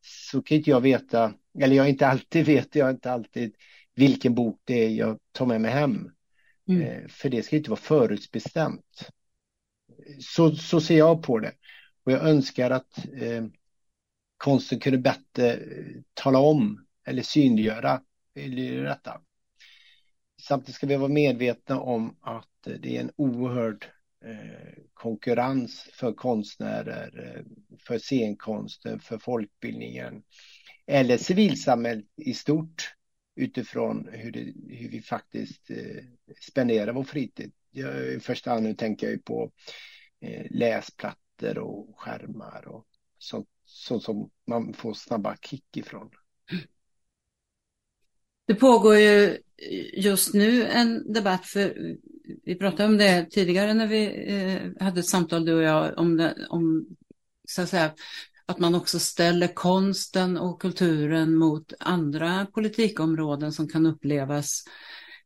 så 0.00 0.42
kan 0.42 0.58
inte 0.58 0.70
jag 0.70 0.80
veta, 0.80 1.34
eller 1.58 1.76
jag 1.76 1.88
inte 1.88 2.06
alltid 2.06 2.46
vet, 2.46 2.74
jag 2.74 2.90
inte 2.90 3.12
alltid 3.12 3.54
vilken 3.94 4.34
bok 4.34 4.60
det 4.64 4.84
är 4.84 4.88
jag 4.88 5.18
tar 5.32 5.46
med 5.46 5.60
mig 5.60 5.70
hem. 5.70 6.10
Mm. 6.68 6.82
Eh, 6.82 7.08
för 7.08 7.28
det 7.28 7.42
ska 7.42 7.56
inte 7.56 7.70
vara 7.70 7.80
förutbestämt. 7.80 9.10
Så, 10.20 10.56
så 10.56 10.80
ser 10.80 10.98
jag 10.98 11.22
på 11.22 11.38
det. 11.38 11.52
Och 12.04 12.12
jag 12.12 12.28
önskar 12.28 12.70
att 12.70 12.98
eh, 12.98 13.44
konsten 14.36 14.80
kunde 14.80 14.98
bättre 14.98 15.52
eh, 15.52 15.96
tala 16.14 16.38
om 16.38 16.86
eller 17.06 17.22
synliggöra 17.22 18.00
detta. 18.34 19.20
Samtidigt 20.42 20.74
ska 20.74 20.86
vi 20.86 20.96
vara 20.96 21.08
medvetna 21.08 21.80
om 21.80 22.16
att 22.20 22.46
det 22.62 22.96
är 22.96 23.00
en 23.00 23.12
oerhörd 23.16 23.84
eh, 23.84 23.99
Eh, 24.24 24.82
konkurrens 24.94 25.88
för 25.92 26.12
konstnärer, 26.12 27.36
eh, 27.36 27.44
för 27.86 27.98
scenkonsten, 27.98 29.00
för 29.00 29.18
folkbildningen 29.18 30.22
eller 30.86 31.16
civilsamhället 31.16 32.06
i 32.16 32.34
stort 32.34 32.94
utifrån 33.34 34.08
hur, 34.12 34.32
det, 34.32 34.54
hur 34.68 34.88
vi 34.88 35.02
faktiskt 35.02 35.70
eh, 35.70 36.04
spenderar 36.40 36.92
vår 36.92 37.04
fritid. 37.04 37.52
Jag, 37.70 38.12
I 38.12 38.20
första 38.20 38.50
hand 38.50 38.62
nu 38.62 38.74
tänker 38.74 39.10
jag 39.10 39.24
på 39.24 39.52
eh, 40.20 40.46
läsplattor 40.50 41.58
och 41.58 41.98
skärmar 41.98 42.68
och 42.68 42.86
sånt, 43.18 43.48
sånt 43.64 44.02
som 44.02 44.30
man 44.46 44.74
får 44.74 44.94
snabba 44.94 45.36
kick 45.36 45.76
ifrån. 45.76 46.10
Det 48.46 48.54
pågår 48.54 48.96
ju 48.96 49.38
just 49.94 50.34
nu 50.34 50.64
en 50.64 51.12
debatt, 51.12 51.46
för 51.46 51.96
vi 52.44 52.54
pratade 52.54 52.88
om 52.88 52.98
det 52.98 53.30
tidigare 53.30 53.74
när 53.74 53.86
vi 53.86 54.24
eh, 54.26 54.84
hade 54.84 55.00
ett 55.00 55.08
samtal 55.08 55.44
du 55.44 55.54
och 55.54 55.62
jag 55.62 55.98
om, 55.98 56.16
det, 56.16 56.46
om 56.48 56.86
så 57.48 57.62
att 57.62 57.68
säga, 57.68 57.94
att 58.46 58.58
man 58.58 58.74
också 58.74 58.98
ställer 58.98 59.54
konsten 59.54 60.38
och 60.38 60.60
kulturen 60.62 61.34
mot 61.34 61.72
andra 61.78 62.46
politikområden 62.46 63.52
som 63.52 63.68
kan 63.68 63.86
upplevas 63.86 64.64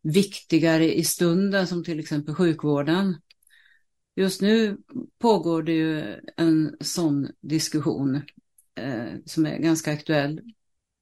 viktigare 0.02 0.94
i 0.94 1.04
stunden, 1.04 1.66
som 1.66 1.84
till 1.84 2.00
exempel 2.00 2.34
sjukvården. 2.34 3.16
Just 4.16 4.40
nu 4.40 4.78
pågår 5.18 5.62
det 5.62 5.72
ju 5.72 6.20
en 6.36 6.76
sån 6.80 7.28
diskussion 7.40 8.22
eh, 8.74 9.12
som 9.26 9.46
är 9.46 9.58
ganska 9.58 9.92
aktuell 9.92 10.40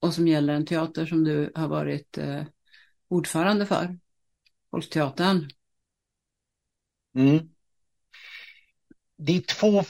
och 0.00 0.14
som 0.14 0.28
gäller 0.28 0.54
en 0.54 0.66
teater 0.66 1.06
som 1.06 1.24
du 1.24 1.52
har 1.54 1.68
varit 1.68 2.18
eh, 2.18 2.42
ordförande 3.08 3.66
för, 3.66 3.98
Folkteatern. 4.70 5.48
Mm. 7.14 7.48
Det 9.16 9.36
är 9.36 9.40
två 9.40 9.84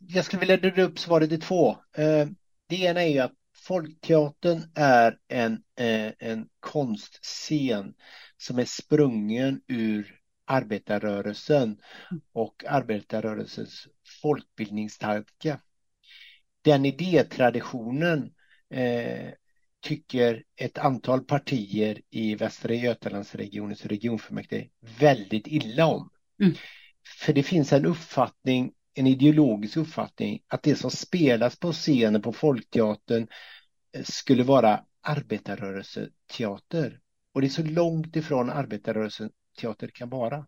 jag 0.00 0.24
skulle 0.24 0.40
vilja 0.40 0.56
dra 0.56 0.82
upp 0.82 0.98
svaret 0.98 1.32
i 1.32 1.38
två. 1.38 1.70
Eh, 1.92 2.28
det 2.66 2.76
ena 2.76 3.02
är 3.02 3.08
ju 3.08 3.18
att 3.18 3.32
Folkteatern 3.54 4.62
är 4.74 5.18
en, 5.28 5.52
eh, 5.76 6.12
en 6.18 6.48
konstscen 6.60 7.94
som 8.36 8.58
är 8.58 8.64
sprungen 8.64 9.60
ur 9.66 10.20
arbetarrörelsen 10.44 11.80
och 12.32 12.64
arbetarrörelsens 12.68 13.88
folkbildningstanke. 14.22 15.60
Den 16.62 16.84
idétraditionen 16.84 18.34
eh, 18.70 19.30
tycker 19.80 20.44
ett 20.56 20.78
antal 20.78 21.24
partier 21.24 22.00
i 22.10 22.34
Västra 22.34 22.74
Götalandsregionens 22.74 23.86
regionfullmäktige 23.86 24.68
väldigt 24.98 25.46
illa 25.46 25.86
om. 25.86 26.10
Mm. 26.42 26.54
För 27.18 27.32
det 27.32 27.42
finns 27.42 27.72
en 27.72 27.86
uppfattning 27.86 28.72
en 28.94 29.06
ideologisk 29.06 29.76
uppfattning 29.76 30.42
att 30.48 30.62
det 30.62 30.76
som 30.76 30.90
spelas 30.90 31.58
på 31.58 31.72
scenen 31.72 32.22
på 32.22 32.32
Folkteatern 32.32 33.28
eh, 33.92 34.04
skulle 34.04 34.42
vara 34.42 34.84
arbetarrörelseteater. 35.02 37.00
Och 37.34 37.40
det 37.40 37.46
är 37.46 37.48
så 37.48 37.62
långt 37.62 38.16
ifrån 38.16 38.50
arbetarrörelseteater 38.50 39.88
kan 39.88 40.08
vara. 40.08 40.46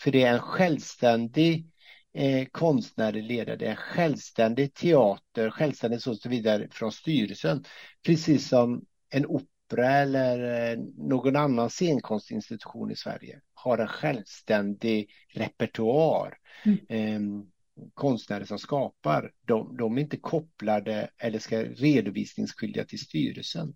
För 0.00 0.10
det 0.10 0.22
är 0.22 0.32
en 0.32 0.40
självständig 0.40 1.70
eh, 2.16 2.46
konstnärlig 2.52 3.22
ledare, 3.22 3.56
det 3.56 3.76
självständig 3.76 4.74
teater, 4.74 5.50
självständig 5.50 6.02
så, 6.02 6.14
så 6.14 6.28
vidare 6.28 6.68
från 6.70 6.92
styrelsen. 6.92 7.64
Precis 8.06 8.48
som 8.48 8.84
en 9.10 9.26
opera 9.26 9.90
eller 9.90 10.70
eh, 10.72 10.78
någon 10.96 11.36
annan 11.36 11.70
scenkonstinstitution 11.70 12.90
i 12.90 12.96
Sverige 12.96 13.40
har 13.54 13.78
en 13.78 13.88
självständig 13.88 15.10
repertoar. 15.34 16.34
Mm. 16.64 16.78
Eh, 16.88 17.46
konstnärer 17.94 18.44
som 18.44 18.58
skapar, 18.58 19.32
de, 19.46 19.76
de 19.76 19.96
är 19.96 20.02
inte 20.02 20.16
kopplade 20.16 21.10
eller 21.18 21.38
ska 21.38 21.62
redovisningsskyldiga 21.62 22.84
till 22.84 22.98
styrelsen. 22.98 23.74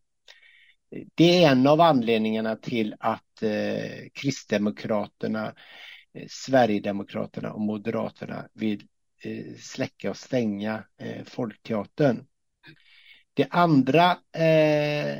Det 1.14 1.44
är 1.44 1.50
en 1.50 1.66
av 1.66 1.80
anledningarna 1.80 2.56
till 2.56 2.94
att 3.00 3.42
eh, 3.42 4.08
Kristdemokraterna, 4.14 5.54
Sverigedemokraterna 6.28 7.52
och 7.52 7.60
Moderaterna 7.60 8.48
vill 8.54 8.82
eh, 9.24 9.54
släcka 9.58 10.10
och 10.10 10.16
stänga 10.16 10.84
eh, 10.98 11.24
Folkteatern. 11.24 12.26
Det 13.34 13.46
andra 13.50 14.10
eh, 14.32 15.18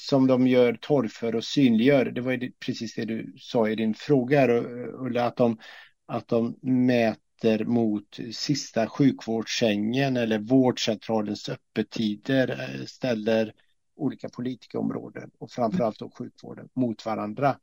som 0.00 0.26
de 0.26 0.46
gör 0.46 0.78
torgför 0.80 1.34
och 1.34 1.44
synliggör, 1.44 2.04
det 2.04 2.20
var 2.20 2.50
precis 2.66 2.94
det 2.94 3.04
du 3.04 3.34
sa 3.38 3.68
i 3.68 3.74
din 3.74 3.94
fråga 3.94 4.48
Ulla, 4.92 5.24
att 5.24 5.36
de 5.36 5.58
att 6.06 6.28
de 6.28 6.58
mäter 6.62 7.64
mot 7.64 8.18
sista 8.32 8.86
sjukvårdssängen 8.86 10.16
eller 10.16 10.38
vårdcentralens 10.38 11.48
öppettider, 11.48 12.48
eh, 12.48 12.84
ställer 12.84 13.52
olika 13.96 14.28
politikområden 14.28 15.30
och 15.38 15.50
framförallt 15.50 15.98
då 15.98 16.10
sjukvården 16.10 16.68
mot 16.74 17.06
varandra. 17.06 17.58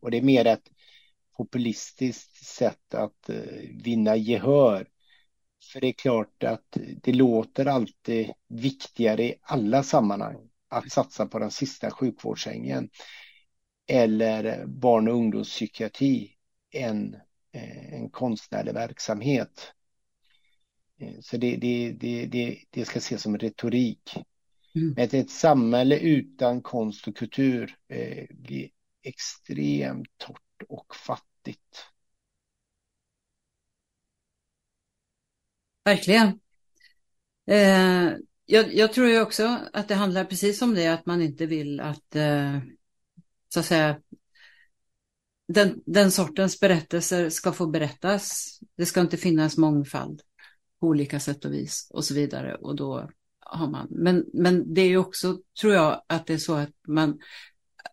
Och 0.00 0.10
det 0.10 0.16
är 0.16 0.22
mer 0.22 0.46
ett, 0.46 0.70
populistiskt 1.36 2.44
sätt 2.44 2.94
att 2.94 3.28
eh, 3.28 3.42
vinna 3.84 4.16
gehör. 4.16 4.88
För 5.72 5.80
det 5.80 5.86
är 5.86 5.92
klart 5.92 6.44
att 6.44 6.76
det 7.02 7.12
låter 7.12 7.66
alltid 7.66 8.32
viktigare 8.48 9.24
i 9.24 9.34
alla 9.42 9.82
sammanhang 9.82 10.50
att 10.68 10.92
satsa 10.92 11.26
på 11.26 11.38
den 11.38 11.50
sista 11.50 11.90
sjukvårdssängen 11.90 12.88
eller 13.86 14.66
barn 14.66 15.08
och 15.08 15.14
ungdomspsykiatri 15.14 16.36
än 16.70 17.14
eh, 17.52 17.94
en 17.94 18.10
konstnärlig 18.10 18.74
verksamhet. 18.74 19.72
Eh, 21.00 21.14
så 21.20 21.36
det, 21.36 21.56
det, 21.56 21.92
det, 21.92 22.58
det, 22.70 22.84
ska 22.84 22.98
ses 22.98 23.22
som 23.22 23.38
retorik. 23.38 24.16
Mm. 24.74 24.94
Ett, 24.96 25.14
ett 25.14 25.30
samhälle 25.30 25.98
utan 25.98 26.62
konst 26.62 27.08
och 27.08 27.16
kultur 27.16 27.76
blir 28.30 28.70
extremt 29.02 30.08
torrt 30.16 30.51
och 30.68 30.96
fattigt. 30.96 31.86
Verkligen. 35.84 36.40
Eh, 37.46 38.12
jag, 38.46 38.74
jag, 38.74 38.92
tror 38.92 39.08
ju 39.08 39.20
också 39.20 39.58
att 39.72 39.88
det 39.88 39.94
handlar 39.94 40.24
precis 40.24 40.62
om 40.62 40.74
det, 40.74 40.86
att 40.86 41.06
man 41.06 41.22
inte 41.22 41.46
vill 41.46 41.80
att, 41.80 42.16
eh, 42.16 42.58
så 43.48 43.60
att 43.60 43.66
säga, 43.66 44.00
den, 45.48 45.82
den 45.86 46.10
sortens 46.10 46.60
berättelser 46.60 47.28
ska 47.28 47.52
få 47.52 47.66
berättas. 47.66 48.58
Det 48.76 48.86
ska 48.86 49.00
inte 49.00 49.16
finnas 49.16 49.56
mångfald 49.56 50.22
på 50.80 50.86
olika 50.86 51.20
sätt 51.20 51.44
och 51.44 51.52
vis 51.52 51.88
och 51.90 52.04
så 52.04 52.14
vidare. 52.14 52.54
Och 52.54 52.76
då 52.76 53.10
har 53.40 53.68
man, 53.68 53.86
men, 53.90 54.24
men 54.32 54.74
det 54.74 54.80
är 54.80 54.88
ju 54.88 54.96
också, 54.96 55.38
tror 55.60 55.74
jag, 55.74 56.02
att 56.06 56.26
det 56.26 56.34
är 56.34 56.38
så 56.38 56.54
att 56.54 56.74
man 56.88 57.18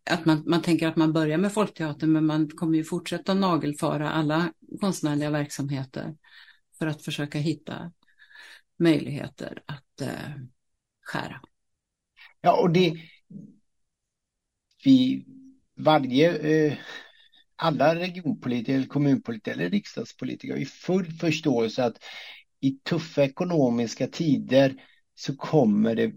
att 0.09 0.25
man, 0.25 0.43
man 0.47 0.61
tänker 0.61 0.87
att 0.87 0.95
man 0.95 1.13
börjar 1.13 1.37
med 1.37 1.53
Folkteatern 1.53 2.11
men 2.11 2.25
man 2.25 2.49
kommer 2.49 2.77
ju 2.77 2.83
fortsätta 2.83 3.33
nagelfara 3.33 4.11
alla 4.11 4.53
konstnärliga 4.81 5.29
verksamheter 5.29 6.15
för 6.79 6.87
att 6.87 7.01
försöka 7.01 7.37
hitta 7.37 7.91
möjligheter 8.79 9.63
att 9.65 10.01
eh, 10.01 10.31
skära. 11.01 11.41
Ja, 12.41 12.61
och 12.61 12.69
det... 12.69 12.93
Vi, 14.83 15.25
varje... 15.75 16.37
Eh, 16.37 16.77
alla 17.61 17.95
regionpolitiker, 17.95 18.87
kommunpolitiker 18.87 19.51
eller 19.51 19.69
riksdagspolitiker 19.69 20.53
har 20.53 20.59
ju 20.59 20.65
full 20.65 21.11
förståelse 21.11 21.83
att 21.83 21.97
i 22.59 22.71
tuffa 22.71 23.23
ekonomiska 23.23 24.07
tider 24.07 24.75
så 25.15 25.35
kommer 25.35 25.95
det 25.95 26.13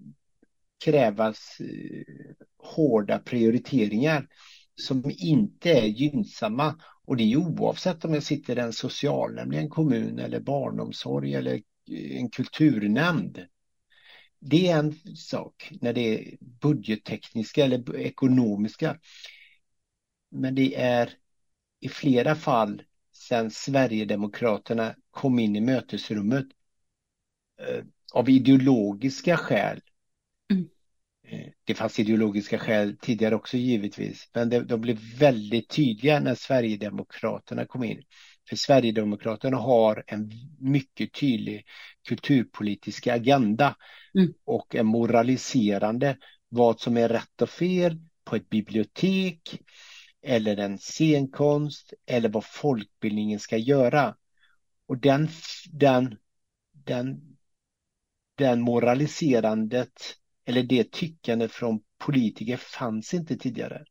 krävas 0.85 1.61
eh, 1.61 2.35
hårda 2.59 3.19
prioriteringar 3.19 4.29
som 4.75 5.13
inte 5.17 5.71
är 5.71 5.87
gynnsamma. 5.87 6.81
Och 7.05 7.17
det 7.17 7.33
är 7.33 7.37
oavsett 7.37 8.05
om 8.05 8.15
jag 8.15 8.23
sitter 8.23 8.59
i 8.59 8.61
en 8.61 8.73
socialnämnd 8.73 9.55
i 9.55 9.57
en 9.57 9.71
kommun 9.71 10.19
eller 10.19 10.41
barnomsorg 10.41 11.35
eller 11.35 11.55
eh, 11.91 12.17
en 12.17 12.31
kulturnämnd. 12.31 13.47
Det 14.41 14.69
är 14.69 14.79
en 14.79 15.17
sak 15.17 15.73
när 15.81 15.93
det 15.93 16.01
är 16.01 16.37
budgettekniska 16.41 17.65
eller 17.65 17.97
ekonomiska. 17.97 18.99
Men 20.31 20.55
det 20.55 20.75
är 20.75 21.11
i 21.81 21.89
flera 21.89 22.35
fall 22.35 22.83
sedan 23.13 23.51
Sverigedemokraterna 23.51 24.95
kom 25.11 25.39
in 25.39 25.57
i 25.57 25.61
mötesrummet 25.61 26.47
eh, 27.61 27.85
av 28.13 28.29
ideologiska 28.29 29.37
skäl. 29.37 29.81
Eh, 31.33 31.49
det 31.65 31.75
fanns 31.75 31.99
ideologiska 31.99 32.59
skäl 32.59 32.97
tidigare 33.01 33.35
också 33.35 33.57
givetvis, 33.57 34.29
men 34.35 34.49
det, 34.49 34.61
de 34.61 34.81
blev 34.81 34.99
väldigt 35.19 35.69
tydliga 35.69 36.21
när 36.21 36.35
Sverigedemokraterna 36.35 37.67
kom 37.67 37.85
in. 37.85 38.03
För 38.49 38.57
Sverigedemokraterna 38.57 39.57
har 39.57 40.05
en 40.07 40.31
mycket 40.59 41.13
tydlig 41.13 41.65
kulturpolitisk 42.09 43.07
agenda 43.07 43.77
mm. 44.15 44.35
och 44.45 44.75
är 44.75 44.83
moraliserande 44.83 46.17
vad 46.49 46.81
som 46.81 46.97
är 46.97 47.09
rätt 47.09 47.43
och 47.43 47.51
fel 47.51 47.99
på 48.25 48.37
ett 48.37 48.49
bibliotek 48.49 49.61
eller 50.23 50.57
en 50.57 50.79
scenkonst 50.79 51.95
eller 52.07 52.29
vad 52.29 52.45
folkbildningen 52.45 53.39
ska 53.39 53.57
göra. 53.57 54.17
Och 54.87 54.99
den, 54.99 55.29
den, 55.73 56.17
den 56.73 57.33
den 58.35 58.61
moraliserandet 58.61 60.17
eller 60.45 60.63
det 60.63 60.93
tyckandet 60.93 61.53
från 61.53 61.81
politiker 61.99 62.57
fanns 62.57 63.15
inte 63.15 63.37
tidigare. 63.37 63.85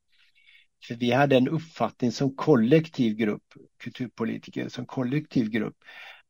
För 0.88 0.96
vi 0.96 1.12
hade 1.12 1.38
en 1.38 1.48
uppfattning 1.48 2.12
som 2.12 2.36
kollektiv 2.36 3.16
grupp, 3.16 3.44
kulturpolitiker 3.78 4.70
som 4.70 4.86
kollektiv 4.86 5.50
grupp, 5.50 5.78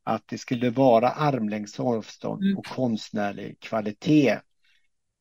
att 0.04 0.28
det 0.28 0.38
skulle 0.38 0.70
vara 0.70 1.10
armlängds 1.10 1.80
avstånd 1.80 2.44
mm. 2.44 2.58
och 2.58 2.66
konstnärlig 2.66 3.60
kvalitet. 3.60 4.40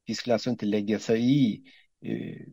Vi 0.06 0.14
skulle 0.14 0.34
alltså 0.34 0.50
inte 0.50 0.66
lägga 0.66 0.98
sig 0.98 1.20
i 1.20 1.62
eh, 2.04 2.46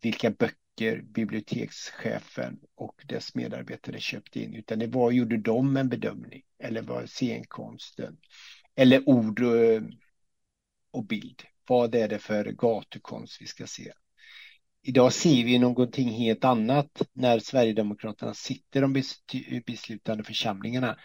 vilka 0.00 0.30
böcker 0.30 1.02
bibliotekschefen 1.02 2.60
och 2.74 3.04
dess 3.08 3.34
medarbetare 3.34 4.00
köpte 4.00 4.40
in, 4.40 4.54
utan 4.54 4.78
det 4.78 4.86
var, 4.86 5.10
gjorde 5.10 5.36
de 5.36 5.76
en 5.76 5.88
bedömning, 5.88 6.42
eller 6.58 6.82
var 6.82 7.06
scenkonsten 7.06 8.16
eller 8.74 9.08
ord 9.08 9.40
och 10.90 11.06
bild. 11.06 11.42
Vad 11.72 11.94
är 11.94 12.08
det 12.08 12.18
för 12.18 12.44
gatukonst 12.44 13.42
vi 13.42 13.46
ska 13.46 13.66
se? 13.66 13.92
Idag 14.82 15.12
ser 15.12 15.44
vi 15.44 15.58
någonting 15.58 16.08
helt 16.08 16.44
annat 16.44 17.02
när 17.12 17.38
Sverigedemokraterna 17.38 18.34
sitter 18.34 18.80
i 18.80 18.82
de 18.82 19.62
beslutande 19.66 20.24
församlingarna. 20.24 20.98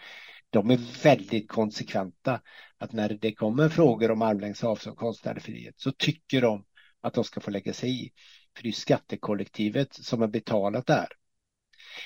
De 0.50 0.70
är 0.70 1.02
väldigt 1.02 1.48
konsekventa 1.48 2.40
att 2.78 2.92
när 2.92 3.18
det 3.20 3.34
kommer 3.34 3.68
frågor 3.68 4.10
om 4.10 4.22
armlängds 4.22 4.64
avstånd 4.64 4.92
och 4.92 4.98
konstnärlig 4.98 5.42
frihet 5.42 5.74
så 5.80 5.92
tycker 5.92 6.42
de 6.42 6.64
att 7.00 7.14
de 7.14 7.24
ska 7.24 7.40
få 7.40 7.50
lägga 7.50 7.72
sig 7.72 8.04
i. 8.04 8.12
För 8.56 8.62
det 8.62 8.68
är 8.68 8.72
skattekollektivet 8.72 9.94
som 9.94 10.20
har 10.20 10.28
betalat 10.28 10.86
det 10.86 10.94
här. 10.94 11.08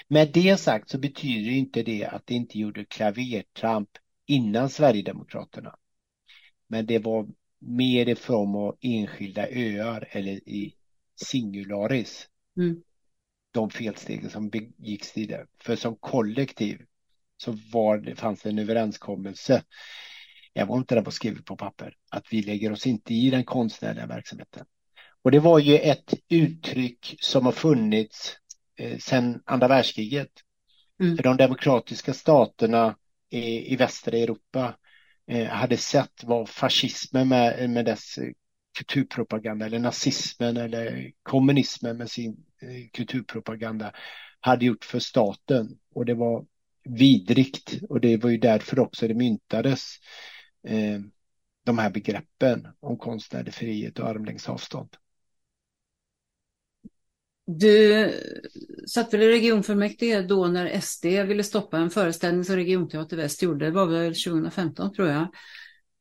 Med 0.08 0.32
det 0.32 0.56
sagt 0.56 0.90
så 0.90 0.98
betyder 0.98 1.50
inte 1.50 1.82
det 1.82 2.04
att 2.04 2.26
det 2.26 2.34
inte 2.34 2.58
gjorde 2.58 2.84
klavertramp 2.84 3.90
innan 4.26 4.70
Sverigedemokraterna. 4.70 5.76
Men 6.66 6.86
det 6.86 6.98
var 6.98 7.28
mer 7.62 8.08
i 8.08 8.14
form 8.14 8.54
av 8.54 8.76
enskilda 8.80 9.48
öar 9.50 10.08
eller 10.10 10.32
i 10.32 10.74
singularis. 11.16 12.28
Mm. 12.56 12.82
De 13.52 13.70
felstegen 13.70 14.30
som 14.30 14.48
begicks 14.50 15.12
tidigare. 15.12 15.46
För 15.62 15.76
som 15.76 15.96
kollektiv 15.96 16.80
så 17.36 17.58
var 17.72 17.98
det, 17.98 18.14
fanns 18.14 18.42
det 18.42 18.48
en 18.48 18.58
överenskommelse. 18.58 19.62
Jag 20.52 20.66
var 20.66 20.76
inte 20.76 20.94
där 20.94 21.02
på 21.02 21.10
skrivet 21.10 21.44
på 21.44 21.56
papper. 21.56 21.96
Att 22.10 22.24
vi 22.30 22.42
lägger 22.42 22.72
oss 22.72 22.86
inte 22.86 23.14
i 23.14 23.30
den 23.30 23.44
konstnärliga 23.44 24.06
verksamheten. 24.06 24.66
Och 25.22 25.30
det 25.30 25.38
var 25.38 25.58
ju 25.58 25.78
ett 25.78 26.14
uttryck 26.28 27.16
som 27.20 27.44
har 27.44 27.52
funnits 27.52 28.36
eh, 28.78 28.98
sedan 28.98 29.42
andra 29.44 29.68
världskriget. 29.68 30.30
Mm. 31.00 31.16
För 31.16 31.22
de 31.22 31.36
demokratiska 31.36 32.14
staterna 32.14 32.96
i, 33.30 33.72
i 33.72 33.76
västra 33.76 34.18
Europa 34.18 34.74
Eh, 35.32 35.46
hade 35.46 35.76
sett 35.76 36.24
vad 36.24 36.48
fascismen 36.48 37.28
med, 37.28 37.70
med 37.70 37.84
dess 37.84 38.18
eh, 38.18 38.30
kulturpropaganda 38.78 39.66
eller 39.66 39.78
nazismen 39.78 40.56
eller 40.56 41.12
kommunismen 41.22 41.96
med 41.96 42.10
sin 42.10 42.44
eh, 42.62 42.88
kulturpropaganda 42.92 43.92
hade 44.40 44.64
gjort 44.64 44.84
för 44.84 44.98
staten 44.98 45.78
och 45.94 46.04
det 46.04 46.14
var 46.14 46.46
vidrigt 46.84 47.80
och 47.88 48.00
det 48.00 48.16
var 48.16 48.30
ju 48.30 48.38
därför 48.38 48.78
också 48.78 49.08
det 49.08 49.14
myntades 49.14 49.82
eh, 50.68 51.00
de 51.64 51.78
här 51.78 51.90
begreppen 51.90 52.68
om 52.80 52.98
konstnärlig 52.98 53.54
frihet 53.54 53.98
och 53.98 54.08
armlängds 54.08 54.48
avstånd. 54.48 54.96
Du 57.46 58.10
satt 58.86 59.14
väl 59.14 59.22
i 59.22 59.28
regionfullmäktige 59.28 60.22
då 60.22 60.46
när 60.46 60.80
SD 60.80 61.04
ville 61.04 61.44
stoppa 61.44 61.78
en 61.78 61.90
föreställning 61.90 62.44
som 62.44 62.56
Regionteater 62.56 63.16
Väst 63.16 63.42
gjorde, 63.42 63.64
det 63.64 63.70
var 63.70 63.86
väl 63.86 64.14
2015 64.14 64.92
tror 64.92 65.08
jag. 65.08 65.28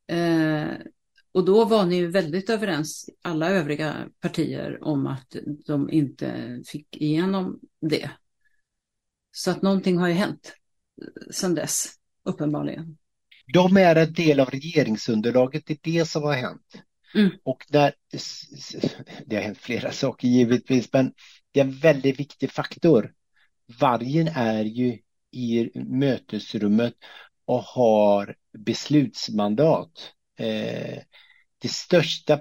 Eh, 0.06 0.68
och 1.32 1.44
då 1.44 1.64
var 1.64 1.86
ni 1.86 1.96
ju 1.96 2.06
väldigt 2.06 2.50
överens, 2.50 3.10
alla 3.22 3.50
övriga 3.50 4.08
partier, 4.20 4.84
om 4.84 5.06
att 5.06 5.36
de 5.66 5.90
inte 5.90 6.60
fick 6.66 6.96
igenom 6.96 7.60
det. 7.80 8.10
Så 9.32 9.50
att 9.50 9.62
någonting 9.62 9.98
har 9.98 10.08
ju 10.08 10.14
hänt 10.14 10.54
eh, 11.02 11.32
sedan 11.32 11.54
dess, 11.54 11.92
uppenbarligen. 12.24 12.98
De 13.52 13.76
är 13.76 13.96
en 13.96 14.12
del 14.12 14.40
av 14.40 14.50
regeringsunderlaget, 14.50 15.66
det 15.66 15.72
är 15.72 15.92
det 15.98 16.08
som 16.08 16.22
har 16.22 16.34
hänt. 16.34 16.82
Mm. 17.14 17.30
Och 17.42 17.66
där, 17.68 17.94
det 19.26 19.36
har 19.36 19.42
hänt 19.42 19.58
flera 19.58 19.92
saker 19.92 20.28
givetvis, 20.28 20.92
men 20.92 21.12
det 21.52 21.60
är 21.60 21.64
en 21.64 21.78
väldigt 21.78 22.20
viktig 22.20 22.50
faktor. 22.50 23.12
Vargen 23.80 24.28
är 24.28 24.64
ju 24.64 24.98
i 25.30 25.70
mötesrummet 25.74 26.94
och 27.44 27.62
har 27.62 28.36
beslutsmandat. 28.58 30.12
Eh, 30.38 30.98
det 31.58 31.68
största 31.68 32.40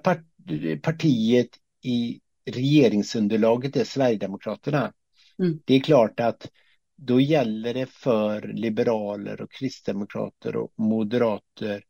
partiet 0.82 1.50
i 1.82 2.22
regeringsunderlaget 2.46 3.76
är 3.76 3.84
Sverigedemokraterna. 3.84 4.94
Mm. 5.40 5.60
Det 5.66 5.74
är 5.74 5.80
klart 5.80 6.20
att 6.20 6.50
då 6.96 7.22
gäller 7.22 7.74
det 7.74 7.86
för 7.86 8.54
liberaler 8.54 9.42
och 9.42 9.52
kristdemokrater 9.52 10.56
och 10.56 10.74
moderater 10.76 11.84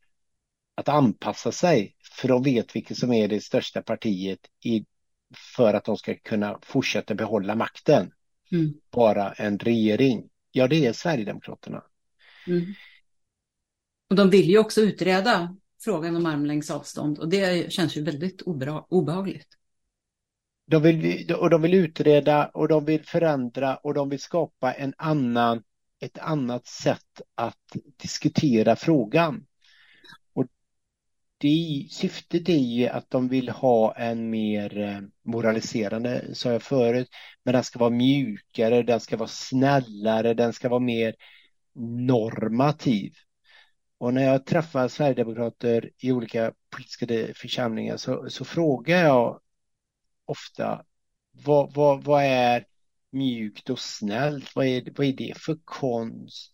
att 0.74 0.88
anpassa 0.88 1.52
sig 1.52 1.94
för 2.12 2.28
de 2.28 2.42
vet 2.42 2.76
vilket 2.76 2.98
som 2.98 3.12
är 3.12 3.28
det 3.28 3.40
största 3.40 3.82
partiet 3.82 4.40
i, 4.64 4.84
för 5.56 5.74
att 5.74 5.84
de 5.84 5.96
ska 5.96 6.14
kunna 6.14 6.58
fortsätta 6.62 7.14
behålla 7.14 7.54
makten. 7.54 8.12
Mm. 8.52 8.74
Bara 8.90 9.32
en 9.32 9.58
regering. 9.58 10.28
Ja, 10.52 10.68
det 10.68 10.86
är 10.86 10.92
Sverigedemokraterna. 10.92 11.82
Mm. 12.46 12.74
Och 14.10 14.16
de 14.16 14.30
vill 14.30 14.50
ju 14.50 14.58
också 14.58 14.80
utreda 14.80 15.56
frågan 15.84 16.16
om 16.16 16.26
armlängds 16.26 16.70
avstånd 16.70 17.18
och 17.18 17.28
det 17.28 17.72
känns 17.72 17.96
ju 17.96 18.02
väldigt 18.02 18.42
obehagligt. 18.88 19.48
De 20.66 20.82
vill, 20.82 21.34
och 21.34 21.50
de 21.50 21.62
vill 21.62 21.74
utreda 21.74 22.46
och 22.46 22.68
de 22.68 22.84
vill 22.84 23.04
förändra 23.04 23.76
och 23.76 23.94
de 23.94 24.08
vill 24.08 24.20
skapa 24.20 24.72
en 24.72 24.94
annan, 24.98 25.62
ett 26.00 26.18
annat 26.18 26.66
sätt 26.66 27.20
att 27.34 27.76
diskutera 27.96 28.76
frågan. 28.76 29.46
Det, 31.42 31.86
syftet 31.90 32.48
är 32.48 32.58
ju 32.58 32.88
att 32.88 33.10
de 33.10 33.28
vill 33.28 33.48
ha 33.48 33.94
en 33.94 34.30
mer 34.30 34.78
eh, 34.78 35.00
moraliserande, 35.22 36.34
sa 36.34 36.52
jag 36.52 36.62
förut, 36.62 37.08
men 37.42 37.54
den 37.54 37.64
ska 37.64 37.78
vara 37.78 37.90
mjukare, 37.90 38.82
den 38.82 39.00
ska 39.00 39.16
vara 39.16 39.28
snällare, 39.28 40.34
den 40.34 40.52
ska 40.52 40.68
vara 40.68 40.80
mer 40.80 41.14
normativ. 42.06 43.14
Och 43.98 44.14
när 44.14 44.22
jag 44.22 44.46
träffar 44.46 44.88
sverigedemokrater 44.88 45.90
i 45.98 46.12
olika 46.12 46.52
politiska 46.70 47.34
församlingar 47.34 47.96
så, 47.96 48.30
så 48.30 48.44
frågar 48.44 49.04
jag 49.04 49.40
ofta 50.24 50.84
vad, 51.44 51.74
vad, 51.74 52.04
vad 52.04 52.24
är 52.24 52.66
mjukt 53.10 53.70
och 53.70 53.78
snällt? 53.78 54.56
Vad 54.56 54.66
är, 54.66 54.92
vad 54.96 55.06
är 55.06 55.12
det 55.12 55.34
för 55.36 55.58
konst? 55.64 56.52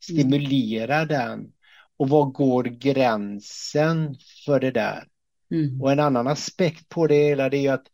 Stimulera 0.00 0.96
mm. 0.96 1.08
den. 1.08 1.52
Och 1.96 2.08
var 2.08 2.24
går 2.24 2.64
gränsen 2.64 4.16
för 4.44 4.60
det 4.60 4.70
där? 4.70 5.08
Mm. 5.50 5.82
Och 5.82 5.92
en 5.92 6.00
annan 6.00 6.26
aspekt 6.26 6.88
på 6.88 7.06
det 7.06 7.14
hela 7.14 7.48
det 7.48 7.66
är 7.66 7.72
att 7.72 7.86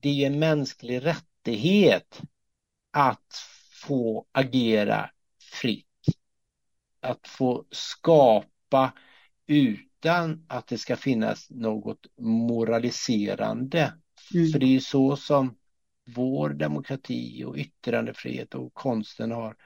det 0.00 0.22
är 0.22 0.26
en 0.26 0.38
mänsklig 0.38 1.04
rättighet 1.04 2.22
att 2.90 3.34
få 3.86 4.26
agera 4.32 5.10
fritt 5.60 5.86
att 7.00 7.28
få 7.28 7.64
skapa 7.70 8.92
utan 9.46 10.46
att 10.48 10.66
det 10.66 10.78
ska 10.78 10.96
finnas 10.96 11.50
något 11.50 12.06
moraliserande. 12.18 13.94
Mm. 14.34 14.52
För 14.52 14.58
det 14.58 14.66
är 14.66 14.70
ju 14.70 14.80
så 14.80 15.16
som 15.16 15.56
vår 16.06 16.50
demokrati 16.50 17.44
och 17.44 17.56
yttrandefrihet 17.56 18.54
och 18.54 18.74
konsten 18.74 19.32
har, 19.32 19.56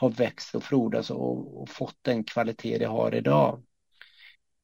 har 0.00 0.10
växt 0.10 0.54
och 0.54 0.62
frodats 0.62 1.10
och, 1.10 1.62
och 1.62 1.68
fått 1.68 1.96
den 2.02 2.24
kvalitet 2.24 2.78
det 2.78 2.86
har 2.86 3.14
idag. 3.14 3.62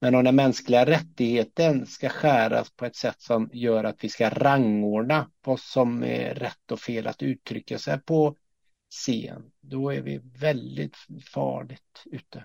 Men 0.00 0.14
om 0.14 0.24
den 0.24 0.36
mänskliga 0.36 0.86
rättigheten 0.86 1.86
ska 1.86 2.08
skäras 2.08 2.70
på 2.70 2.84
ett 2.84 2.96
sätt 2.96 3.20
som 3.20 3.50
gör 3.52 3.84
att 3.84 4.04
vi 4.04 4.08
ska 4.08 4.30
rangordna 4.30 5.30
vad 5.44 5.60
som 5.60 6.04
är 6.04 6.34
rätt 6.34 6.72
och 6.72 6.80
fel 6.80 7.06
att 7.06 7.22
uttrycka 7.22 7.78
sig 7.78 8.00
på 8.00 8.36
scen, 8.90 9.42
då 9.60 9.90
är 9.90 10.00
vi 10.00 10.20
väldigt 10.40 10.96
farligt 11.32 12.02
ute. 12.04 12.44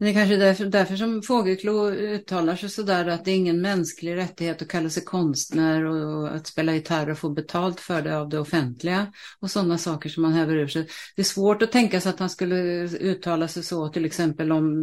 Det 0.00 0.08
är 0.08 0.12
kanske 0.12 0.36
därför, 0.36 0.64
därför 0.64 0.96
som 0.96 1.22
Fågelklo 1.22 1.90
uttalar 1.90 2.56
sig 2.56 2.68
sådär 2.68 3.06
att 3.06 3.24
det 3.24 3.30
är 3.30 3.36
ingen 3.36 3.60
mänsklig 3.60 4.16
rättighet 4.16 4.62
att 4.62 4.68
kalla 4.68 4.90
sig 4.90 5.04
konstnär 5.04 5.84
och 5.84 6.34
att 6.34 6.46
spela 6.46 6.74
gitarr 6.74 7.10
och 7.10 7.18
få 7.18 7.30
betalt 7.30 7.80
för 7.80 8.02
det 8.02 8.18
av 8.18 8.28
det 8.28 8.38
offentliga 8.38 9.12
och 9.40 9.50
sådana 9.50 9.78
saker 9.78 10.08
som 10.10 10.22
man 10.22 10.32
häver 10.32 10.56
ur 10.56 10.68
sig. 10.68 10.88
Det 11.16 11.22
är 11.22 11.24
svårt 11.24 11.62
att 11.62 11.72
tänka 11.72 12.00
sig 12.00 12.10
att 12.10 12.18
han 12.18 12.30
skulle 12.30 12.56
uttala 12.98 13.48
sig 13.48 13.62
så 13.62 13.88
till 13.88 14.04
exempel 14.04 14.52
om 14.52 14.74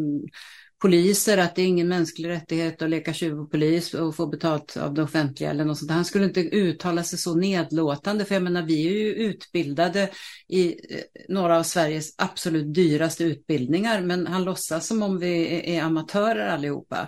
poliser 0.79 1.37
att 1.37 1.55
det 1.55 1.61
är 1.61 1.65
ingen 1.65 1.87
mänsklig 1.87 2.29
rättighet 2.29 2.81
att 2.81 2.89
leka 2.89 3.13
tjuv 3.13 3.39
och 3.39 3.51
polis 3.51 3.93
och 3.93 4.15
få 4.15 4.27
betalt 4.27 4.77
av 4.77 4.93
det 4.93 5.03
offentliga 5.03 5.49
eller 5.49 5.65
något 5.65 5.77
sånt. 5.77 5.91
Han 5.91 6.05
skulle 6.05 6.25
inte 6.25 6.39
uttala 6.41 7.03
sig 7.03 7.19
så 7.19 7.35
nedlåtande 7.35 8.25
för 8.25 8.35
jag 8.35 8.43
menar 8.43 8.61
vi 8.61 8.87
är 8.87 8.91
ju 8.91 9.13
utbildade 9.13 10.09
i 10.47 10.67
eh, 10.69 11.01
några 11.29 11.57
av 11.57 11.63
Sveriges 11.63 12.15
absolut 12.17 12.73
dyraste 12.73 13.23
utbildningar 13.23 14.01
men 14.01 14.27
han 14.27 14.43
låtsas 14.43 14.87
som 14.87 15.03
om 15.03 15.19
vi 15.19 15.61
är 15.75 15.83
amatörer 15.83 16.47
allihopa 16.47 17.07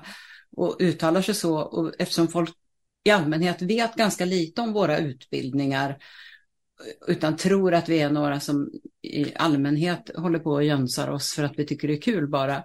och 0.58 0.78
uttalar 0.80 1.22
sig 1.22 1.36
så 1.36 1.60
och 1.60 1.94
eftersom 2.00 2.28
folk 2.28 2.50
i 3.04 3.10
allmänhet 3.10 3.62
vet 3.62 3.96
ganska 3.96 4.26
lite 4.26 4.62
om 4.62 4.74
våra 4.74 4.98
utbildningar 4.98 5.90
eh, 5.90 7.14
utan 7.14 7.38
tror 7.38 7.74
att 7.74 7.90
vi 7.90 8.00
är 8.00 8.10
några 8.10 8.40
som 8.40 8.70
i 9.02 9.36
allmänhet 9.36 10.12
håller 10.16 10.40
på 10.40 10.52
och 10.52 10.64
jönsar 10.64 11.10
oss 11.10 11.34
för 11.34 11.44
att 11.44 11.60
vi 11.60 11.66
tycker 11.66 11.88
det 11.88 11.94
är 11.94 12.02
kul 12.02 12.28
bara 12.28 12.64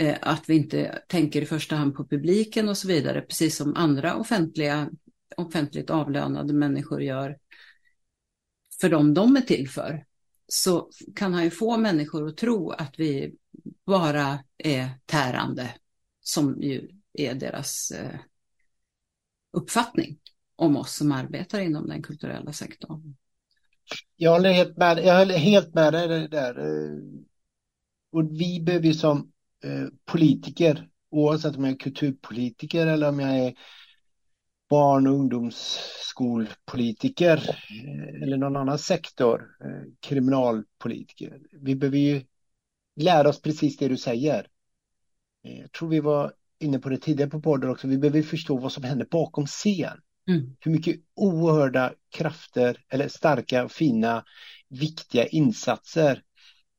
Eh, 0.00 0.18
att 0.20 0.48
vi 0.48 0.56
inte 0.56 1.02
tänker 1.08 1.42
i 1.42 1.46
första 1.46 1.76
hand 1.76 1.94
på 1.94 2.06
publiken 2.06 2.68
och 2.68 2.78
så 2.78 2.88
vidare, 2.88 3.20
precis 3.20 3.56
som 3.56 3.76
andra 3.76 4.16
offentliga, 4.16 4.90
offentligt 5.36 5.90
avlönade 5.90 6.52
människor 6.52 7.02
gör 7.02 7.38
för 8.80 8.88
dem 8.88 9.14
de 9.14 9.36
är 9.36 9.40
till 9.40 9.68
för, 9.68 10.04
så 10.48 10.90
kan 11.16 11.34
han 11.34 11.44
ju 11.44 11.50
få 11.50 11.76
människor 11.76 12.28
att 12.28 12.36
tro 12.36 12.70
att 12.70 12.94
vi 12.98 13.34
bara 13.86 14.44
är 14.58 14.88
tärande, 15.06 15.74
som 16.20 16.62
ju 16.62 16.88
är 17.12 17.34
deras 17.34 17.90
eh, 17.90 18.18
uppfattning 19.52 20.18
om 20.56 20.76
oss 20.76 20.94
som 20.94 21.12
arbetar 21.12 21.60
inom 21.60 21.88
den 21.88 22.02
kulturella 22.02 22.52
sektorn. 22.52 23.16
Jag 24.16 24.32
håller 24.32 24.52
helt 24.52 24.76
med, 24.76 24.98
jag 24.98 25.18
håller 25.18 25.38
helt 25.38 25.74
med 25.74 25.92
dig 25.92 26.28
där. 26.28 26.58
Eh, 26.58 26.98
och 28.12 28.40
vi 28.40 28.60
behöver 28.60 28.86
ju 28.86 28.94
som 28.94 29.32
politiker, 30.04 30.88
oavsett 31.10 31.56
om 31.56 31.64
jag 31.64 31.72
är 31.72 31.78
kulturpolitiker 31.78 32.86
eller 32.86 33.08
om 33.08 33.20
jag 33.20 33.38
är 33.38 33.54
barn 34.68 35.06
och 35.06 35.14
ungdomsskolpolitiker 35.14 37.36
eh, 37.36 38.22
eller 38.22 38.36
någon 38.36 38.56
annan 38.56 38.78
sektor, 38.78 39.56
eh, 39.64 39.82
kriminalpolitiker. 40.00 41.40
Vi 41.52 41.76
behöver 41.76 41.98
ju 41.98 42.24
lära 42.96 43.28
oss 43.28 43.42
precis 43.42 43.76
det 43.76 43.88
du 43.88 43.96
säger. 43.96 44.46
Jag 45.42 45.72
tror 45.72 45.88
vi 45.88 46.00
var 46.00 46.32
inne 46.58 46.78
på 46.78 46.88
det 46.88 46.98
tidigare 46.98 47.30
på 47.30 47.40
podden 47.40 47.70
också, 47.70 47.88
vi 47.88 47.98
behöver 47.98 48.22
förstå 48.22 48.58
vad 48.58 48.72
som 48.72 48.84
händer 48.84 49.06
bakom 49.10 49.46
scen. 49.46 50.00
Mm. 50.28 50.56
Hur 50.60 50.72
mycket 50.72 50.96
oerhörda 51.14 51.92
krafter 52.10 52.84
eller 52.88 53.08
starka, 53.08 53.68
fina, 53.68 54.24
viktiga 54.68 55.26
insatser 55.26 56.22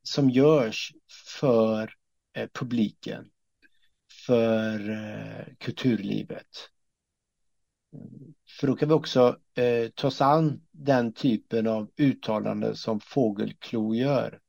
som 0.03 0.29
görs 0.29 0.93
för 1.39 1.83
Eh, 1.83 1.89
Eh, 2.33 2.47
publiken, 2.53 3.29
för 4.25 4.89
eh, 4.89 5.45
kulturlivet. 5.57 6.69
För 8.59 8.67
då 8.67 8.75
kan 8.75 8.89
vi 8.89 8.93
också 8.93 9.37
eh, 9.55 9.89
ta 9.89 10.07
oss 10.07 10.21
an 10.21 10.61
den 10.71 11.13
typen 11.13 11.67
av 11.67 11.91
uttalanden 11.97 12.75
som 12.75 12.99
Fågelklo 12.99 13.95
gör. 13.95 14.39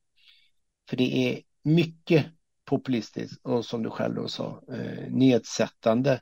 För 0.89 0.97
det 0.97 1.28
är 1.28 1.43
mycket 1.62 2.26
populistiskt 2.64 3.47
och 3.47 3.64
som 3.64 3.83
du 3.83 3.91
själv 3.91 4.14
då 4.14 4.28
sa, 4.28 4.62
eh, 4.72 5.11
nedsättande. 5.11 6.20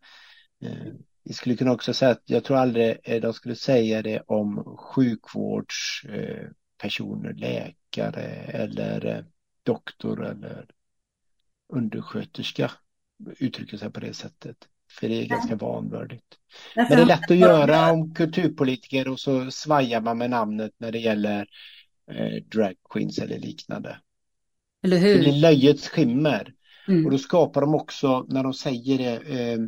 Eh, 0.63 0.93
vi 1.25 1.33
skulle 1.33 1.57
kunna 1.57 1.73
också 1.73 1.95
säga 1.95 2.11
att 2.11 2.23
jag 2.25 2.45
tror 2.45 2.57
aldrig 2.57 2.99
eh, 3.03 3.21
de 3.21 3.33
skulle 3.33 3.57
säga 3.57 4.03
det 4.03 4.23
om 4.27 4.77
sjukvårdspersoner, 4.79 7.31
eh, 7.31 7.37
läkare 7.37 8.23
eller 8.49 9.25
doktor 9.63 10.25
eller 10.25 10.71
undersköterska 11.69 12.71
uttrycker 13.39 13.77
sig 13.77 13.91
på 13.91 14.01
det 14.01 14.15
sättet. 14.15 14.57
För 14.91 15.09
det 15.09 15.23
är 15.23 15.27
ganska 15.27 15.57
vanvördigt. 15.57 16.25
Men 16.77 16.89
det 16.89 16.95
är 16.95 17.07
lätt 17.07 17.31
att 17.31 17.37
göra 17.37 17.93
om 17.93 18.15
kulturpolitiker 18.15 19.09
och 19.09 19.21
så 19.21 19.51
svajar 19.51 20.01
man 20.01 20.19
med 20.19 20.31
namnet 20.31 20.73
när 20.79 20.93
det 20.93 20.99
gäller 20.99 21.47
eh, 22.11 22.43
drag 22.45 22.75
queens 22.91 23.19
eller 23.19 23.39
liknande. 23.39 24.01
Eller 24.83 24.99
hur? 24.99 25.15
Det 25.15 25.21
blir 25.21 25.41
löjets 25.41 25.89
skimmer. 25.89 26.55
Mm. 26.89 27.05
Och 27.05 27.11
då 27.11 27.19
skapar 27.19 27.61
de 27.61 27.75
också, 27.75 28.27
när 28.29 28.43
de 28.43 28.55
säger 28.55 28.99
det, 28.99 29.41
eh, 29.41 29.59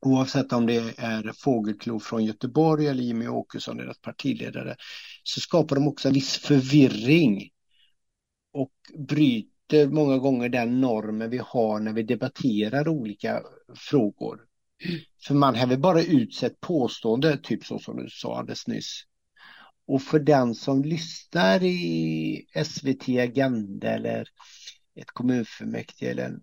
oavsett 0.00 0.52
om 0.52 0.66
det 0.66 0.76
är 0.98 1.32
Fågelklo 1.38 2.00
från 2.00 2.24
Göteborg 2.24 2.86
eller 2.86 3.02
Jimmy 3.02 3.28
Åkesson, 3.28 3.76
deras 3.76 3.98
partiledare, 3.98 4.76
så 5.22 5.40
skapar 5.40 5.76
de 5.76 5.88
också 5.88 6.08
en 6.08 6.14
viss 6.14 6.36
förvirring 6.36 7.50
och 8.52 8.72
bryter 8.98 9.51
bryter 9.72 9.88
många 9.88 10.18
gånger 10.18 10.48
den 10.48 10.80
normen 10.80 11.30
vi 11.30 11.38
har 11.38 11.80
när 11.80 11.92
vi 11.92 12.02
debatterar 12.02 12.88
olika 12.88 13.42
frågor. 13.74 14.40
För 15.26 15.34
man 15.34 15.54
häver 15.54 15.76
bara 15.76 16.02
ut 16.02 16.34
sig 16.34 16.46
ett 16.46 16.60
påstående, 16.60 17.38
typ 17.42 17.64
så 17.64 17.78
som 17.78 17.96
du 17.96 18.08
sa 18.10 18.38
alldeles 18.38 18.66
nyss. 18.66 19.02
Och 19.86 20.02
för 20.02 20.18
den 20.20 20.54
som 20.54 20.84
lyssnar 20.84 21.62
i 21.62 22.46
SVT 22.64 23.08
Agenda 23.08 23.88
eller 23.88 24.28
ett 24.94 25.10
kommunfullmäktige 25.10 26.10
eller 26.10 26.24
en 26.24 26.42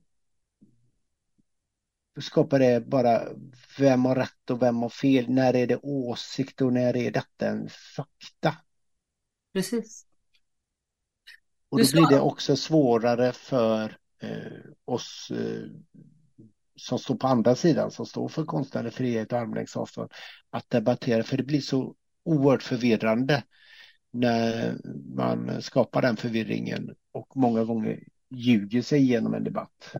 skapar 2.22 2.60
det 2.60 2.88
bara 2.88 3.22
vem 3.80 4.06
har 4.06 4.16
rätt 4.16 4.50
och 4.50 4.62
vem 4.62 4.76
har 4.76 4.90
fel. 4.90 5.30
När 5.30 5.56
är 5.56 5.68
det 5.68 5.80
åsikt 5.84 6.62
och 6.62 6.74
när 6.74 6.98
är 6.98 7.12
detta 7.12 7.48
en 7.48 7.70
fakta? 7.96 8.56
Precis. 9.54 10.09
Och 11.70 11.80
då 11.80 11.86
blir 11.92 12.10
det 12.10 12.20
också 12.20 12.56
svårare 12.56 13.32
för 13.32 13.98
eh, 14.22 14.62
oss 14.86 15.32
eh, 15.32 15.70
som 16.76 17.00
står 17.00 17.16
på 17.16 17.28
andra 17.28 17.56
sidan, 17.56 17.92
som 17.92 18.06
står 18.06 18.28
för 18.28 18.46
konstnärlig 18.46 18.94
frihet 18.94 19.34
och 19.34 19.40
armlängds 19.40 19.78
avstånd, 19.78 20.12
att 20.50 20.70
debattera. 20.70 21.24
För 21.24 21.38
det 21.38 21.44
blir 21.44 21.62
så 21.62 21.96
oerhört 22.24 22.64
förvirrande 22.64 23.44
när 24.12 24.78
man 25.16 25.62
skapar 25.62 26.02
den 26.02 26.18
förvirringen 26.18 26.96
och 27.12 27.38
många 27.38 27.64
gånger 27.64 28.04
ljuger 28.30 28.82
sig 28.82 29.02
igenom 29.02 29.34
en 29.34 29.44
debatt. 29.44 29.96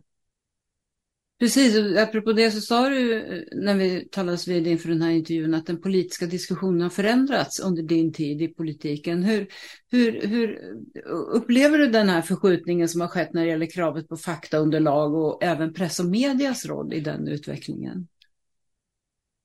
Precis, 1.40 1.98
apropå 1.98 2.32
det 2.32 2.50
så 2.50 2.60
sa 2.60 2.88
du 2.88 3.14
eh, 3.18 3.42
när 3.52 3.74
vi 3.74 4.08
talades 4.08 4.48
vid 4.48 4.66
inför 4.66 4.88
den 4.88 5.02
här 5.02 5.10
intervjun 5.10 5.54
att 5.54 5.66
den 5.66 5.80
politiska 5.80 6.26
diskussionen 6.26 6.80
har 6.80 6.90
förändrats 6.90 7.60
under 7.60 7.82
din 7.82 8.12
tid 8.12 8.42
i 8.42 8.48
politiken. 8.48 9.22
Hur, 9.22 9.48
hur, 9.90 10.26
hur 10.26 10.50
eh, 10.94 11.12
upplever 11.12 11.78
du 11.78 11.86
den 11.86 12.08
här 12.08 12.22
förskjutningen 12.22 12.88
som 12.88 13.00
har 13.00 13.08
skett 13.08 13.32
när 13.32 13.42
det 13.42 13.50
gäller 13.50 13.70
kravet 13.70 14.08
på 14.08 14.16
faktaunderlag 14.16 15.14
och 15.14 15.42
även 15.42 15.74
press 15.74 16.00
och 16.00 16.06
medias 16.06 16.66
roll 16.66 16.92
i 16.92 17.00
den 17.00 17.28
utvecklingen? 17.28 18.08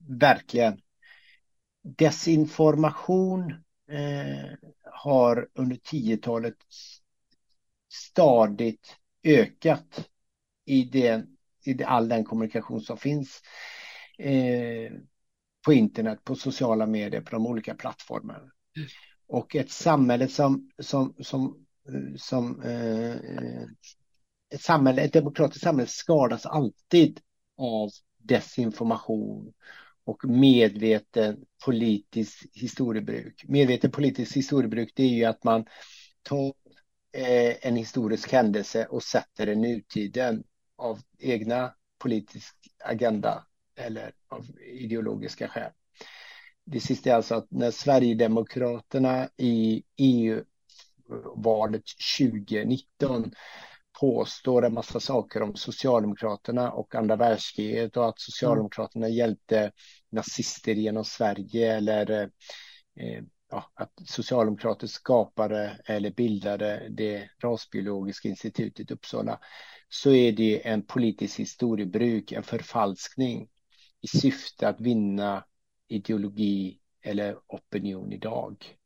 Verkligen. 0.07 0.81
Desinformation 1.97 3.51
eh, 3.91 4.69
har 4.83 5.47
under 5.53 5.75
10-talet 5.75 6.55
stadigt 7.89 8.95
ökat 9.23 10.09
i 10.65 10.83
den 10.83 11.34
i 11.67 11.83
all 11.83 12.09
den 12.09 12.23
kommunikation 12.23 12.81
som 12.81 12.97
finns 12.97 13.41
eh, 14.17 14.91
på 15.65 15.73
internet, 15.73 16.23
på 16.23 16.35
sociala 16.35 16.85
medier, 16.85 17.21
på 17.21 17.31
de 17.31 17.47
olika 17.47 17.75
plattformarna. 17.75 18.39
Mm. 18.77 18.87
Och 19.27 19.55
ett 19.55 19.71
samhälle 19.71 20.27
som, 20.27 20.69
som, 20.79 21.15
som, 21.19 21.65
som 22.17 22.61
eh, 22.61 23.15
ett, 24.53 24.61
samhälle, 24.61 25.01
ett 25.01 25.13
demokratiskt 25.13 25.63
samhälle 25.63 25.89
skadas 25.89 26.45
alltid 26.45 27.19
av 27.57 27.89
desinformation 28.17 29.53
och 30.05 30.25
medveten 30.25 31.45
politisk 31.65 32.45
historiebruk. 32.53 33.43
Medveten 33.47 33.91
politisk 33.91 34.37
historiebruk 34.37 34.91
det 34.95 35.03
är 35.03 35.15
ju 35.15 35.25
att 35.25 35.43
man 35.43 35.65
tar 36.23 36.53
eh, 37.17 37.67
en 37.67 37.75
historisk 37.75 38.31
händelse 38.31 38.85
och 38.85 39.03
sätter 39.03 39.45
den 39.45 39.61
nutiden 39.61 40.43
av 40.77 40.99
egna 41.19 41.73
politisk 41.97 42.55
agenda 42.83 43.45
eller 43.75 44.11
av 44.27 44.45
ideologiska 44.59 45.47
skäl. 45.47 45.71
Det 46.65 46.79
sista 46.79 47.09
är 47.09 47.13
alltså 47.13 47.35
att 47.35 47.51
när 47.51 47.71
Sverigedemokraterna 47.71 49.29
i 49.37 49.83
EU-valet 49.97 51.83
2019 52.19 53.31
påstår 53.99 54.65
en 54.65 54.73
massa 54.73 54.99
saker 54.99 55.41
om 55.41 55.55
Socialdemokraterna 55.55 56.71
och 56.71 56.95
andra 56.95 57.15
världskriget 57.15 57.97
och 57.97 58.09
att 58.09 58.19
Socialdemokraterna 58.19 59.05
mm. 59.05 59.17
hjälpte 59.17 59.71
nazister 60.09 60.73
genom 60.73 61.05
Sverige 61.05 61.75
eller 61.77 62.11
eh, 62.99 63.23
ja, 63.49 63.71
att 63.73 63.91
Socialdemokrater 64.05 64.87
skapade 64.87 65.81
eller 65.85 66.11
bildade 66.11 66.87
det 66.89 67.29
rasbiologiska 67.43 68.29
institutet 68.29 68.91
i 68.91 68.93
Uppsala 68.93 69.39
så 69.89 70.11
är 70.11 70.31
det 70.31 70.67
en 70.67 70.81
politisk 70.81 71.39
historiebruk, 71.39 72.31
en 72.31 72.43
förfalskning 72.43 73.47
i 74.01 74.07
syfte 74.07 74.67
att 74.67 74.81
vinna 74.81 75.45
ideologi 75.87 76.79
eller 77.01 77.37
opinion 77.47 78.13
idag. 78.13 78.77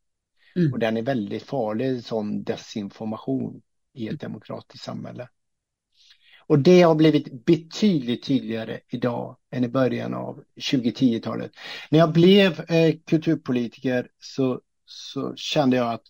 Mm. 0.55 0.73
Och 0.73 0.79
den 0.79 0.97
är 0.97 1.01
väldigt 1.01 1.43
farlig, 1.43 2.03
sån 2.03 2.43
desinformation 2.43 3.61
i 3.93 4.07
ett 4.07 4.21
demokratiskt 4.21 4.85
samhälle. 4.85 5.29
Och 6.47 6.59
det 6.59 6.81
har 6.81 6.95
blivit 6.95 7.45
betydligt 7.45 8.23
tydligare 8.23 8.79
idag 8.87 9.37
än 9.51 9.63
i 9.63 9.67
början 9.67 10.13
av 10.13 10.43
2010-talet. 10.55 11.51
När 11.89 11.99
jag 11.99 12.13
blev 12.13 12.71
eh, 12.71 12.95
kulturpolitiker 13.05 14.07
så, 14.19 14.61
så 14.85 15.35
kände 15.35 15.77
jag 15.77 15.93
att 15.93 16.03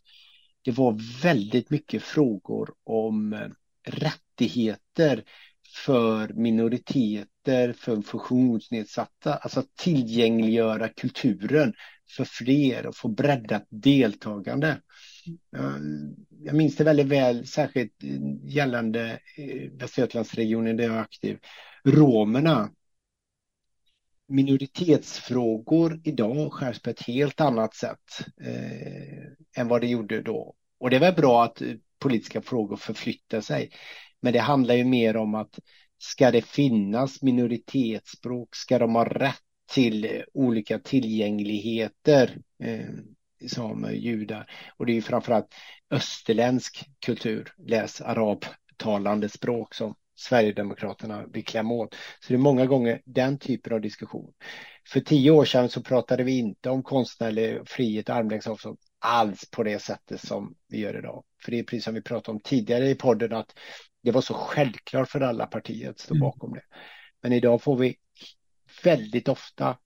det 0.62 0.72
var 0.72 1.22
väldigt 1.24 1.70
mycket 1.70 2.04
frågor 2.04 2.74
om 2.84 3.34
eh, 3.34 3.48
rättigheter 3.90 5.24
för 5.86 6.34
minoriteter, 6.34 7.74
för 7.74 8.02
funktionsnedsatta, 8.02 9.36
alltså 9.36 9.60
att 9.60 9.76
tillgängliggöra 9.76 10.90
kulturen 10.90 11.74
för 12.18 12.26
fler 12.26 12.86
och 12.86 12.96
få 12.96 13.08
breddat 13.08 13.66
deltagande. 13.70 14.82
Jag 16.30 16.56
minns 16.56 16.76
det 16.76 16.84
väldigt 16.84 17.08
väl, 17.08 17.48
särskilt 17.48 18.04
gällande 18.44 19.20
eh, 19.38 19.72
Västergötlandsregionen 19.72 20.78
där 20.78 20.84
jag 20.84 20.96
är 20.96 21.00
aktiv. 21.00 21.40
Romerna. 21.84 22.72
Minoritetsfrågor 24.28 26.02
idag 26.04 26.54
skärs 26.54 26.80
på 26.80 26.90
ett 26.90 27.02
helt 27.02 27.42
annat 27.42 27.76
sätt 27.76 28.26
eh, 28.42 29.62
än 29.62 29.68
vad 29.68 29.82
det 29.82 29.88
gjorde 29.88 30.22
då. 30.22 30.56
Och 30.80 30.90
det 30.90 30.96
är 30.96 31.00
väl 31.00 31.14
bra 31.14 31.44
att 31.44 31.62
politiska 32.00 32.42
frågor 32.42 32.76
förflyttar 32.76 33.42
sig. 33.42 33.72
Men 34.22 34.34
det 34.34 34.40
handlar 34.40 34.76
ju 34.76 34.84
mer 34.84 35.18
om 35.18 35.36
att 35.36 35.60
ska 35.98 36.32
det 36.32 36.42
finnas 36.42 37.22
minoritetsspråk? 37.22 38.56
Ska 38.56 38.80
de 38.80 38.96
ha 38.96 39.06
rätt 39.06 39.36
till 39.72 40.24
olika 40.34 40.80
tillgängligheter 40.80 42.38
eh, 42.64 42.90
som 43.48 43.90
judar? 43.94 44.52
Och 44.78 44.86
det 44.86 44.92
är 44.92 44.96
ju 44.96 45.02
framförallt 45.02 45.56
österländsk 45.92 46.90
kultur, 47.00 47.54
läs 47.58 48.02
arabtalande 48.02 49.30
språk 49.30 49.76
som 49.76 49.96
Sverigedemokraterna 50.16 51.26
vill 51.26 51.46
klämma 51.46 51.74
åt. 51.74 51.96
Så 51.96 52.28
det 52.28 52.34
är 52.34 52.38
många 52.38 52.66
gånger 52.66 53.02
den 53.06 53.40
typen 53.40 53.74
av 53.74 53.82
diskussion. 53.82 54.34
För 54.88 55.00
tio 55.00 55.32
år 55.32 55.46
sedan 55.46 55.70
så 55.70 55.84
pratade 55.84 56.24
vi 56.24 56.38
inte 56.38 56.70
om 56.70 56.84
konstnärlig 56.84 57.60
frihet 57.66 58.10
och 58.10 58.16
armlängds 58.16 58.48
avstånd 58.48 58.78
alls 59.00 59.50
på 59.52 59.64
det 59.64 59.80
sättet 59.80 60.22
som 60.22 60.56
vi 60.68 60.80
gör 60.80 60.98
idag. 60.98 61.24
För 61.44 61.52
det 61.52 61.60
är 61.60 61.64
precis 61.64 61.84
som 61.84 61.94
vi 61.94 62.02
pratade 62.02 62.36
om 62.36 62.42
tidigare 62.42 62.90
i 62.90 62.96
podden 62.96 63.34
att 63.34 63.60
det 64.04 64.12
var 64.12 64.22
så 64.22 64.34
självklart 64.34 65.10
för 65.10 65.22
alla 65.22 65.46
partier 65.46 65.90
att 65.90 66.00
stå 66.00 66.14
mm. 66.14 66.22
bakom 66.22 66.54
det. 66.54 66.64
Men 67.22 67.34
idag 67.34 67.62
får 67.62 67.78
vi 67.78 67.98
väldigt 68.84 69.28
ofta 69.28 69.78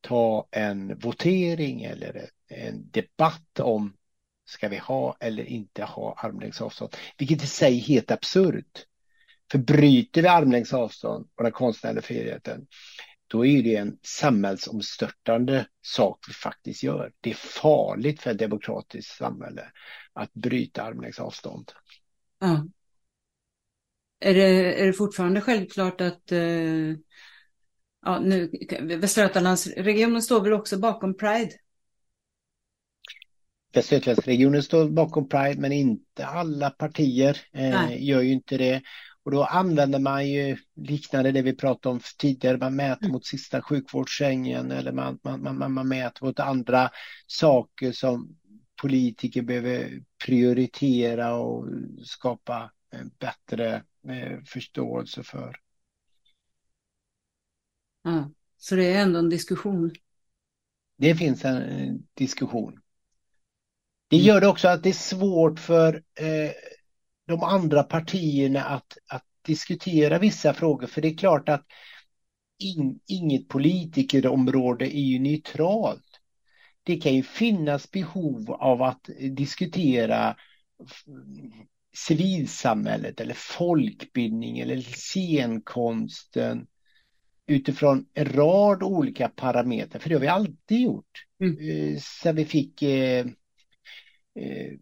ta 0.00 0.48
en 0.50 0.98
votering 0.98 1.82
eller 1.82 2.30
en 2.48 2.90
debatt 2.90 3.60
om 3.60 3.96
ska 4.44 4.68
vi 4.68 4.76
ha 4.76 5.16
eller 5.20 5.44
inte 5.44 5.84
ha 5.84 6.14
armlängds 6.18 6.60
avstånd, 6.60 6.96
vilket 7.18 7.44
i 7.44 7.46
sig 7.46 7.78
är 7.78 7.82
helt 7.82 8.10
absurt. 8.10 8.84
För 9.50 9.58
bryter 9.58 10.22
vi 10.22 10.28
armlängds 10.28 10.72
avstånd 10.72 11.28
och 11.36 11.42
den 11.42 11.52
konstnärliga 11.52 12.02
friheten, 12.02 12.66
då 13.28 13.46
är 13.46 13.62
det 13.62 13.76
en 13.76 13.98
samhällsomstörtande 14.02 15.66
sak 15.82 16.24
vi 16.28 16.34
faktiskt 16.34 16.82
gör. 16.82 17.12
Det 17.20 17.30
är 17.30 17.34
farligt 17.34 18.22
för 18.22 18.30
ett 18.30 18.38
demokratiskt 18.38 19.16
samhälle 19.16 19.62
att 20.12 20.34
bryta 20.34 20.82
armlängds 20.82 21.18
avstånd. 21.18 21.72
Ja. 22.40 22.66
Är 24.20 24.34
det, 24.34 24.82
är 24.82 24.86
det 24.86 24.92
fortfarande 24.92 25.40
självklart 25.40 26.00
att 26.00 26.32
eh, 26.32 26.94
ja, 28.02 28.20
nu, 28.22 28.50
Västra 28.80 29.22
Götalandsregionen 29.22 30.22
står 30.22 30.40
väl 30.40 30.52
också 30.52 30.78
bakom 30.78 31.16
Pride? 31.16 31.52
Västra 33.72 33.96
Götalandsregionen 33.96 34.62
står 34.62 34.88
bakom 34.88 35.28
Pride 35.28 35.60
men 35.60 35.72
inte 35.72 36.26
alla 36.26 36.70
partier 36.70 37.40
eh, 37.52 38.04
gör 38.04 38.20
ju 38.20 38.32
inte 38.32 38.56
det. 38.56 38.82
Och 39.28 39.32
då 39.34 39.44
använder 39.44 39.98
man 39.98 40.28
ju 40.28 40.56
liknande 40.74 41.32
det 41.32 41.42
vi 41.42 41.56
pratade 41.56 41.92
om 41.92 42.00
tidigare, 42.18 42.56
man 42.56 42.76
mäter 42.76 43.04
mm. 43.04 43.12
mot 43.12 43.26
sista 43.26 43.62
sjukvårdssängen 43.62 44.70
eller 44.70 44.92
man, 44.92 45.18
man, 45.22 45.58
man, 45.58 45.72
man 45.72 45.88
mäter 45.88 46.26
mot 46.26 46.40
andra 46.40 46.90
saker 47.26 47.92
som 47.92 48.36
politiker 48.82 49.42
behöver 49.42 50.02
prioritera 50.24 51.34
och 51.34 51.66
skapa 52.04 52.72
bättre 53.18 53.74
eh, 54.08 54.38
förståelse 54.46 55.22
för. 55.22 55.56
Ja, 58.02 58.30
så 58.58 58.74
det 58.74 58.92
är 58.92 59.02
ändå 59.02 59.18
en 59.18 59.30
diskussion? 59.30 59.92
Det 60.96 61.14
finns 61.14 61.44
en 61.44 62.06
diskussion. 62.14 62.80
Det 64.08 64.16
mm. 64.16 64.26
gör 64.26 64.40
det 64.40 64.46
också 64.46 64.68
att 64.68 64.82
det 64.82 64.88
är 64.88 64.92
svårt 64.92 65.58
för 65.58 65.94
eh, 66.14 66.52
de 67.28 67.42
andra 67.42 67.82
partierna 67.82 68.64
att, 68.64 68.98
att 69.06 69.24
diskutera 69.42 70.18
vissa 70.18 70.54
frågor. 70.54 70.86
För 70.86 71.02
det 71.02 71.08
är 71.08 71.16
klart 71.16 71.48
att 71.48 71.66
in, 72.58 73.00
inget 73.06 73.48
politikerområde 73.48 74.96
är 74.96 75.02
ju 75.02 75.18
neutralt. 75.18 76.20
Det 76.82 76.96
kan 76.96 77.14
ju 77.14 77.22
finnas 77.22 77.90
behov 77.90 78.50
av 78.50 78.82
att 78.82 79.10
diskutera 79.36 80.36
civilsamhället 81.96 83.20
eller 83.20 83.34
folkbildning 83.34 84.58
eller 84.58 84.80
scenkonsten 84.80 86.66
utifrån 87.46 88.06
en 88.14 88.32
rad 88.32 88.82
olika 88.82 89.28
parametrar, 89.28 90.00
för 90.00 90.08
det 90.08 90.14
har 90.14 90.20
vi 90.20 90.28
alltid 90.28 90.80
gjort. 90.80 91.24
Mm. 91.40 91.58
Eh, 91.58 91.98
sen 92.00 92.36
vi 92.36 92.44
fick 92.44 92.82
eh, 92.82 93.26
eh, 94.34 94.72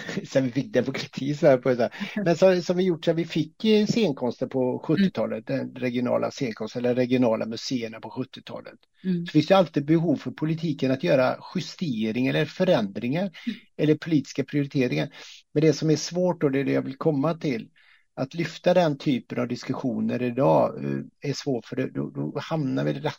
sen 0.24 0.44
vi 0.44 0.50
fick 0.50 0.72
demokrati 0.72 1.28
i 1.28 1.34
Sverige. 1.34 1.58
På 1.58 1.74
det 1.74 1.90
Men 2.24 2.36
så, 2.36 2.62
som 2.62 2.76
vi 2.76 2.84
gjort 2.84 3.04
sen 3.04 3.16
vi 3.16 3.24
fick 3.24 3.64
scenkonster 3.88 4.46
på 4.46 4.84
70-talet, 4.86 5.46
den 5.46 5.74
regionala 5.74 6.30
scenkonsten 6.30 6.84
eller 6.84 6.94
regionala 6.94 7.46
museerna 7.46 8.00
på 8.00 8.08
70-talet. 8.08 8.78
Mm. 9.04 9.26
Så 9.26 9.32
finns 9.32 9.46
det 9.46 9.56
alltid 9.56 9.84
behov 9.86 10.16
för 10.16 10.30
politiken 10.30 10.90
att 10.90 11.04
göra 11.04 11.36
justeringar 11.54 12.34
eller 12.34 12.46
förändringar 12.46 13.22
mm. 13.22 13.58
eller 13.76 13.94
politiska 13.94 14.44
prioriteringar. 14.44 15.08
Men 15.52 15.60
det 15.60 15.72
som 15.72 15.90
är 15.90 15.96
svårt 15.96 16.42
och 16.42 16.50
det 16.50 16.60
är 16.60 16.64
det 16.64 16.72
jag 16.72 16.82
vill 16.82 16.96
komma 16.96 17.34
till, 17.34 17.68
att 18.14 18.34
lyfta 18.34 18.74
den 18.74 18.98
typen 18.98 19.40
av 19.40 19.48
diskussioner 19.48 20.22
idag 20.22 20.84
eh, 20.84 21.30
är 21.30 21.32
svårt 21.32 21.66
för 21.66 21.76
då, 21.76 22.10
då 22.10 22.38
hamnar 22.38 22.84
vi 22.84 23.10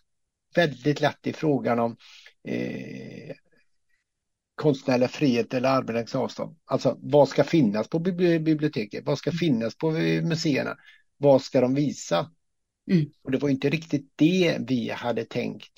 väldigt 0.56 1.02
lätt 1.02 1.28
i 1.28 1.34
frågan 1.34 1.80
om 1.80 1.98
eh, 2.48 3.36
konstnärlig 4.56 5.10
frihet 5.10 5.54
eller 5.54 5.70
armlängds 5.70 6.16
avstånd. 6.16 6.58
Alltså 6.66 6.98
vad 7.02 7.30
ska 7.30 7.44
finnas 7.44 7.88
på 7.88 8.00
biblioteket? 8.00 9.06
Vad 9.06 9.18
ska 9.18 9.32
finnas 9.32 9.78
på 9.78 9.92
museerna? 9.92 10.78
Vad 11.18 11.42
ska 11.42 11.62
de 11.62 11.74
visa? 11.74 12.32
Mm. 12.92 13.06
Och 13.24 13.32
det 13.32 13.38
var 13.38 13.50
inte 13.50 13.70
riktigt 13.70 14.12
det 14.16 14.58
vi 14.68 14.90
hade 14.90 15.26
tänkt 15.26 15.72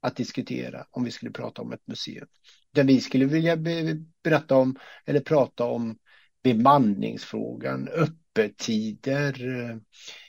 att 0.00 0.16
diskutera 0.16 0.86
om 0.90 1.04
vi 1.04 1.10
skulle 1.10 1.30
prata 1.30 1.62
om 1.62 1.72
ett 1.72 1.86
museum. 1.86 2.26
Det 2.72 2.82
vi 2.82 3.00
skulle 3.00 3.24
vilja 3.24 3.56
berätta 4.22 4.56
om 4.56 4.76
eller 5.04 5.20
prata 5.20 5.64
om 5.64 5.98
bemanningsfrågan, 6.42 7.88
öppettider, 8.38 9.50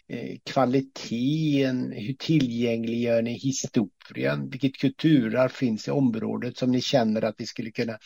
eh, 0.08 0.38
kvaliteten, 0.46 1.92
hur 1.92 2.14
tillgängliggör 2.14 3.22
ni 3.22 3.34
historien, 3.34 4.50
vilket 4.50 4.78
kulturarv 4.78 5.50
finns 5.50 5.88
i 5.88 5.92
området 5.92 6.58
som 6.58 6.72
ni 6.72 6.82
känner 6.82 7.22
att 7.22 7.36
vi 7.38 7.46
skulle 7.46 7.72
kunna 7.72 7.98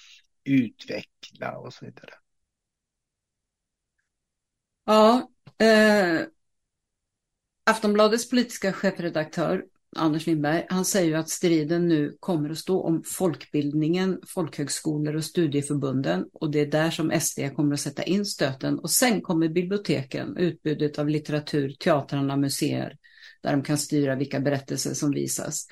utveckla 0.43 1.58
och 1.58 1.74
så 1.74 1.86
vidare. 1.86 2.12
Ja, 4.86 5.30
eh, 5.58 6.22
Aftonbladets 7.66 8.30
politiska 8.30 8.74
chefredaktör 8.74 9.66
Anders 9.96 10.28
Lindberg, 10.28 10.66
han 10.70 10.86
säger 10.86 11.08
ju 11.08 11.16
att 11.16 11.30
striden 11.30 11.88
nu 11.88 12.18
kommer 12.20 12.50
att 12.50 12.58
stå 12.58 12.82
om 12.82 13.04
folkbildningen, 13.06 14.22
folkhögskolor 14.28 15.16
och 15.16 15.24
studieförbunden 15.24 16.26
och 16.34 16.52
det 16.52 16.60
är 16.60 16.66
där 16.66 16.91
som 16.91 17.20
SD 17.20 17.39
kommer 17.56 17.74
att 17.74 17.80
sätta 17.80 18.04
in 18.04 18.26
stöten 18.26 18.80
och 18.80 18.91
sen 18.91 19.22
kommer 19.22 19.48
biblioteken, 19.48 20.38
utbudet 20.38 21.00
av 21.00 21.10
litteratur, 21.10 21.76
teatrarna, 21.80 22.38
museer 22.38 22.98
där 23.41 23.52
de 23.52 23.64
kan 23.64 23.78
styra 23.78 24.16
vilka 24.16 24.39
berättelser 24.39 24.94
som 24.94 25.12
visas 25.12 25.68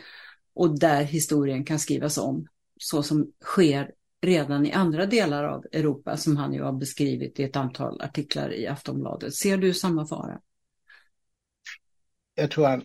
och 0.54 0.80
där 0.80 1.04
historien 1.04 1.66
kan 1.66 1.80
skrivas 1.80 2.18
om 2.18 2.48
så 2.80 3.04
som 3.04 3.32
sker 3.44 3.92
redan 4.22 4.66
i 4.66 4.72
andra 4.72 5.06
delar 5.06 5.44
av 5.44 5.66
Europa 5.72 6.18
som 6.18 6.38
han 6.38 6.54
ju 6.54 6.64
har 6.64 6.74
beskrivit 6.74 7.40
i 7.40 7.44
ett 7.44 7.56
antal 7.56 8.02
artiklar 8.02 8.54
i 8.54 8.68
Aftonbladet. 8.68 9.36
Ser 9.36 9.58
du 9.58 9.74
samma 9.74 10.08
fara? 10.08 10.40
Jag 12.36 12.52
tror 12.52 12.66
han 12.66 12.84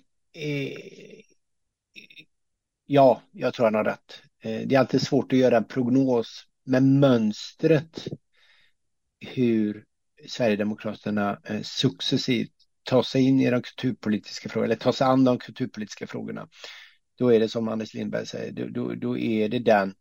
Ja, 2.87 3.22
jag 3.32 3.55
tror 3.55 3.64
han 3.64 3.74
har 3.74 3.84
rätt. 3.84 4.22
Eh, 4.43 4.61
det 4.66 4.74
är 4.74 4.78
alltid 4.78 5.03
svårt 5.03 5.32
att 5.32 5.39
göra 5.39 5.57
en 5.57 5.64
prognos, 5.64 6.47
men 6.64 7.01
mönstret 7.01 8.09
hur 9.20 9.84
Sverigedemokraterna 10.28 11.41
eh, 11.45 11.62
successivt 11.62 12.53
tar 12.82 13.03
sig 13.03 13.22
in 13.22 13.41
i 13.41 13.51
de 13.51 13.62
kulturpolitiska 13.62 14.49
frågorna, 14.49 14.66
eller 14.66 14.80
tar 14.80 14.93
sig 14.93 15.07
an 15.07 15.24
de 15.24 15.39
kulturpolitiska 15.39 16.07
frågorna, 16.07 16.49
då 17.18 17.34
är 17.34 17.41
det 17.41 17.49
som 17.49 17.68
Anders 17.68 17.95
Lindberg 17.95 18.26
säger, 18.26 18.68
då, 18.70 18.95
då 18.95 19.18
är 19.18 19.49
det 19.49 19.59
den 19.59 19.95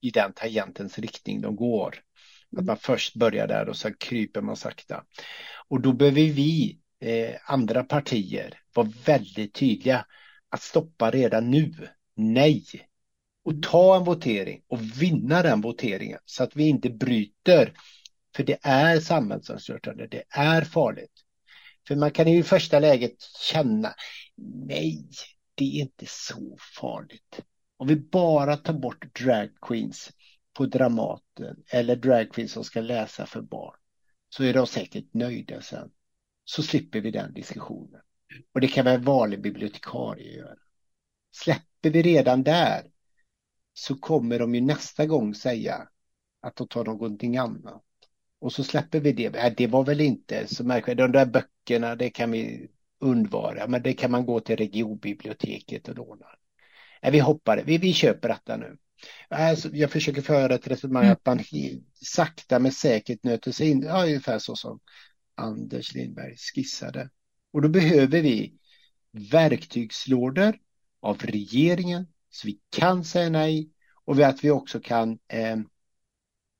i 0.00 0.10
den 0.10 0.32
tangentens 0.32 0.98
riktning 0.98 1.40
de 1.40 1.56
går. 1.56 1.94
Att 2.56 2.64
man 2.64 2.76
först 2.76 3.16
börjar 3.16 3.46
där 3.46 3.68
och 3.68 3.76
sen 3.76 3.94
kryper 3.98 4.40
man 4.40 4.56
sakta. 4.56 5.04
Och 5.68 5.80
då 5.80 5.92
behöver 5.92 6.20
vi, 6.20 6.78
eh, 7.00 7.34
andra 7.44 7.84
partier, 7.84 8.58
vara 8.74 8.92
väldigt 9.04 9.54
tydliga 9.54 10.06
att 10.48 10.62
stoppa 10.62 11.10
redan 11.10 11.50
nu 11.50 11.88
nej 12.14 12.64
och 13.44 13.62
ta 13.62 13.96
en 13.96 14.04
votering 14.04 14.62
och 14.68 15.02
vinna 15.02 15.42
den 15.42 15.60
voteringen 15.60 16.18
så 16.24 16.42
att 16.42 16.56
vi 16.56 16.68
inte 16.68 16.90
bryter. 16.90 17.72
För 18.36 18.44
det 18.44 18.58
är 18.62 19.00
samhällsomstörtande, 19.00 20.06
det 20.06 20.22
är 20.28 20.62
farligt. 20.62 21.12
För 21.88 21.96
man 21.96 22.10
kan 22.10 22.28
i 22.28 22.42
första 22.42 22.78
läget 22.78 23.22
känna, 23.40 23.94
nej, 24.66 25.08
det 25.54 25.64
är 25.64 25.80
inte 25.80 26.04
så 26.08 26.56
farligt. 26.80 27.40
Om 27.76 27.88
vi 27.88 27.96
bara 27.96 28.56
tar 28.56 28.72
bort 28.72 29.20
drag 29.20 29.50
queens 29.62 30.10
på 30.52 30.66
Dramaten 30.66 31.56
eller 31.70 31.96
drag 31.96 32.32
queens 32.32 32.52
som 32.52 32.64
ska 32.64 32.80
läsa 32.80 33.26
för 33.26 33.40
barn 33.40 33.76
så 34.28 34.44
är 34.44 34.54
de 34.54 34.66
säkert 34.66 35.14
nöjda 35.14 35.60
sen. 35.60 35.90
Så 36.44 36.62
slipper 36.62 37.00
vi 37.00 37.10
den 37.10 37.34
diskussionen. 37.34 38.00
Och 38.54 38.60
det 38.60 38.68
kan 38.68 38.84
väl 38.84 38.94
en 38.94 39.04
vanlig 39.04 39.42
bibliotekarie 39.42 40.36
göra. 40.36 40.56
Släpper 41.82 42.02
vi 42.02 42.02
redan 42.02 42.42
där 42.42 42.82
så 43.74 43.94
kommer 43.94 44.38
de 44.38 44.54
ju 44.54 44.60
nästa 44.60 45.06
gång 45.06 45.34
säga 45.34 45.88
att 46.40 46.56
de 46.56 46.68
tar 46.68 46.84
någonting 46.84 47.36
annat. 47.36 47.82
Och 48.40 48.52
så 48.52 48.64
släpper 48.64 49.00
vi 49.00 49.12
det. 49.12 49.36
Äh, 49.36 49.52
det 49.56 49.66
var 49.66 49.84
väl 49.84 50.00
inte 50.00 50.46
så 50.46 50.64
märkvärdigt. 50.64 50.98
De 50.98 51.12
där 51.12 51.26
böckerna, 51.26 51.96
det 51.96 52.10
kan 52.10 52.30
vi 52.30 52.68
undvara. 53.00 53.66
Men 53.66 53.82
det 53.82 53.92
kan 53.92 54.10
man 54.10 54.26
gå 54.26 54.40
till 54.40 54.56
regionbiblioteket 54.56 55.88
och 55.88 55.96
låna. 55.96 56.26
Äh, 57.02 57.12
vi 57.12 57.18
hoppar, 57.18 57.62
vi, 57.66 57.78
vi 57.78 57.92
köper 57.92 58.28
detta 58.28 58.56
nu. 58.56 58.76
Alltså, 59.28 59.68
jag 59.72 59.90
försöker 59.90 60.22
föra 60.22 60.54
ett 60.54 60.68
resonemang 60.68 61.04
mm. 61.04 61.12
att 61.12 61.26
man 61.26 61.38
sakta 61.94 62.58
men 62.58 62.72
säkert 62.72 63.24
nöter 63.24 63.52
sig 63.52 63.70
in. 63.70 63.82
Ja, 63.82 64.04
ungefär 64.04 64.38
så 64.38 64.56
som 64.56 64.80
Anders 65.34 65.94
Lindberg 65.94 66.36
skissade. 66.36 67.10
Och 67.52 67.62
då 67.62 67.68
behöver 67.68 68.22
vi 68.22 68.54
verktygslådor 69.12 70.58
av 71.02 71.18
regeringen 71.18 72.06
så 72.30 72.46
vi 72.46 72.60
kan 72.70 73.04
säga 73.04 73.30
nej 73.30 73.70
och 74.04 74.20
att 74.20 74.44
vi 74.44 74.50
också 74.50 74.80
kan 74.80 75.18
eh, 75.28 75.56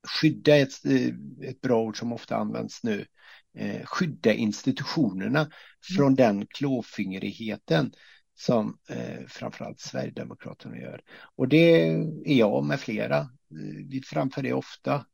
skydda 0.07 0.57
ett, 0.57 0.85
eh, 0.85 1.49
ett 1.49 1.61
bra 1.61 1.81
ord 1.81 1.99
som 1.99 2.13
ofta 2.13 2.35
används 2.35 2.83
nu, 2.83 3.05
eh, 3.57 3.85
skydda 3.85 4.33
institutionerna 4.33 5.39
mm. 5.39 5.51
från 5.97 6.15
den 6.15 6.45
klåfingrigheten 6.45 7.91
som 8.35 8.77
eh, 8.89 9.25
framförallt 9.27 9.79
Sverigedemokraterna 9.79 10.77
gör. 10.77 11.01
Och 11.35 11.47
det 11.47 11.87
är 12.25 12.37
jag 12.37 12.65
med 12.65 12.79
flera. 12.79 13.29
Vi 13.89 14.01
framför 14.05 14.43
det 14.43 14.53
ofta 14.53 15.05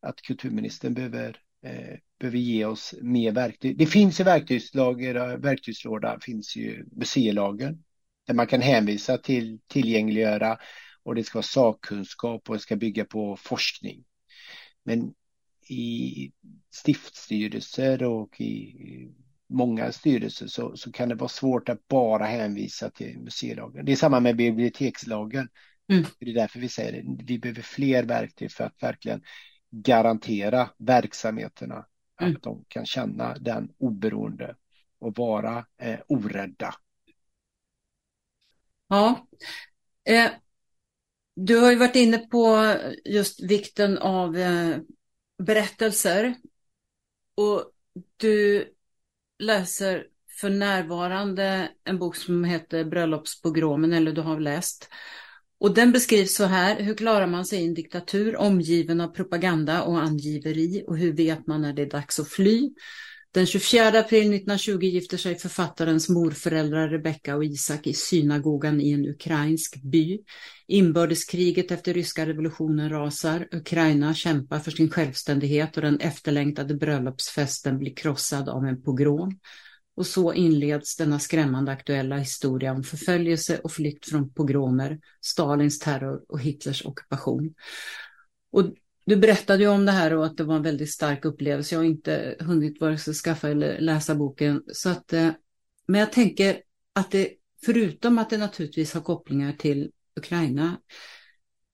att 0.00 0.22
kulturministern 0.22 0.94
behöver, 0.94 1.38
eh, 1.62 1.98
behöver 2.20 2.38
ge 2.38 2.64
oss 2.64 2.94
mer 3.02 3.32
verktyg. 3.32 3.78
Det 3.78 3.86
finns 3.86 4.20
ju 4.20 4.24
verktygslager, 4.24 5.36
verktygslåda 5.36 6.18
finns 6.20 6.56
ju 6.56 6.86
museilagen 6.92 7.84
där 8.26 8.34
man 8.34 8.46
kan 8.46 8.60
hänvisa 8.60 9.18
till 9.18 9.58
tillgängliggöra 9.66 10.58
och 11.02 11.14
det 11.14 11.24
ska 11.24 11.38
vara 11.38 11.42
sakkunskap 11.42 12.48
och 12.48 12.54
det 12.54 12.60
ska 12.60 12.76
bygga 12.76 13.04
på 13.04 13.36
forskning. 13.36 14.04
Men 14.84 15.14
i 15.68 16.32
stiftstyrelser 16.70 18.02
och 18.02 18.40
i 18.40 18.74
många 19.48 19.92
styrelser 19.92 20.46
så, 20.46 20.76
så 20.76 20.92
kan 20.92 21.08
det 21.08 21.14
vara 21.14 21.28
svårt 21.28 21.68
att 21.68 21.88
bara 21.88 22.24
hänvisa 22.24 22.90
till 22.90 23.18
museilagen. 23.18 23.84
Det 23.84 23.92
är 23.92 23.96
samma 23.96 24.20
med 24.20 24.36
bibliotekslagen. 24.36 25.48
Mm. 25.88 26.04
Det 26.18 26.30
är 26.30 26.34
därför 26.34 26.60
vi 26.60 26.68
säger 26.68 26.92
det. 26.92 27.24
Vi 27.24 27.38
behöver 27.38 27.62
fler 27.62 28.02
verktyg 28.02 28.52
för 28.52 28.64
att 28.64 28.82
verkligen 28.82 29.22
garantera 29.70 30.70
verksamheterna 30.78 31.86
mm. 32.20 32.36
att 32.36 32.42
de 32.42 32.64
kan 32.68 32.86
känna 32.86 33.38
den 33.38 33.70
oberoende 33.78 34.56
och 34.98 35.16
vara 35.16 35.66
eh, 35.80 35.98
orädda 36.08 36.74
Ja. 38.88 39.26
Eh, 40.04 40.30
du 41.36 41.56
har 41.56 41.70
ju 41.70 41.76
varit 41.76 41.96
inne 41.96 42.18
på 42.18 42.74
just 43.04 43.42
vikten 43.42 43.98
av 43.98 44.36
eh, 44.36 44.76
berättelser. 45.38 46.34
Och 47.34 47.72
du 48.16 48.64
läser 49.38 50.06
för 50.40 50.50
närvarande 50.50 51.70
en 51.84 51.98
bok 51.98 52.16
som 52.16 52.44
heter 52.44 52.84
Bröllopspogromen, 52.84 53.92
eller 53.92 54.12
du 54.12 54.20
har 54.20 54.40
läst. 54.40 54.88
Och 55.58 55.74
den 55.74 55.92
beskrivs 55.92 56.34
så 56.34 56.44
här, 56.44 56.80
hur 56.80 56.94
klarar 56.94 57.26
man 57.26 57.46
sig 57.46 57.60
i 57.60 57.66
en 57.66 57.74
diktatur 57.74 58.36
omgiven 58.36 59.00
av 59.00 59.08
propaganda 59.08 59.82
och 59.82 60.02
angiveri 60.02 60.84
och 60.86 60.98
hur 60.98 61.12
vet 61.12 61.46
man 61.46 61.62
när 61.62 61.72
det 61.72 61.82
är 61.82 61.90
dags 61.90 62.20
att 62.20 62.28
fly? 62.28 62.70
Den 63.34 63.46
24 63.46 63.98
april 63.98 64.34
1920 64.34 64.84
gifter 64.84 65.16
sig 65.16 65.38
författarens 65.38 66.08
morföräldrar 66.08 66.88
Rebecka 66.88 67.36
och 67.36 67.44
Isak 67.44 67.86
i 67.86 67.92
synagogan 67.94 68.80
i 68.80 68.90
en 68.90 69.08
ukrainsk 69.08 69.82
by. 69.82 70.20
Inbördeskriget 70.66 71.70
efter 71.70 71.94
ryska 71.94 72.26
revolutionen 72.26 72.90
rasar. 72.90 73.48
Ukraina 73.52 74.14
kämpar 74.14 74.58
för 74.58 74.70
sin 74.70 74.90
självständighet 74.90 75.76
och 75.76 75.82
den 75.82 76.00
efterlängtade 76.00 76.74
bröllopsfesten 76.74 77.78
blir 77.78 77.94
krossad 77.94 78.48
av 78.48 78.64
en 78.64 78.82
pogrom. 78.82 79.38
Och 79.96 80.06
så 80.06 80.32
inleds 80.32 80.96
denna 80.96 81.18
skrämmande 81.18 81.72
aktuella 81.72 82.16
historia 82.16 82.72
om 82.72 82.82
förföljelse 82.82 83.58
och 83.58 83.72
flykt 83.72 84.08
från 84.08 84.34
pogromer, 84.34 84.98
Stalins 85.20 85.78
terror 85.78 86.20
och 86.28 86.40
Hitlers 86.40 86.86
ockupation. 86.86 87.54
Och 88.52 88.64
du 89.06 89.16
berättade 89.16 89.62
ju 89.62 89.68
om 89.68 89.86
det 89.86 89.92
här 89.92 90.14
och 90.14 90.26
att 90.26 90.36
det 90.36 90.44
var 90.44 90.56
en 90.56 90.62
väldigt 90.62 90.92
stark 90.92 91.24
upplevelse. 91.24 91.74
Jag 91.74 91.80
har 91.80 91.86
inte 91.86 92.36
hunnit 92.40 92.80
vare 92.80 92.98
sig 92.98 93.14
skaffa 93.14 93.48
eller 93.48 93.80
läsa 93.80 94.14
boken. 94.14 94.62
Så 94.72 94.88
att, 94.88 95.12
eh, 95.12 95.30
men 95.86 96.00
jag 96.00 96.12
tänker 96.12 96.60
att 96.92 97.10
det, 97.10 97.28
förutom 97.64 98.18
att 98.18 98.30
det 98.30 98.38
naturligtvis 98.38 98.94
har 98.94 99.00
kopplingar 99.00 99.52
till 99.52 99.90
Ukraina, 100.16 100.76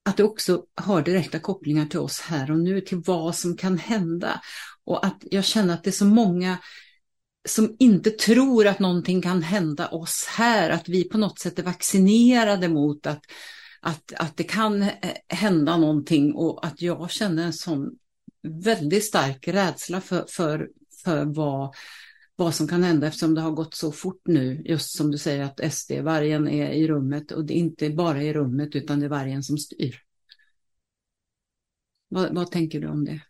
att 0.05 0.17
det 0.17 0.25
också 0.25 0.65
har 0.75 1.03
direkta 1.03 1.39
kopplingar 1.39 1.87
till 1.87 1.99
oss 1.99 2.21
här 2.21 2.51
och 2.51 2.59
nu, 2.59 2.81
till 2.81 3.03
vad 3.07 3.37
som 3.37 3.57
kan 3.57 3.79
hända. 3.79 4.41
Och 4.85 5.07
att 5.07 5.19
jag 5.31 5.45
känner 5.45 5.75
att 5.75 5.85
det 5.85 5.91
är 5.91 5.93
så 5.93 6.05
många 6.05 6.59
som 7.49 7.77
inte 7.79 8.11
tror 8.11 8.67
att 8.67 8.79
någonting 8.79 9.23
kan 9.23 9.43
hända 9.43 9.89
oss 9.89 10.27
här, 10.29 10.71
att 10.71 10.89
vi 10.89 11.09
på 11.09 11.19
något 11.19 11.39
sätt 11.39 11.59
är 11.59 11.63
vaccinerade 11.63 12.69
mot 12.69 13.07
att, 13.07 13.21
att, 13.81 14.13
att 14.17 14.37
det 14.37 14.45
kan 14.45 14.83
eh, 14.83 14.91
hända 15.29 15.77
någonting 15.77 16.35
och 16.35 16.67
att 16.67 16.83
jag 16.83 17.11
känner 17.11 17.45
en 17.45 17.53
sån 17.53 17.99
väldigt 18.43 19.05
stark 19.05 19.49
rädsla 19.49 20.01
för, 20.01 20.27
för, 20.29 20.71
för 21.05 21.25
vad, 21.25 21.75
vad 22.37 22.55
som 22.55 22.69
kan 22.69 22.83
hända 22.83 23.07
eftersom 23.07 23.35
det 23.35 23.41
har 23.41 23.51
gått 23.51 23.75
så 23.75 23.93
fort 23.93 24.23
nu, 24.25 24.63
just 24.65 24.97
som 24.97 25.11
du 25.11 25.19
säger 25.19 25.43
att 25.43 25.73
SD, 25.73 25.93
vargen 25.93 26.49
är 26.49 26.71
i 26.71 26.89
rummet 26.89 27.33
och 27.33 27.45
det 27.45 27.55
är 27.55 27.59
inte 27.59 27.91
bara 27.91 28.23
i 28.23 28.33
rummet 28.33 28.75
utan 28.77 29.01
det 29.01 29.07
är 29.07 29.11
vargen 29.11 29.43
som 29.43 29.59
styr. 29.59 30.03
Vad, 32.09 32.35
vad 32.35 32.51
tänker 32.51 32.81
du 32.81 32.89
om 32.89 33.05
det? 33.05 33.21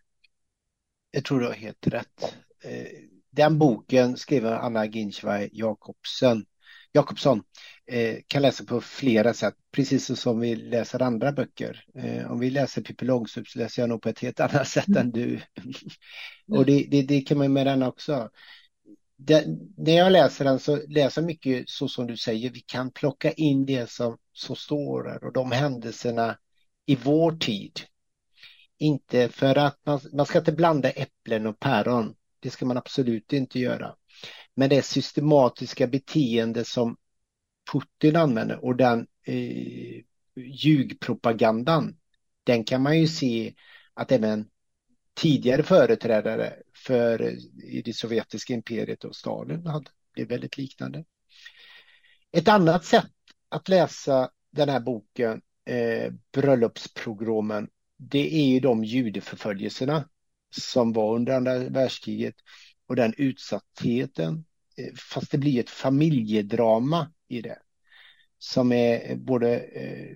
Jag 1.11 1.25
tror 1.25 1.39
du 1.39 1.45
har 1.45 1.53
helt 1.53 1.87
rätt. 1.87 2.35
Eh, 2.63 2.87
den 3.29 3.57
boken 3.57 4.17
skriver 4.17 4.51
Anna 4.51 4.85
Ginchway 4.85 5.49
Jakobsen, 5.51 6.45
Jakobsson 6.93 7.43
eh, 7.87 8.17
kan 8.27 8.41
läsa 8.41 8.65
på 8.65 8.81
flera 8.81 9.33
sätt, 9.33 9.55
precis 9.71 10.19
som 10.19 10.39
vi 10.39 10.55
läser 10.55 11.01
andra 11.01 11.31
böcker. 11.31 11.85
Eh, 11.95 12.31
om 12.31 12.39
vi 12.39 12.49
läser 12.49 12.81
Pippi 12.81 13.05
Långstrump 13.05 13.47
så 13.47 13.59
läser 13.59 13.81
jag 13.81 13.89
nog 13.89 14.01
på 14.01 14.09
ett 14.09 14.19
helt 14.19 14.39
annat 14.39 14.67
sätt 14.67 14.87
mm. 14.87 15.01
än 15.01 15.11
du. 15.11 15.41
Och 16.51 16.65
det, 16.65 16.87
det, 16.91 17.01
det, 17.01 17.21
kan 17.21 17.37
man 17.37 17.53
med 17.53 17.67
den 17.67 17.83
också. 17.83 18.29
Det, 19.17 19.45
när 19.77 19.97
jag 19.97 20.11
läser 20.11 20.45
den 20.45 20.59
så 20.59 20.79
läser 20.87 21.21
jag 21.21 21.27
mycket 21.27 21.69
så 21.69 21.87
som 21.87 22.07
du 22.07 22.17
säger, 22.17 22.49
vi 22.49 22.59
kan 22.59 22.91
plocka 22.91 23.31
in 23.31 23.65
det 23.65 23.89
som, 23.89 24.17
som 24.33 24.55
står 24.55 25.03
där 25.03 25.23
och 25.23 25.33
de 25.33 25.51
händelserna 25.51 26.37
i 26.85 26.95
vår 26.95 27.31
tid. 27.31 27.79
Inte 28.77 29.29
för 29.29 29.57
att 29.57 29.79
man, 29.85 29.99
man 30.13 30.25
ska 30.25 30.39
inte 30.39 30.51
blanda 30.51 30.89
äpplen 30.89 31.47
och 31.47 31.59
päron. 31.59 32.15
Det 32.39 32.49
ska 32.49 32.65
man 32.65 32.77
absolut 32.77 33.33
inte 33.33 33.59
göra. 33.59 33.95
Men 34.55 34.69
det 34.69 34.81
systematiska 34.81 35.87
beteende 35.87 36.65
som 36.65 36.97
Putin 37.71 38.15
använder 38.15 38.65
och 38.65 38.75
den 38.75 39.07
eh, 39.25 40.01
ljugpropagandan, 40.35 41.97
den 42.43 42.63
kan 42.63 42.81
man 42.81 42.99
ju 42.99 43.07
se 43.07 43.53
att 43.93 44.11
även 44.11 44.49
tidigare 45.13 45.63
företrädare 45.63 46.53
för 46.85 47.21
eh, 47.21 47.33
i 47.63 47.81
det 47.85 47.93
sovjetiska 47.93 48.53
imperiet 48.53 49.03
och 49.03 49.15
Stalin 49.15 49.65
hade. 49.65 49.89
Det 50.15 50.21
är 50.21 50.25
väldigt 50.25 50.57
liknande. 50.57 51.05
Ett 52.31 52.47
annat 52.47 52.85
sätt 52.85 53.11
att 53.49 53.69
läsa 53.69 54.29
den 54.51 54.69
här 54.69 54.79
boken, 54.79 55.41
eh, 55.65 56.13
Bröllopsprogromen, 56.33 57.69
det 57.97 58.35
är 58.35 58.45
ju 58.45 58.59
de 58.59 58.83
judeförföljelserna 58.83 60.09
som 60.49 60.93
var 60.93 61.15
under 61.15 61.33
andra 61.33 61.57
världskriget 61.57 62.35
och 62.87 62.95
den 62.95 63.13
utsattheten. 63.17 64.45
Eh, 64.77 64.93
fast 64.95 65.31
det 65.31 65.37
blir 65.37 65.59
ett 65.59 65.69
familjedrama 65.69 67.11
i 67.27 67.41
det 67.41 67.59
som 68.37 68.71
är 68.71 69.11
eh, 69.11 69.17
både 69.17 69.59
eh, 69.59 70.15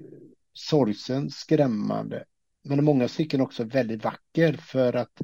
sorgsen, 0.53 1.29
skrämmande, 1.29 2.25
men 2.63 2.79
i 2.79 2.81
många 2.81 3.07
stycken 3.07 3.41
också 3.41 3.63
väldigt 3.63 4.03
vacker 4.03 4.53
för 4.53 4.93
att 4.93 5.21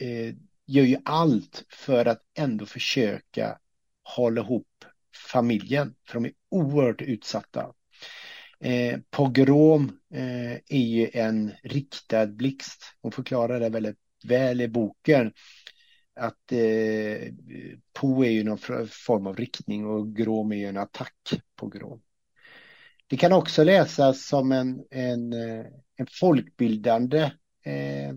eh, 0.00 0.34
gör 0.66 0.84
ju 0.84 0.98
allt 1.04 1.64
för 1.68 2.06
att 2.06 2.22
ändå 2.38 2.66
försöka 2.66 3.58
hålla 4.02 4.40
ihop 4.40 4.84
familjen, 5.32 5.94
för 6.06 6.14
de 6.14 6.24
är 6.24 6.32
oerhört 6.48 7.02
utsatta. 7.02 7.72
Eh, 8.60 8.98
pogrom 9.10 9.98
eh, 10.14 10.52
är 10.52 10.86
ju 10.86 11.10
en 11.12 11.52
riktad 11.62 12.26
blixt. 12.26 12.82
Hon 13.02 13.12
förklarar 13.12 13.60
det 13.60 13.68
väldigt 13.68 13.98
väl 14.24 14.60
i 14.60 14.68
boken. 14.68 15.32
Att 16.18 16.52
eh, 16.52 17.32
po 17.92 18.24
är 18.24 18.30
ju 18.30 18.44
någon 18.44 18.58
form 18.88 19.26
av 19.26 19.36
riktning 19.36 19.86
och 19.86 20.16
grom 20.16 20.52
är 20.52 20.56
ju 20.56 20.66
en 20.66 20.76
attack 20.76 21.42
på 21.56 21.66
grom. 21.68 22.02
Det 23.06 23.16
kan 23.16 23.32
också 23.32 23.64
läsas 23.64 24.26
som 24.26 24.52
en, 24.52 24.84
en, 24.90 25.32
eh, 25.32 25.66
en 25.96 26.06
folkbildande 26.10 27.20
eh, 27.62 28.14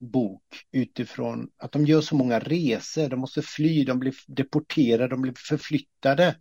bok 0.00 0.66
utifrån 0.70 1.50
att 1.56 1.72
de 1.72 1.86
gör 1.86 2.00
så 2.00 2.16
många 2.16 2.38
resor, 2.38 3.08
de 3.08 3.20
måste 3.20 3.42
fly, 3.42 3.84
de 3.84 3.98
blir 3.98 4.14
deporterade, 4.26 5.08
de 5.08 5.22
blir 5.22 5.34
förflyttade. 5.36 6.36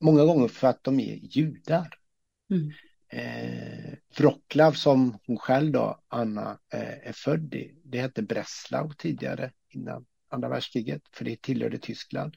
Många 0.00 0.24
gånger 0.24 0.48
för 0.48 0.68
att 0.68 0.84
de 0.84 1.00
är 1.00 1.14
judar. 1.14 1.88
Mm. 2.50 2.72
Eh, 3.14 3.94
Wroclaw 4.18 4.76
som 4.76 5.18
hon 5.26 5.38
själv 5.38 5.72
då, 5.72 6.00
Anna, 6.08 6.58
eh, 6.72 7.08
är 7.08 7.12
född 7.12 7.54
i, 7.54 7.74
det 7.84 8.00
hette 8.00 8.22
Breslau 8.22 8.92
tidigare 8.98 9.52
innan 9.68 10.06
andra 10.28 10.48
världskriget, 10.48 11.02
för 11.12 11.24
det 11.24 11.42
tillhörde 11.42 11.78
Tyskland. 11.78 12.36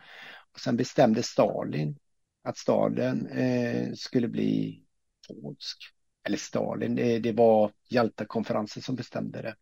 Och 0.54 0.60
sen 0.60 0.78
bestämde 0.78 1.24
Stalin 1.24 1.98
att 2.44 2.58
staden 2.58 3.28
eh, 3.28 3.94
skulle 3.94 4.28
bli 4.28 4.84
polsk. 5.28 5.78
Eller 6.24 6.38
Stalin, 6.38 6.96
det, 6.96 7.20
det 7.20 7.32
var 7.32 7.72
Jaltakonferensen 7.90 8.84
som 8.84 8.96
bestämde 8.96 9.42
det. 9.42 9.56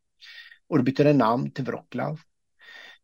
Och 0.68 0.78
då 0.78 0.84
bytte 0.84 1.04
den 1.04 1.18
namn 1.18 1.52
till 1.52 1.66
Wroclaw. 1.66 2.22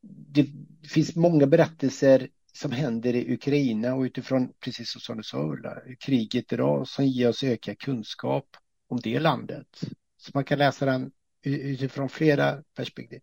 Det 0.01 0.47
finns 0.87 1.15
många 1.15 1.47
berättelser 1.47 2.27
som 2.51 2.71
händer 2.71 3.15
i 3.15 3.33
Ukraina 3.33 3.95
och 3.95 4.01
utifrån, 4.01 4.53
precis 4.59 5.03
som 5.03 5.17
du 5.17 5.23
sa 5.23 5.43
Ulla, 5.43 5.77
kriget 5.99 6.53
idag 6.53 6.87
som 6.87 7.05
ger 7.05 7.29
oss 7.29 7.43
ökad 7.43 7.79
kunskap 7.79 8.45
om 8.87 8.99
det 8.99 9.19
landet. 9.19 9.81
Så 10.17 10.31
man 10.33 10.43
kan 10.43 10.57
läsa 10.57 10.85
den 10.85 11.11
utifrån 11.43 12.09
flera 12.09 12.63
perspektiv. 12.75 13.21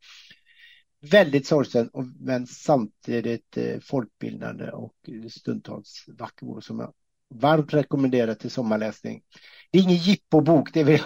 Väldigt 1.01 1.47
sorgsen 1.47 1.91
men 2.19 2.47
samtidigt 2.47 3.57
eh, 3.57 3.81
folkbildande 3.81 4.71
och 4.71 4.95
stundtals 5.31 6.05
vacker 6.09 6.61
som 6.61 6.79
jag 6.81 6.95
varmt 7.35 7.75
rekommenderar 7.75 8.35
till 8.35 8.51
sommarläsning. 8.51 9.23
Det 9.71 9.79
är 9.79 9.83
ingen 9.83 9.97
jippobok, 9.97 10.73
det 10.73 10.85
vill, 10.85 11.01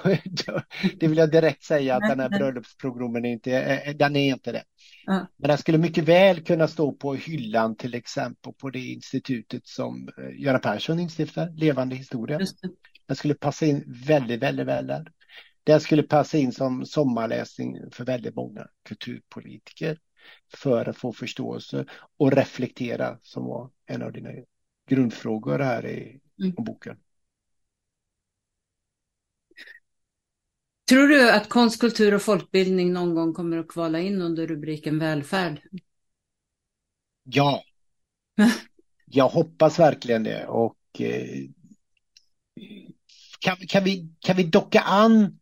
jag, 0.47 0.63
det 1.01 1.09
vill 1.09 1.19
jag 1.19 1.31
direkt 1.31 1.65
säga 1.65 1.97
att 1.97 2.09
den 2.09 2.21
här 2.21 2.29
bröllopsprogrammen 2.29 3.25
inte, 3.25 3.53
eh, 3.53 3.95
den 3.97 4.17
är 4.17 4.33
inte 4.33 4.53
det. 4.53 4.65
Mm. 5.09 5.27
Men 5.37 5.49
den 5.49 5.59
skulle 5.59 5.79
mycket 5.79 6.05
väl 6.05 6.45
kunna 6.45 6.69
stå 6.69 6.93
på 6.93 7.15
hyllan 7.15 7.77
till 7.77 7.95
exempel 7.95 8.53
på 8.53 8.71
det 8.71 8.79
institutet 8.79 9.67
som 9.67 10.09
eh, 10.19 10.41
Göran 10.41 10.61
Persson 10.61 10.99
instiftar, 10.99 11.51
Levande 11.57 11.97
historia. 11.97 12.41
Den 13.07 13.17
skulle 13.17 13.35
passa 13.35 13.67
in 13.67 13.85
väldigt, 14.07 14.43
väldigt 14.43 14.67
väl 14.67 14.87
där. 14.87 15.07
Den 15.65 15.81
skulle 15.81 16.03
passa 16.03 16.39
in 16.39 16.53
som 16.53 16.87
sommarläsning 16.87 17.91
för 17.93 18.05
väldigt 18.05 18.35
många 18.35 18.67
kulturpolitiker 18.89 19.99
för 20.57 20.89
att 20.89 20.97
få 20.97 21.13
förståelse 21.13 21.85
och 22.19 22.33
reflektera 22.33 23.19
som 23.23 23.45
var 23.45 23.71
en 23.87 24.03
av 24.03 24.13
dina 24.13 24.31
grundfrågor 24.95 25.59
här 25.59 25.87
i 25.87 26.21
mm. 26.41 26.55
boken. 26.57 26.97
Tror 30.89 31.09
du 31.09 31.31
att 31.31 31.49
konst, 31.49 31.81
kultur 31.81 32.15
och 32.15 32.23
folkbildning 32.23 32.93
någon 32.93 33.15
gång 33.15 33.35
kommer 33.35 33.59
att 33.59 33.69
kvala 33.69 34.01
in 34.01 34.23
under 34.23 34.47
rubriken 34.47 34.99
välfärd? 34.99 35.61
Ja, 37.23 37.65
jag 39.07 39.29
hoppas 39.29 39.79
verkligen 39.79 40.23
det. 40.23 40.47
Och 40.47 41.01
eh, 41.01 41.45
kan, 43.39 43.57
kan, 43.57 43.85
vi, 43.85 44.09
kan 44.19 44.37
vi 44.37 44.43
docka 44.43 44.81
an 44.81 45.41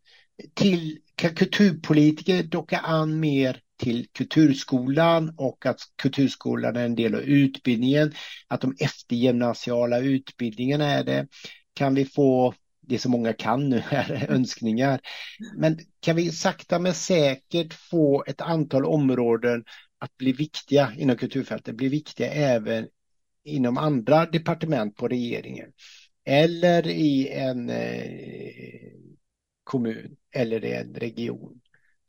till, 0.54 0.98
kan 1.14 1.34
kulturpolitiker 1.34 2.42
docka 2.42 2.78
an 2.78 3.20
mer 3.20 3.62
till 3.80 4.06
kulturskolan 4.12 5.34
och 5.36 5.66
att 5.66 5.80
kulturskolan 5.96 6.76
är 6.76 6.84
en 6.84 6.94
del 6.94 7.14
av 7.14 7.20
utbildningen, 7.20 8.12
att 8.48 8.60
de 8.60 8.74
eftergymnasiala 8.80 9.98
utbildningarna 9.98 10.86
är 10.86 11.04
det. 11.04 11.26
Kan 11.74 11.94
vi 11.94 12.04
få 12.04 12.54
det 12.80 12.98
som 12.98 13.12
många 13.12 13.32
kan 13.32 13.68
nu 13.68 13.82
är 13.90 14.30
önskningar. 14.30 15.00
Men 15.56 15.78
kan 16.00 16.16
vi 16.16 16.32
sakta 16.32 16.78
men 16.78 16.94
säkert 16.94 17.74
få 17.74 18.24
ett 18.26 18.40
antal 18.40 18.84
områden 18.84 19.64
att 19.98 20.16
bli 20.16 20.32
viktiga 20.32 20.92
inom 20.98 21.16
kulturfältet, 21.16 21.76
bli 21.76 21.88
viktiga 21.88 22.32
även 22.32 22.88
inom 23.44 23.78
andra 23.78 24.26
departement 24.26 24.96
på 24.96 25.08
regeringen 25.08 25.72
eller 26.24 26.86
i 26.86 27.28
en 27.28 27.70
eh, 27.70 28.92
kommun 29.64 30.16
eller 30.34 30.64
i 30.64 30.72
en 30.72 30.94
region 30.94 31.59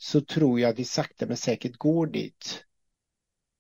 så 0.04 0.22
tror 0.22 0.60
jag 0.60 0.70
att 0.70 0.80
vi 0.80 0.86
sakta 0.86 1.26
men 1.26 1.38
säkert 1.38 1.78
går 1.78 2.08
dit. 2.08 2.66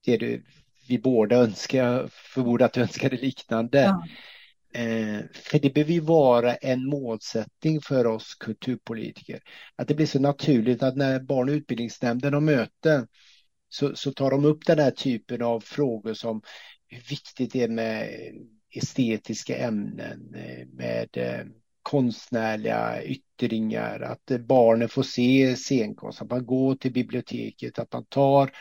Det 0.05 0.17
du, 0.17 0.45
vi 0.87 0.99
båda 0.99 1.35
önskar, 1.35 2.07
förmodar 2.07 2.65
att 2.65 2.73
du 2.73 2.81
önskade 2.81 3.17
liknande. 3.17 3.79
Ja. 3.81 4.07
Eh, 4.79 5.19
för 5.33 5.59
det 5.59 5.73
behöver 5.73 5.93
ju 5.93 5.99
vara 5.99 6.55
en 6.55 6.85
målsättning 6.85 7.81
för 7.81 8.07
oss 8.07 8.35
kulturpolitiker. 8.35 9.39
Att 9.75 9.87
det 9.87 9.95
blir 9.95 10.05
så 10.05 10.19
naturligt 10.19 10.83
att 10.83 10.97
när 10.97 11.19
barn 11.19 11.49
och 11.49 11.53
utbildningsnämnden 11.53 12.33
har 12.33 12.41
möten 12.41 13.07
så, 13.69 13.95
så 13.95 14.13
tar 14.13 14.31
de 14.31 14.45
upp 14.45 14.65
den 14.65 14.79
här 14.79 14.91
typen 14.91 15.41
av 15.41 15.59
frågor 15.59 16.13
som 16.13 16.41
hur 16.87 17.01
viktigt 17.09 17.53
det 17.53 17.63
är 17.63 17.69
med 17.69 18.09
estetiska 18.69 19.57
ämnen, 19.57 20.33
eh, 20.35 20.67
med 20.67 21.17
eh, 21.17 21.45
konstnärliga 21.91 23.03
yttringar, 23.03 23.99
att 23.99 24.39
barnen 24.39 24.89
får 24.89 25.03
se 25.03 25.55
scenkonst, 25.55 26.21
att 26.21 26.29
man 26.29 26.45
går 26.45 26.75
till 26.75 26.93
biblioteket, 26.93 27.79
att 27.79 27.93
man 27.93 28.05
tar 28.05 28.51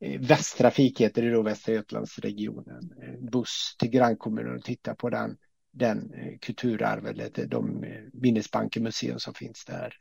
eh, 0.00 0.20
Västtrafik 0.20 1.00
heter 1.00 1.22
det 1.22 1.30
då, 1.30 1.42
Västra 1.42 1.74
Götalandsregionen, 1.74 2.90
eh, 3.02 3.30
buss 3.30 3.76
till 3.78 3.90
grannkommunen 3.90 4.56
och 4.56 4.64
tittar 4.64 4.94
på 4.94 5.10
den, 5.10 5.36
den 5.72 6.14
eh, 6.14 6.38
kulturarv 6.40 7.06
eller 7.06 7.46
de 7.46 7.84
minnesbanker, 8.12 8.80
museum 8.80 9.18
som 9.18 9.34
finns 9.34 9.64
där. 9.64 9.94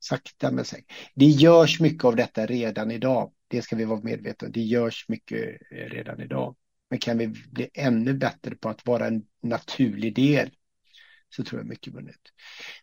Sakta 0.00 0.50
men 0.50 0.64
säkert. 0.64 0.92
Det 1.14 1.26
görs 1.26 1.80
mycket 1.80 2.04
av 2.04 2.16
detta 2.16 2.46
redan 2.46 2.90
idag. 2.90 3.32
Det 3.48 3.62
ska 3.62 3.76
vi 3.76 3.84
vara 3.84 4.00
medvetna 4.00 4.46
om. 4.46 4.52
Det 4.52 4.60
görs 4.60 5.04
mycket 5.08 5.58
redan 5.70 6.20
idag. 6.20 6.56
Men 6.90 6.98
kan 6.98 7.18
vi 7.18 7.28
bli 7.28 7.68
ännu 7.74 8.14
bättre 8.14 8.54
på 8.54 8.68
att 8.68 8.86
vara 8.86 9.06
en 9.06 9.22
naturlig 9.42 10.14
del 10.14 10.50
så 11.36 11.44
tror 11.44 11.60
jag 11.60 11.68
mycket 11.68 11.92
vunnit. 11.92 12.32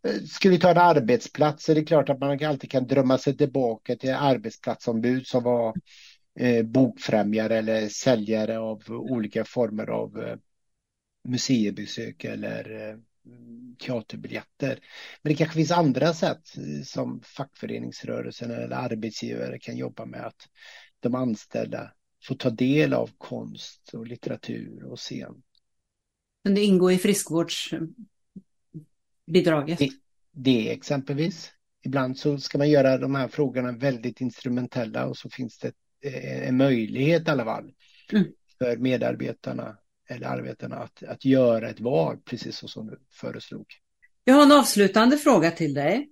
Eh, 0.03 0.21
ska 0.21 0.49
vi 0.49 0.59
ta 0.59 0.71
en 0.71 0.77
arbetsplats 0.77 1.63
så 1.65 1.71
är 1.71 1.75
det 1.75 1.83
klart 1.83 2.09
att 2.09 2.19
man 2.19 2.45
alltid 2.45 2.71
kan 2.71 2.87
drömma 2.87 3.17
sig 3.17 3.37
tillbaka 3.37 3.95
till 3.95 4.13
arbetsplatsombud 4.13 5.27
som 5.27 5.43
var 5.43 5.75
eh, 6.39 6.65
bokfrämjare 6.65 7.57
eller 7.57 7.89
säljare 7.89 8.59
av 8.59 8.83
olika 8.89 9.45
former 9.45 9.89
av 9.89 10.23
eh, 10.23 10.37
museibesök 11.23 12.23
eller 12.23 12.89
eh, 12.89 12.97
teaterbiljetter. 13.79 14.79
Men 15.21 15.33
det 15.33 15.35
kanske 15.35 15.55
finns 15.55 15.71
andra 15.71 16.13
sätt 16.13 16.57
eh, 16.57 16.83
som 16.83 17.21
fackföreningsrörelsen 17.23 18.51
eller 18.51 18.75
arbetsgivare 18.75 19.59
kan 19.59 19.77
jobba 19.77 20.05
med 20.05 20.25
att 20.25 20.49
de 20.99 21.15
anställda 21.15 21.91
får 22.23 22.35
ta 22.35 22.49
del 22.49 22.93
av 22.93 23.09
konst 23.17 23.93
och 23.93 24.07
litteratur 24.07 24.83
och 24.85 24.99
scen. 24.99 25.43
Men 26.43 26.55
det 26.55 26.63
ingår 26.63 26.91
i 26.91 26.97
friskvårds 26.97 27.73
friskvårdsbidraget? 29.25 29.79
Det, 29.79 29.91
det 30.31 30.71
exempelvis. 30.71 31.51
Ibland 31.85 32.17
så 32.17 32.37
ska 32.37 32.57
man 32.57 32.69
göra 32.69 32.97
de 32.97 33.15
här 33.15 33.27
frågorna 33.27 33.71
väldigt 33.71 34.21
instrumentella 34.21 35.05
och 35.05 35.17
så 35.17 35.29
finns 35.29 35.57
det 35.57 35.73
eh, 36.01 36.47
en 36.47 36.57
möjlighet 36.57 37.27
i 37.27 37.31
alla 37.31 37.45
fall 37.45 37.71
mm. 38.11 38.25
för 38.57 38.77
medarbetarna 38.77 39.77
eller 40.09 40.27
arbetarna 40.27 40.75
att, 40.75 41.03
att 41.03 41.25
göra 41.25 41.69
ett 41.69 41.79
val, 41.79 42.17
precis 42.25 42.57
så 42.57 42.67
som 42.67 42.87
du 42.87 42.99
föreslog. 43.11 43.65
Jag 44.23 44.35
har 44.35 44.43
en 44.43 44.51
avslutande 44.51 45.17
fråga 45.17 45.51
till 45.51 45.73
dig. 45.73 46.09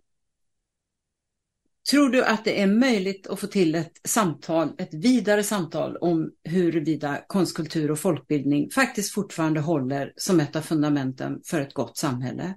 Tror 1.90 2.10
du 2.10 2.26
att 2.26 2.46
det 2.46 2.62
är 2.62 2.68
möjligt 2.68 3.28
att 3.28 3.40
få 3.40 3.48
till 3.48 3.76
ett 3.76 3.92
samtal, 4.04 4.72
ett 4.78 4.94
vidare 4.94 5.44
samtal 5.44 5.98
om 5.98 6.32
huruvida 6.44 7.22
konstkultur 7.28 7.92
och 7.92 8.00
folkbildning 8.00 8.70
faktiskt 8.70 9.14
fortfarande 9.14 9.60
håller 9.60 10.14
som 10.16 10.40
ett 10.40 10.56
av 10.56 10.62
fundamenten 10.62 11.42
för 11.46 11.62
ett 11.62 11.74
gott 11.74 11.98
samhälle? 11.98 12.56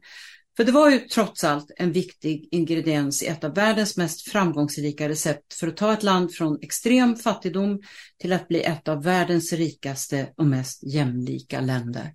För 0.56 0.64
det 0.64 0.72
var 0.72 0.90
ju 0.90 0.98
trots 0.98 1.44
allt 1.44 1.70
en 1.76 1.92
viktig 1.92 2.48
ingrediens 2.50 3.22
i 3.22 3.26
ett 3.26 3.44
av 3.44 3.54
världens 3.54 3.96
mest 3.96 4.30
framgångsrika 4.30 5.08
recept 5.08 5.54
för 5.54 5.68
att 5.68 5.76
ta 5.76 5.92
ett 5.92 6.02
land 6.02 6.34
från 6.34 6.58
extrem 6.62 7.16
fattigdom 7.16 7.80
till 8.18 8.32
att 8.32 8.48
bli 8.48 8.62
ett 8.62 8.88
av 8.88 9.02
världens 9.02 9.52
rikaste 9.52 10.32
och 10.36 10.46
mest 10.46 10.82
jämlika 10.84 11.60
länder 11.60 12.12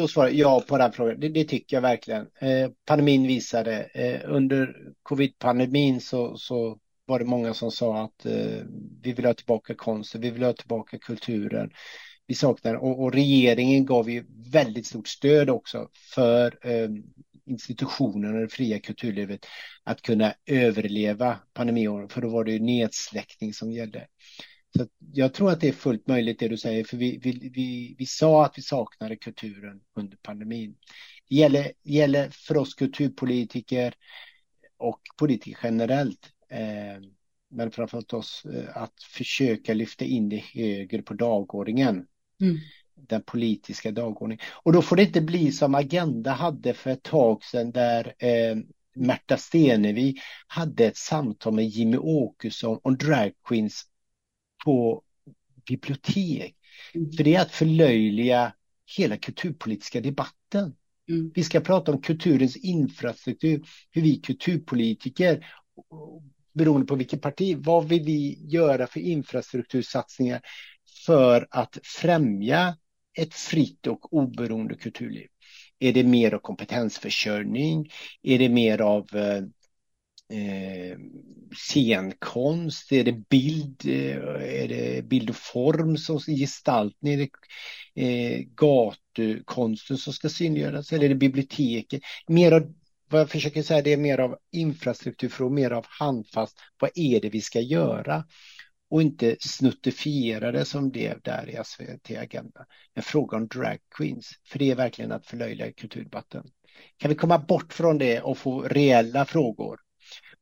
då 0.00 0.08
svarar 0.08 0.28
jag 0.28 0.36
ja 0.36 0.64
på 0.68 0.78
den 0.78 0.92
frågan. 0.92 1.20
Det, 1.20 1.28
det 1.28 1.44
tycker 1.44 1.76
jag 1.76 1.82
verkligen. 1.82 2.26
Eh, 2.38 2.70
pandemin 2.84 3.26
visade, 3.26 3.82
eh, 3.82 4.20
under 4.24 4.76
covid-pandemin 5.02 6.00
så, 6.00 6.36
så 6.36 6.78
var 7.06 7.18
det 7.18 7.24
många 7.24 7.54
som 7.54 7.70
sa 7.70 8.04
att 8.04 8.26
eh, 8.26 8.62
vi 9.02 9.12
vill 9.12 9.24
ha 9.24 9.34
tillbaka 9.34 9.74
konsten, 9.74 10.20
vi 10.20 10.30
vill 10.30 10.42
ha 10.42 10.52
tillbaka 10.52 10.98
kulturen. 10.98 11.70
Vi 12.30 12.36
saknar 12.36 12.74
och, 12.74 13.02
och 13.02 13.12
regeringen 13.12 13.86
gav 13.86 14.10
ju 14.10 14.24
väldigt 14.52 14.86
stort 14.86 15.08
stöd 15.08 15.50
också 15.50 15.88
för 16.14 16.58
eh, 16.62 16.88
institutionerna 17.46 18.34
och 18.34 18.40
det 18.40 18.48
fria 18.48 18.78
kulturlivet 18.78 19.46
att 19.84 20.02
kunna 20.02 20.34
överleva 20.46 21.38
pandemiåren, 21.52 22.08
för 22.08 22.20
då 22.20 22.28
var 22.28 22.44
det 22.44 22.52
ju 22.52 22.58
nedsläckning 22.58 23.54
som 23.54 23.72
gällde. 23.72 24.06
Så 24.76 24.86
jag 25.12 25.34
tror 25.34 25.50
att 25.50 25.60
det 25.60 25.68
är 25.68 25.72
fullt 25.72 26.06
möjligt 26.06 26.38
det 26.38 26.48
du 26.48 26.56
säger, 26.56 26.84
för 26.84 26.96
vi, 26.96 27.18
vi, 27.22 27.50
vi, 27.54 27.94
vi 27.98 28.06
sa 28.06 28.44
att 28.44 28.58
vi 28.58 28.62
saknade 28.62 29.16
kulturen 29.16 29.80
under 29.96 30.16
pandemin. 30.16 30.76
Det 31.28 31.34
gäller, 31.34 31.72
gäller 31.82 32.28
för 32.30 32.56
oss 32.56 32.74
kulturpolitiker 32.74 33.94
och 34.78 35.00
politiker 35.18 35.58
generellt, 35.62 36.32
eh, 36.50 37.02
men 37.48 37.70
framförallt 37.70 38.12
oss, 38.12 38.44
eh, 38.44 38.76
att 38.76 39.02
försöka 39.02 39.74
lyfta 39.74 40.04
in 40.04 40.28
det 40.28 40.44
högre 40.54 41.02
på 41.02 41.14
dagordningen. 41.14 42.06
Mm. 42.40 42.58
Den 42.94 43.22
politiska 43.22 43.90
dagordningen. 43.90 44.44
Och 44.62 44.72
då 44.72 44.82
får 44.82 44.96
det 44.96 45.02
inte 45.02 45.20
bli 45.20 45.52
som 45.52 45.74
Agenda 45.74 46.30
hade 46.30 46.74
för 46.74 46.90
ett 46.90 47.02
tag 47.02 47.44
sedan 47.44 47.70
där 47.70 48.14
eh, 48.18 48.56
Märta 48.94 49.36
Stenevi 49.36 50.16
hade 50.46 50.86
ett 50.86 50.96
samtal 50.96 51.54
med 51.54 51.66
Jimmy 51.66 51.96
Åkesson 51.96 52.78
om 52.82 52.96
drag 52.96 53.32
queens 53.48 53.84
på 54.64 55.02
bibliotek. 55.68 56.56
Mm. 56.94 57.12
För 57.12 57.24
det 57.24 57.34
är 57.34 57.40
att 57.40 57.50
förlöjliga 57.50 58.52
hela 58.96 59.16
kulturpolitiska 59.16 60.00
debatten. 60.00 60.74
Mm. 61.08 61.32
Vi 61.34 61.44
ska 61.44 61.60
prata 61.60 61.92
om 61.92 62.02
kulturens 62.02 62.56
infrastruktur, 62.56 63.66
hur 63.90 64.02
vi 64.02 64.16
kulturpolitiker, 64.16 65.46
beroende 66.52 66.86
på 66.86 66.94
vilket 66.94 67.22
parti, 67.22 67.56
vad 67.58 67.88
vill 67.88 68.02
vi 68.02 68.38
göra 68.48 68.86
för 68.86 69.00
infrastruktursatsningar 69.00 70.40
för 71.06 71.46
att 71.50 71.78
främja 71.82 72.76
ett 73.18 73.34
fritt 73.34 73.86
och 73.86 74.14
oberoende 74.14 74.74
kulturliv? 74.74 75.28
Är 75.78 75.92
det 75.92 76.04
mer 76.04 76.34
av 76.34 76.38
kompetensförsörjning? 76.38 77.90
Är 78.22 78.38
det 78.38 78.48
mer 78.48 78.80
av 78.80 79.06
eh, 79.14 79.42
eh 80.38 80.98
scenkonst? 81.56 82.92
Är 82.92 83.04
det 83.04 83.28
bild? 83.28 83.82
Eh, 83.86 84.16
är 84.62 84.68
det 84.68 85.04
bild 85.04 85.30
och 85.30 85.36
form 85.36 85.96
som 85.96 86.18
gestaltning? 86.18 87.12
Är 87.12 87.16
det 87.16 87.30
eh, 87.94 88.40
gatukonsten 88.56 89.98
som 89.98 90.12
ska 90.12 90.28
synliggöras? 90.28 90.92
Eller 90.92 91.04
är 91.04 91.08
det 91.08 91.14
biblioteket? 91.14 92.02
Mer 92.28 92.52
av, 92.52 92.74
vad 93.10 93.20
jag 93.20 93.30
försöker 93.30 93.62
säga, 93.62 93.82
det 93.82 93.92
är 93.92 93.96
mer 93.96 94.18
av 94.18 94.36
infrastrukturfrågor, 94.52 95.54
mer 95.54 95.70
av 95.70 95.86
handfast. 95.88 96.58
Vad 96.80 96.90
är 96.94 97.20
det 97.20 97.28
vi 97.28 97.40
ska 97.40 97.60
göra? 97.60 98.24
Och 98.90 99.02
inte 99.02 99.36
snuttifiera 99.40 100.52
det 100.52 100.64
som 100.64 100.90
blev 100.90 101.20
där 101.22 101.48
i 101.48 101.64
SVT 101.64 102.10
Agenda. 102.18 102.66
En 102.94 103.02
fråga 103.02 103.36
om 103.36 103.48
drag 103.48 103.78
queens, 103.96 104.30
för 104.48 104.58
det 104.58 104.70
är 104.70 104.74
verkligen 104.74 105.12
att 105.12 105.26
förlöjliga 105.26 105.72
kulturdebatten. 105.72 106.44
Kan 106.96 107.08
vi 107.08 107.14
komma 107.14 107.38
bort 107.38 107.72
från 107.72 107.98
det 107.98 108.20
och 108.20 108.38
få 108.38 108.62
reella 108.62 109.24
frågor 109.24 109.80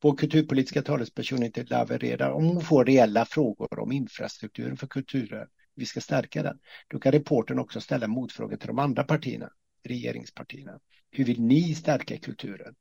vår 0.01 0.17
kulturpolitiska 0.17 0.83
talesperson 0.83 1.43
inte 1.43 1.63
levererar, 1.63 2.31
om 2.31 2.45
hon 2.45 2.61
får 2.61 2.85
reella 2.85 3.25
frågor 3.25 3.79
om 3.79 3.93
infrastrukturen 3.93 4.77
för 4.77 4.87
kulturen, 4.87 5.49
vi 5.75 5.87
ska 5.87 6.01
stärka 6.01 6.43
den, 6.43 6.59
då 6.89 6.99
kan 6.99 7.13
reporten 7.13 7.59
också 7.59 7.81
ställa 7.81 8.07
motfrågor 8.07 8.57
till 8.57 8.67
de 8.67 8.79
andra 8.79 9.05
partierna, 9.05 9.51
regeringspartierna. 9.85 10.81
Hur 11.11 11.25
vill 11.25 11.43
ni 11.43 11.75
stärka 11.75 12.19
kulturen? 12.19 12.75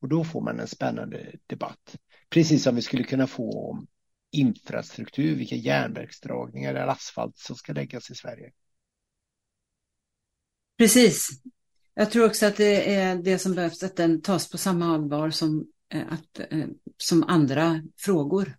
Och 0.00 0.08
då 0.08 0.24
får 0.24 0.40
man 0.40 0.60
en 0.60 0.68
spännande 0.68 1.32
debatt. 1.46 1.96
Precis 2.30 2.62
som 2.62 2.76
vi 2.76 2.82
skulle 2.82 3.04
kunna 3.04 3.26
få 3.26 3.70
om 3.70 3.86
infrastruktur, 4.32 5.36
vilka 5.36 5.54
järnvägsdragningar 5.54 6.74
eller 6.74 6.86
asfalt 6.86 7.38
som 7.38 7.56
ska 7.56 7.72
läggas 7.72 8.10
i 8.10 8.14
Sverige. 8.14 8.52
Precis. 10.78 11.28
Jag 11.94 12.10
tror 12.10 12.26
också 12.26 12.46
att 12.46 12.56
det 12.56 12.94
är 12.94 13.16
det 13.16 13.38
som 13.38 13.54
behövs, 13.54 13.82
att 13.82 13.96
den 13.96 14.22
tas 14.22 14.50
på 14.50 14.58
samma 14.58 14.94
allvar 14.94 15.30
som 15.30 15.66
Eh, 15.92 16.12
att, 16.12 16.40
eh, 16.50 16.66
som 16.96 17.22
andra 17.22 17.82
frågor. 17.96 18.56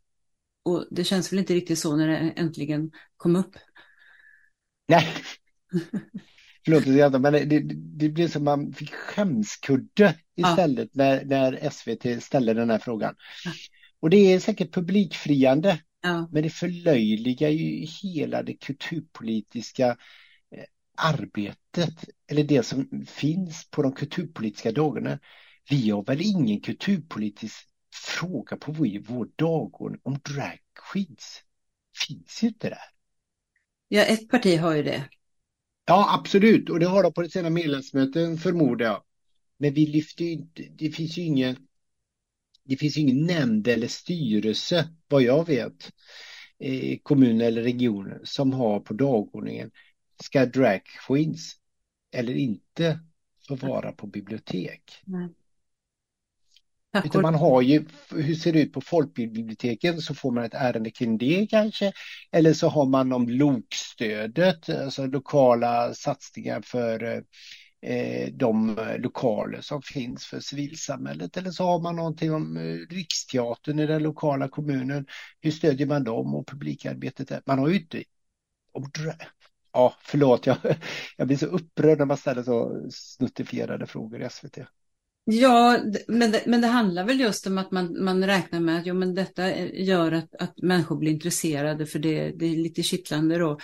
Och 0.63 0.85
det 0.91 1.03
känns 1.03 1.31
väl 1.31 1.39
inte 1.39 1.53
riktigt 1.53 1.79
så 1.79 1.95
när 1.95 2.07
det 2.07 2.17
äntligen 2.17 2.91
kom 3.17 3.35
upp. 3.35 3.55
Nej, 4.87 5.07
förlåt, 6.65 7.21
men 7.21 7.49
det, 7.49 7.59
det 7.73 8.09
blev 8.09 8.27
som 8.27 8.43
man 8.43 8.73
fick 8.73 8.93
skämskudde 8.93 10.15
istället 10.35 10.89
ja. 10.93 11.03
när, 11.03 11.25
när 11.25 11.69
SVT 11.69 12.23
ställde 12.23 12.53
den 12.53 12.69
här 12.69 12.79
frågan. 12.79 13.15
Och 14.03 14.09
det 14.09 14.33
är 14.33 14.39
säkert 14.39 14.73
publikfriande, 14.73 15.81
ja. 16.01 16.29
men 16.31 16.43
det 16.43 16.49
förlöjligar 16.49 17.49
ju 17.49 17.85
hela 17.85 18.43
det 18.43 18.53
kulturpolitiska 18.53 19.87
eh, 20.51 20.63
arbetet, 20.97 22.09
eller 22.27 22.43
det 22.43 22.63
som 22.63 23.05
finns 23.07 23.69
på 23.71 23.83
de 23.83 23.91
kulturpolitiska 23.91 24.71
dagarna. 24.71 25.19
Vi 25.69 25.89
har 25.89 26.03
väl 26.03 26.21
ingen 26.21 26.61
kulturpolitisk 26.61 27.55
fråga 28.19 28.57
på 28.57 28.71
vår 28.71 29.29
dagordning 29.35 30.01
om 30.03 30.13
drag 30.13 30.59
queens? 30.91 31.41
Finns 32.07 32.43
ju 32.43 32.47
inte 32.47 32.69
där. 32.69 32.89
Ja, 33.87 34.01
ett 34.01 34.29
parti 34.29 34.59
har 34.59 34.75
ju 34.75 34.83
det. 34.83 35.09
Ja, 35.85 36.19
absolut. 36.19 36.69
Och 36.69 36.79
det 36.79 36.85
har 36.85 37.03
de 37.03 37.13
på 37.13 37.23
sina 37.23 37.49
medlemsmöten 37.49 38.37
förmodar 38.37 38.85
jag. 38.85 39.03
Men 39.57 39.73
vi 39.73 39.87
lyfter 39.87 40.25
ju 40.25 40.31
inte, 40.31 40.63
det 40.63 40.89
finns 40.89 41.17
ju 41.17 41.21
ingen, 41.21 41.57
det 42.63 42.77
finns 42.77 42.97
ingen 42.97 43.25
nämnd 43.25 43.67
eller 43.67 43.87
styrelse, 43.87 44.89
vad 45.07 45.21
jag 45.21 45.47
vet, 45.47 45.91
i 46.59 46.97
kommuner 46.97 47.45
eller 47.45 47.61
regioner 47.61 48.21
som 48.23 48.53
har 48.53 48.79
på 48.79 48.93
dagordningen, 48.93 49.71
ska 50.23 50.45
drag 50.45 50.81
queens 51.07 51.55
eller 52.11 52.35
inte 52.35 52.99
få 53.47 53.55
vara 53.55 53.91
på 53.91 54.07
bibliotek? 54.07 54.81
Nej. 55.05 55.29
Utan 57.05 57.21
man 57.21 57.35
har 57.35 57.61
ju, 57.61 57.85
hur 58.11 58.35
ser 58.35 58.53
det 58.53 58.61
ut 58.61 58.73
på 58.73 58.81
folkbiblioteken 58.81 60.01
så 60.01 60.15
får 60.15 60.31
man 60.31 60.43
ett 60.43 60.53
ärende 60.53 60.91
kring 60.91 61.17
det 61.17 61.47
kanske. 61.49 61.91
Eller 62.31 62.53
så 62.53 62.67
har 62.67 62.85
man 62.85 63.13
om 63.13 63.29
lokstödet, 63.29 64.69
alltså 64.69 65.05
lokala 65.05 65.93
satsningar 65.93 66.61
för 66.61 67.03
eh, 67.03 67.21
Eh, 67.85 68.29
de 68.33 68.79
eh, 68.79 68.99
lokaler 68.99 69.61
som 69.61 69.81
finns 69.81 70.25
för 70.25 70.39
civilsamhället. 70.39 71.37
Eller 71.37 71.51
så 71.51 71.63
har 71.63 71.79
man 71.79 71.95
någonting 71.95 72.33
om 72.33 72.57
eh, 72.57 72.95
Riksteatern 72.95 73.79
i 73.79 73.85
den 73.85 74.03
lokala 74.03 74.47
kommunen. 74.47 75.05
Hur 75.41 75.51
stödjer 75.51 75.87
man 75.87 76.03
dem 76.03 76.35
och 76.35 76.47
publikarbetet 76.47 77.27
där? 77.27 77.41
Man 77.45 77.59
har 77.59 77.67
ju 77.67 77.79
inte... 77.79 78.03
Ja, 79.73 79.95
förlåt, 80.01 80.45
jag, 80.45 80.57
jag 81.17 81.27
blir 81.27 81.37
så 81.37 81.45
upprörd 81.45 81.99
när 81.99 82.05
man 82.05 82.17
ställer 82.17 82.43
så 82.43 82.87
snuttifierade 82.91 83.85
frågor 83.85 84.21
i 84.21 84.29
SVT. 84.29 84.57
Ja, 85.25 85.79
men 86.07 86.31
det, 86.31 86.43
men 86.45 86.61
det 86.61 86.67
handlar 86.67 87.03
väl 87.03 87.19
just 87.19 87.47
om 87.47 87.57
att 87.57 87.71
man, 87.71 88.03
man 88.03 88.25
räknar 88.25 88.59
med 88.59 88.79
att 88.79 88.85
jo, 88.85 88.93
men 88.95 89.15
detta 89.15 89.55
gör 89.65 90.11
att, 90.11 90.35
att 90.35 90.57
människor 90.57 90.97
blir 90.97 91.11
intresserade 91.11 91.85
för 91.85 91.99
det, 91.99 92.31
det 92.31 92.45
är 92.45 92.55
lite 92.55 92.83
kittlande 92.83 93.37
då. 93.37 93.57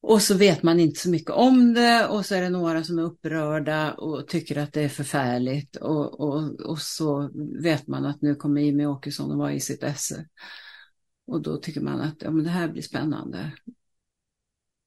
Och 0.00 0.22
så 0.22 0.34
vet 0.34 0.62
man 0.62 0.80
inte 0.80 1.00
så 1.00 1.10
mycket 1.10 1.30
om 1.30 1.74
det 1.74 2.06
och 2.06 2.26
så 2.26 2.34
är 2.34 2.42
det 2.42 2.50
några 2.50 2.84
som 2.84 2.98
är 2.98 3.02
upprörda 3.02 3.92
och 3.92 4.28
tycker 4.28 4.58
att 4.58 4.72
det 4.72 4.82
är 4.82 4.88
förfärligt 4.88 5.76
och, 5.76 6.20
och, 6.20 6.60
och 6.60 6.78
så 6.78 7.30
vet 7.62 7.86
man 7.86 8.06
att 8.06 8.22
nu 8.22 8.34
kommer 8.34 8.60
Jimmy 8.60 8.86
Åkesson 8.86 9.30
att 9.30 9.38
vara 9.38 9.52
i 9.52 9.60
sitt 9.60 9.82
esse. 9.82 10.26
Och 11.26 11.42
då 11.42 11.56
tycker 11.56 11.80
man 11.80 12.00
att 12.00 12.22
ja, 12.22 12.30
men 12.30 12.44
det 12.44 12.50
här 12.50 12.68
blir 12.68 12.82
spännande. 12.82 13.52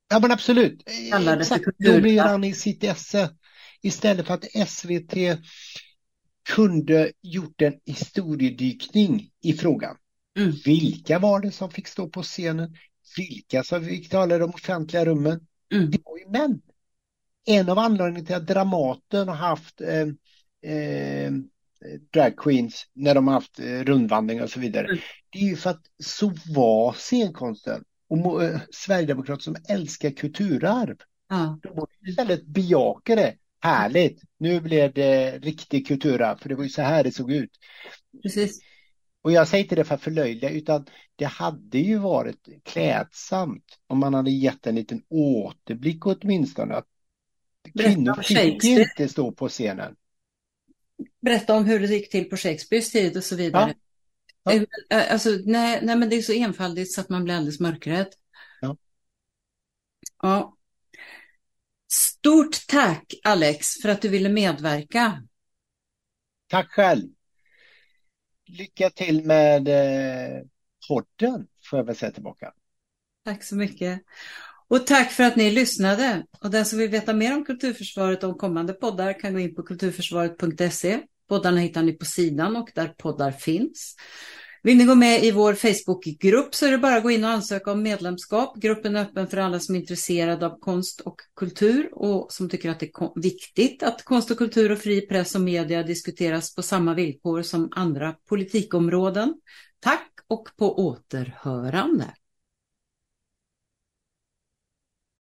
Ja 0.09 0.19
men 0.19 0.31
absolut. 0.31 0.83
Exakt, 1.39 1.65
då 1.77 2.01
blir 2.01 2.21
han 2.21 2.43
i 2.43 2.53
sitt 2.53 2.83
esse 2.83 3.29
istället 3.81 4.27
för 4.27 4.33
att 4.33 4.69
SVT 4.69 5.13
kunde 6.49 7.11
gjort 7.21 7.61
en 7.61 7.79
historiedykning 7.85 9.29
i 9.43 9.53
frågan. 9.53 9.95
Mm. 10.37 10.51
Vilka 10.65 11.19
var 11.19 11.41
det 11.41 11.51
som 11.51 11.71
fick 11.71 11.87
stå 11.87 12.09
på 12.09 12.23
scenen? 12.23 12.75
Vilka 13.17 13.63
som 13.63 13.85
fick 13.85 14.09
tala 14.09 14.35
i 14.35 14.39
de 14.39 14.49
offentliga 14.49 15.05
rummen? 15.05 15.47
Mm. 15.73 15.91
Det 15.91 15.99
var 16.05 16.17
ju 16.17 16.29
män. 16.29 16.61
En 17.45 17.69
av 17.69 17.79
anledningarna 17.79 18.25
till 18.25 18.35
att 18.35 18.47
Dramaten 18.47 19.27
har 19.27 19.35
haft 19.35 19.81
eh, 19.81 20.07
eh, 20.73 21.31
drag 22.13 22.37
queens 22.37 22.85
när 22.93 23.15
de 23.15 23.27
har 23.27 23.33
haft 23.33 23.59
eh, 23.59 23.65
rundvandring 23.65 24.41
och 24.41 24.49
så 24.49 24.59
vidare. 24.59 24.85
Mm. 24.85 24.99
Det 25.29 25.39
är 25.39 25.43
ju 25.49 25.55
för 25.55 25.69
att 25.69 25.83
så 26.03 26.33
var 26.55 26.93
scenkonsten. 26.93 27.83
Och 28.09 28.43
eh, 28.43 28.59
Sverigedemokrater 28.71 29.43
som 29.43 29.55
älskar 29.69 30.11
kulturarv. 30.11 30.97
Ja. 31.29 31.59
De 31.63 31.75
borde 31.75 31.91
istället 32.09 32.45
bejaka 32.45 33.15
det 33.15 33.35
Härligt! 33.61 34.21
Nu 34.37 34.61
blev 34.61 34.93
det 34.93 35.37
riktig 35.37 35.87
kulturarv, 35.87 36.37
för 36.37 36.49
det 36.49 36.55
var 36.55 36.63
ju 36.63 36.69
så 36.69 36.81
här 36.81 37.03
det 37.03 37.11
såg 37.11 37.31
ut. 37.31 37.51
Precis. 38.23 38.59
Och 39.21 39.31
jag 39.31 39.47
säger 39.47 39.63
inte 39.63 39.75
det 39.75 39.83
för 39.83 39.95
att 39.95 40.01
förlöjliga, 40.01 40.49
utan 40.49 40.85
det 41.15 41.25
hade 41.25 41.79
ju 41.79 41.97
varit 41.97 42.47
klädsamt 42.63 43.79
om 43.87 43.99
man 43.99 44.13
hade 44.13 44.31
gett 44.31 44.67
en 44.67 44.75
liten 44.75 45.01
återblick 45.09 46.05
åtminstone. 46.05 46.75
Att 46.75 46.87
kvinnor 47.79 48.21
fick 48.21 48.63
inte 48.63 49.07
stå 49.07 49.31
på 49.31 49.49
scenen. 49.49 49.95
Berätta 51.21 51.55
om 51.55 51.65
hur 51.65 51.79
det 51.79 51.87
gick 51.87 52.11
till 52.11 52.29
på 52.29 52.37
Shakespeares 52.37 52.91
tid 52.91 53.17
och 53.17 53.23
så 53.23 53.35
vidare. 53.35 53.73
Ja. 54.43 54.53
Ja. 54.53 54.65
Eh, 54.89 55.11
alltså, 55.13 55.29
nej, 55.45 55.79
nej, 55.83 55.95
men 55.95 56.09
det 56.09 56.15
är 56.15 56.21
så 56.21 56.33
enfaldigt 56.33 56.93
så 56.93 57.01
att 57.01 57.09
man 57.09 57.23
blir 57.23 57.35
alldeles 57.35 57.59
mörkrädd. 57.59 58.07
Ja. 58.61 58.77
Ja, 60.21 60.57
Stort 61.91 62.67
tack 62.67 63.13
Alex 63.23 63.67
för 63.81 63.89
att 63.89 64.01
du 64.01 64.09
ville 64.09 64.29
medverka. 64.29 65.23
Tack 66.47 66.71
själv. 66.71 67.07
Lycka 68.57 68.89
till 68.89 69.25
med 69.25 69.67
eh, 69.67 70.41
podden 70.87 71.47
får 71.69 71.79
jag 71.79 71.83
väl 71.83 71.95
säga 71.95 72.11
tillbaka. 72.11 72.53
Tack 73.25 73.43
så 73.43 73.55
mycket. 73.55 74.01
Och 74.67 74.87
tack 74.87 75.11
för 75.11 75.23
att 75.23 75.35
ni 75.35 75.51
lyssnade. 75.51 76.25
Och 76.41 76.51
den 76.51 76.65
som 76.65 76.79
vill 76.79 76.89
veta 76.89 77.13
mer 77.13 77.35
om 77.35 77.45
Kulturförsvaret 77.45 78.23
och 78.23 78.37
kommande 78.37 78.73
poddar 78.73 79.19
kan 79.19 79.33
gå 79.33 79.39
in 79.39 79.55
på 79.55 79.63
kulturförsvaret.se. 79.63 80.99
Poddarna 81.27 81.59
hittar 81.59 81.83
ni 81.83 81.93
på 81.93 82.05
sidan 82.05 82.55
och 82.55 82.69
där 82.75 82.87
poddar 82.87 83.31
finns. 83.31 83.95
Vill 84.63 84.77
ni 84.77 84.85
gå 84.85 84.95
med 84.95 85.23
i 85.23 85.31
vår 85.31 85.53
Facebookgrupp 85.53 86.55
så 86.55 86.65
är 86.65 86.71
det 86.71 86.77
bara 86.77 86.95
att 86.95 87.03
gå 87.03 87.11
in 87.11 87.23
och 87.23 87.29
ansöka 87.29 87.71
om 87.71 87.83
medlemskap. 87.83 88.57
Gruppen 88.57 88.95
är 88.95 89.01
öppen 89.01 89.27
för 89.27 89.37
alla 89.37 89.59
som 89.59 89.75
är 89.75 89.79
intresserade 89.79 90.45
av 90.45 90.59
konst 90.59 91.01
och 91.01 91.21
kultur 91.35 91.89
och 91.91 92.31
som 92.31 92.49
tycker 92.49 92.69
att 92.69 92.79
det 92.79 92.85
är 92.85 93.21
viktigt 93.21 93.83
att 93.83 94.03
konst 94.03 94.31
och 94.31 94.37
kultur 94.37 94.71
och 94.71 94.79
fri 94.79 95.01
press 95.01 95.35
och 95.35 95.41
media 95.41 95.83
diskuteras 95.83 96.55
på 96.55 96.61
samma 96.61 96.93
villkor 96.93 97.41
som 97.41 97.69
andra 97.71 98.15
politikområden. 98.29 99.33
Tack 99.79 100.11
och 100.27 100.49
på 100.57 100.79
återhörande. 100.79 102.05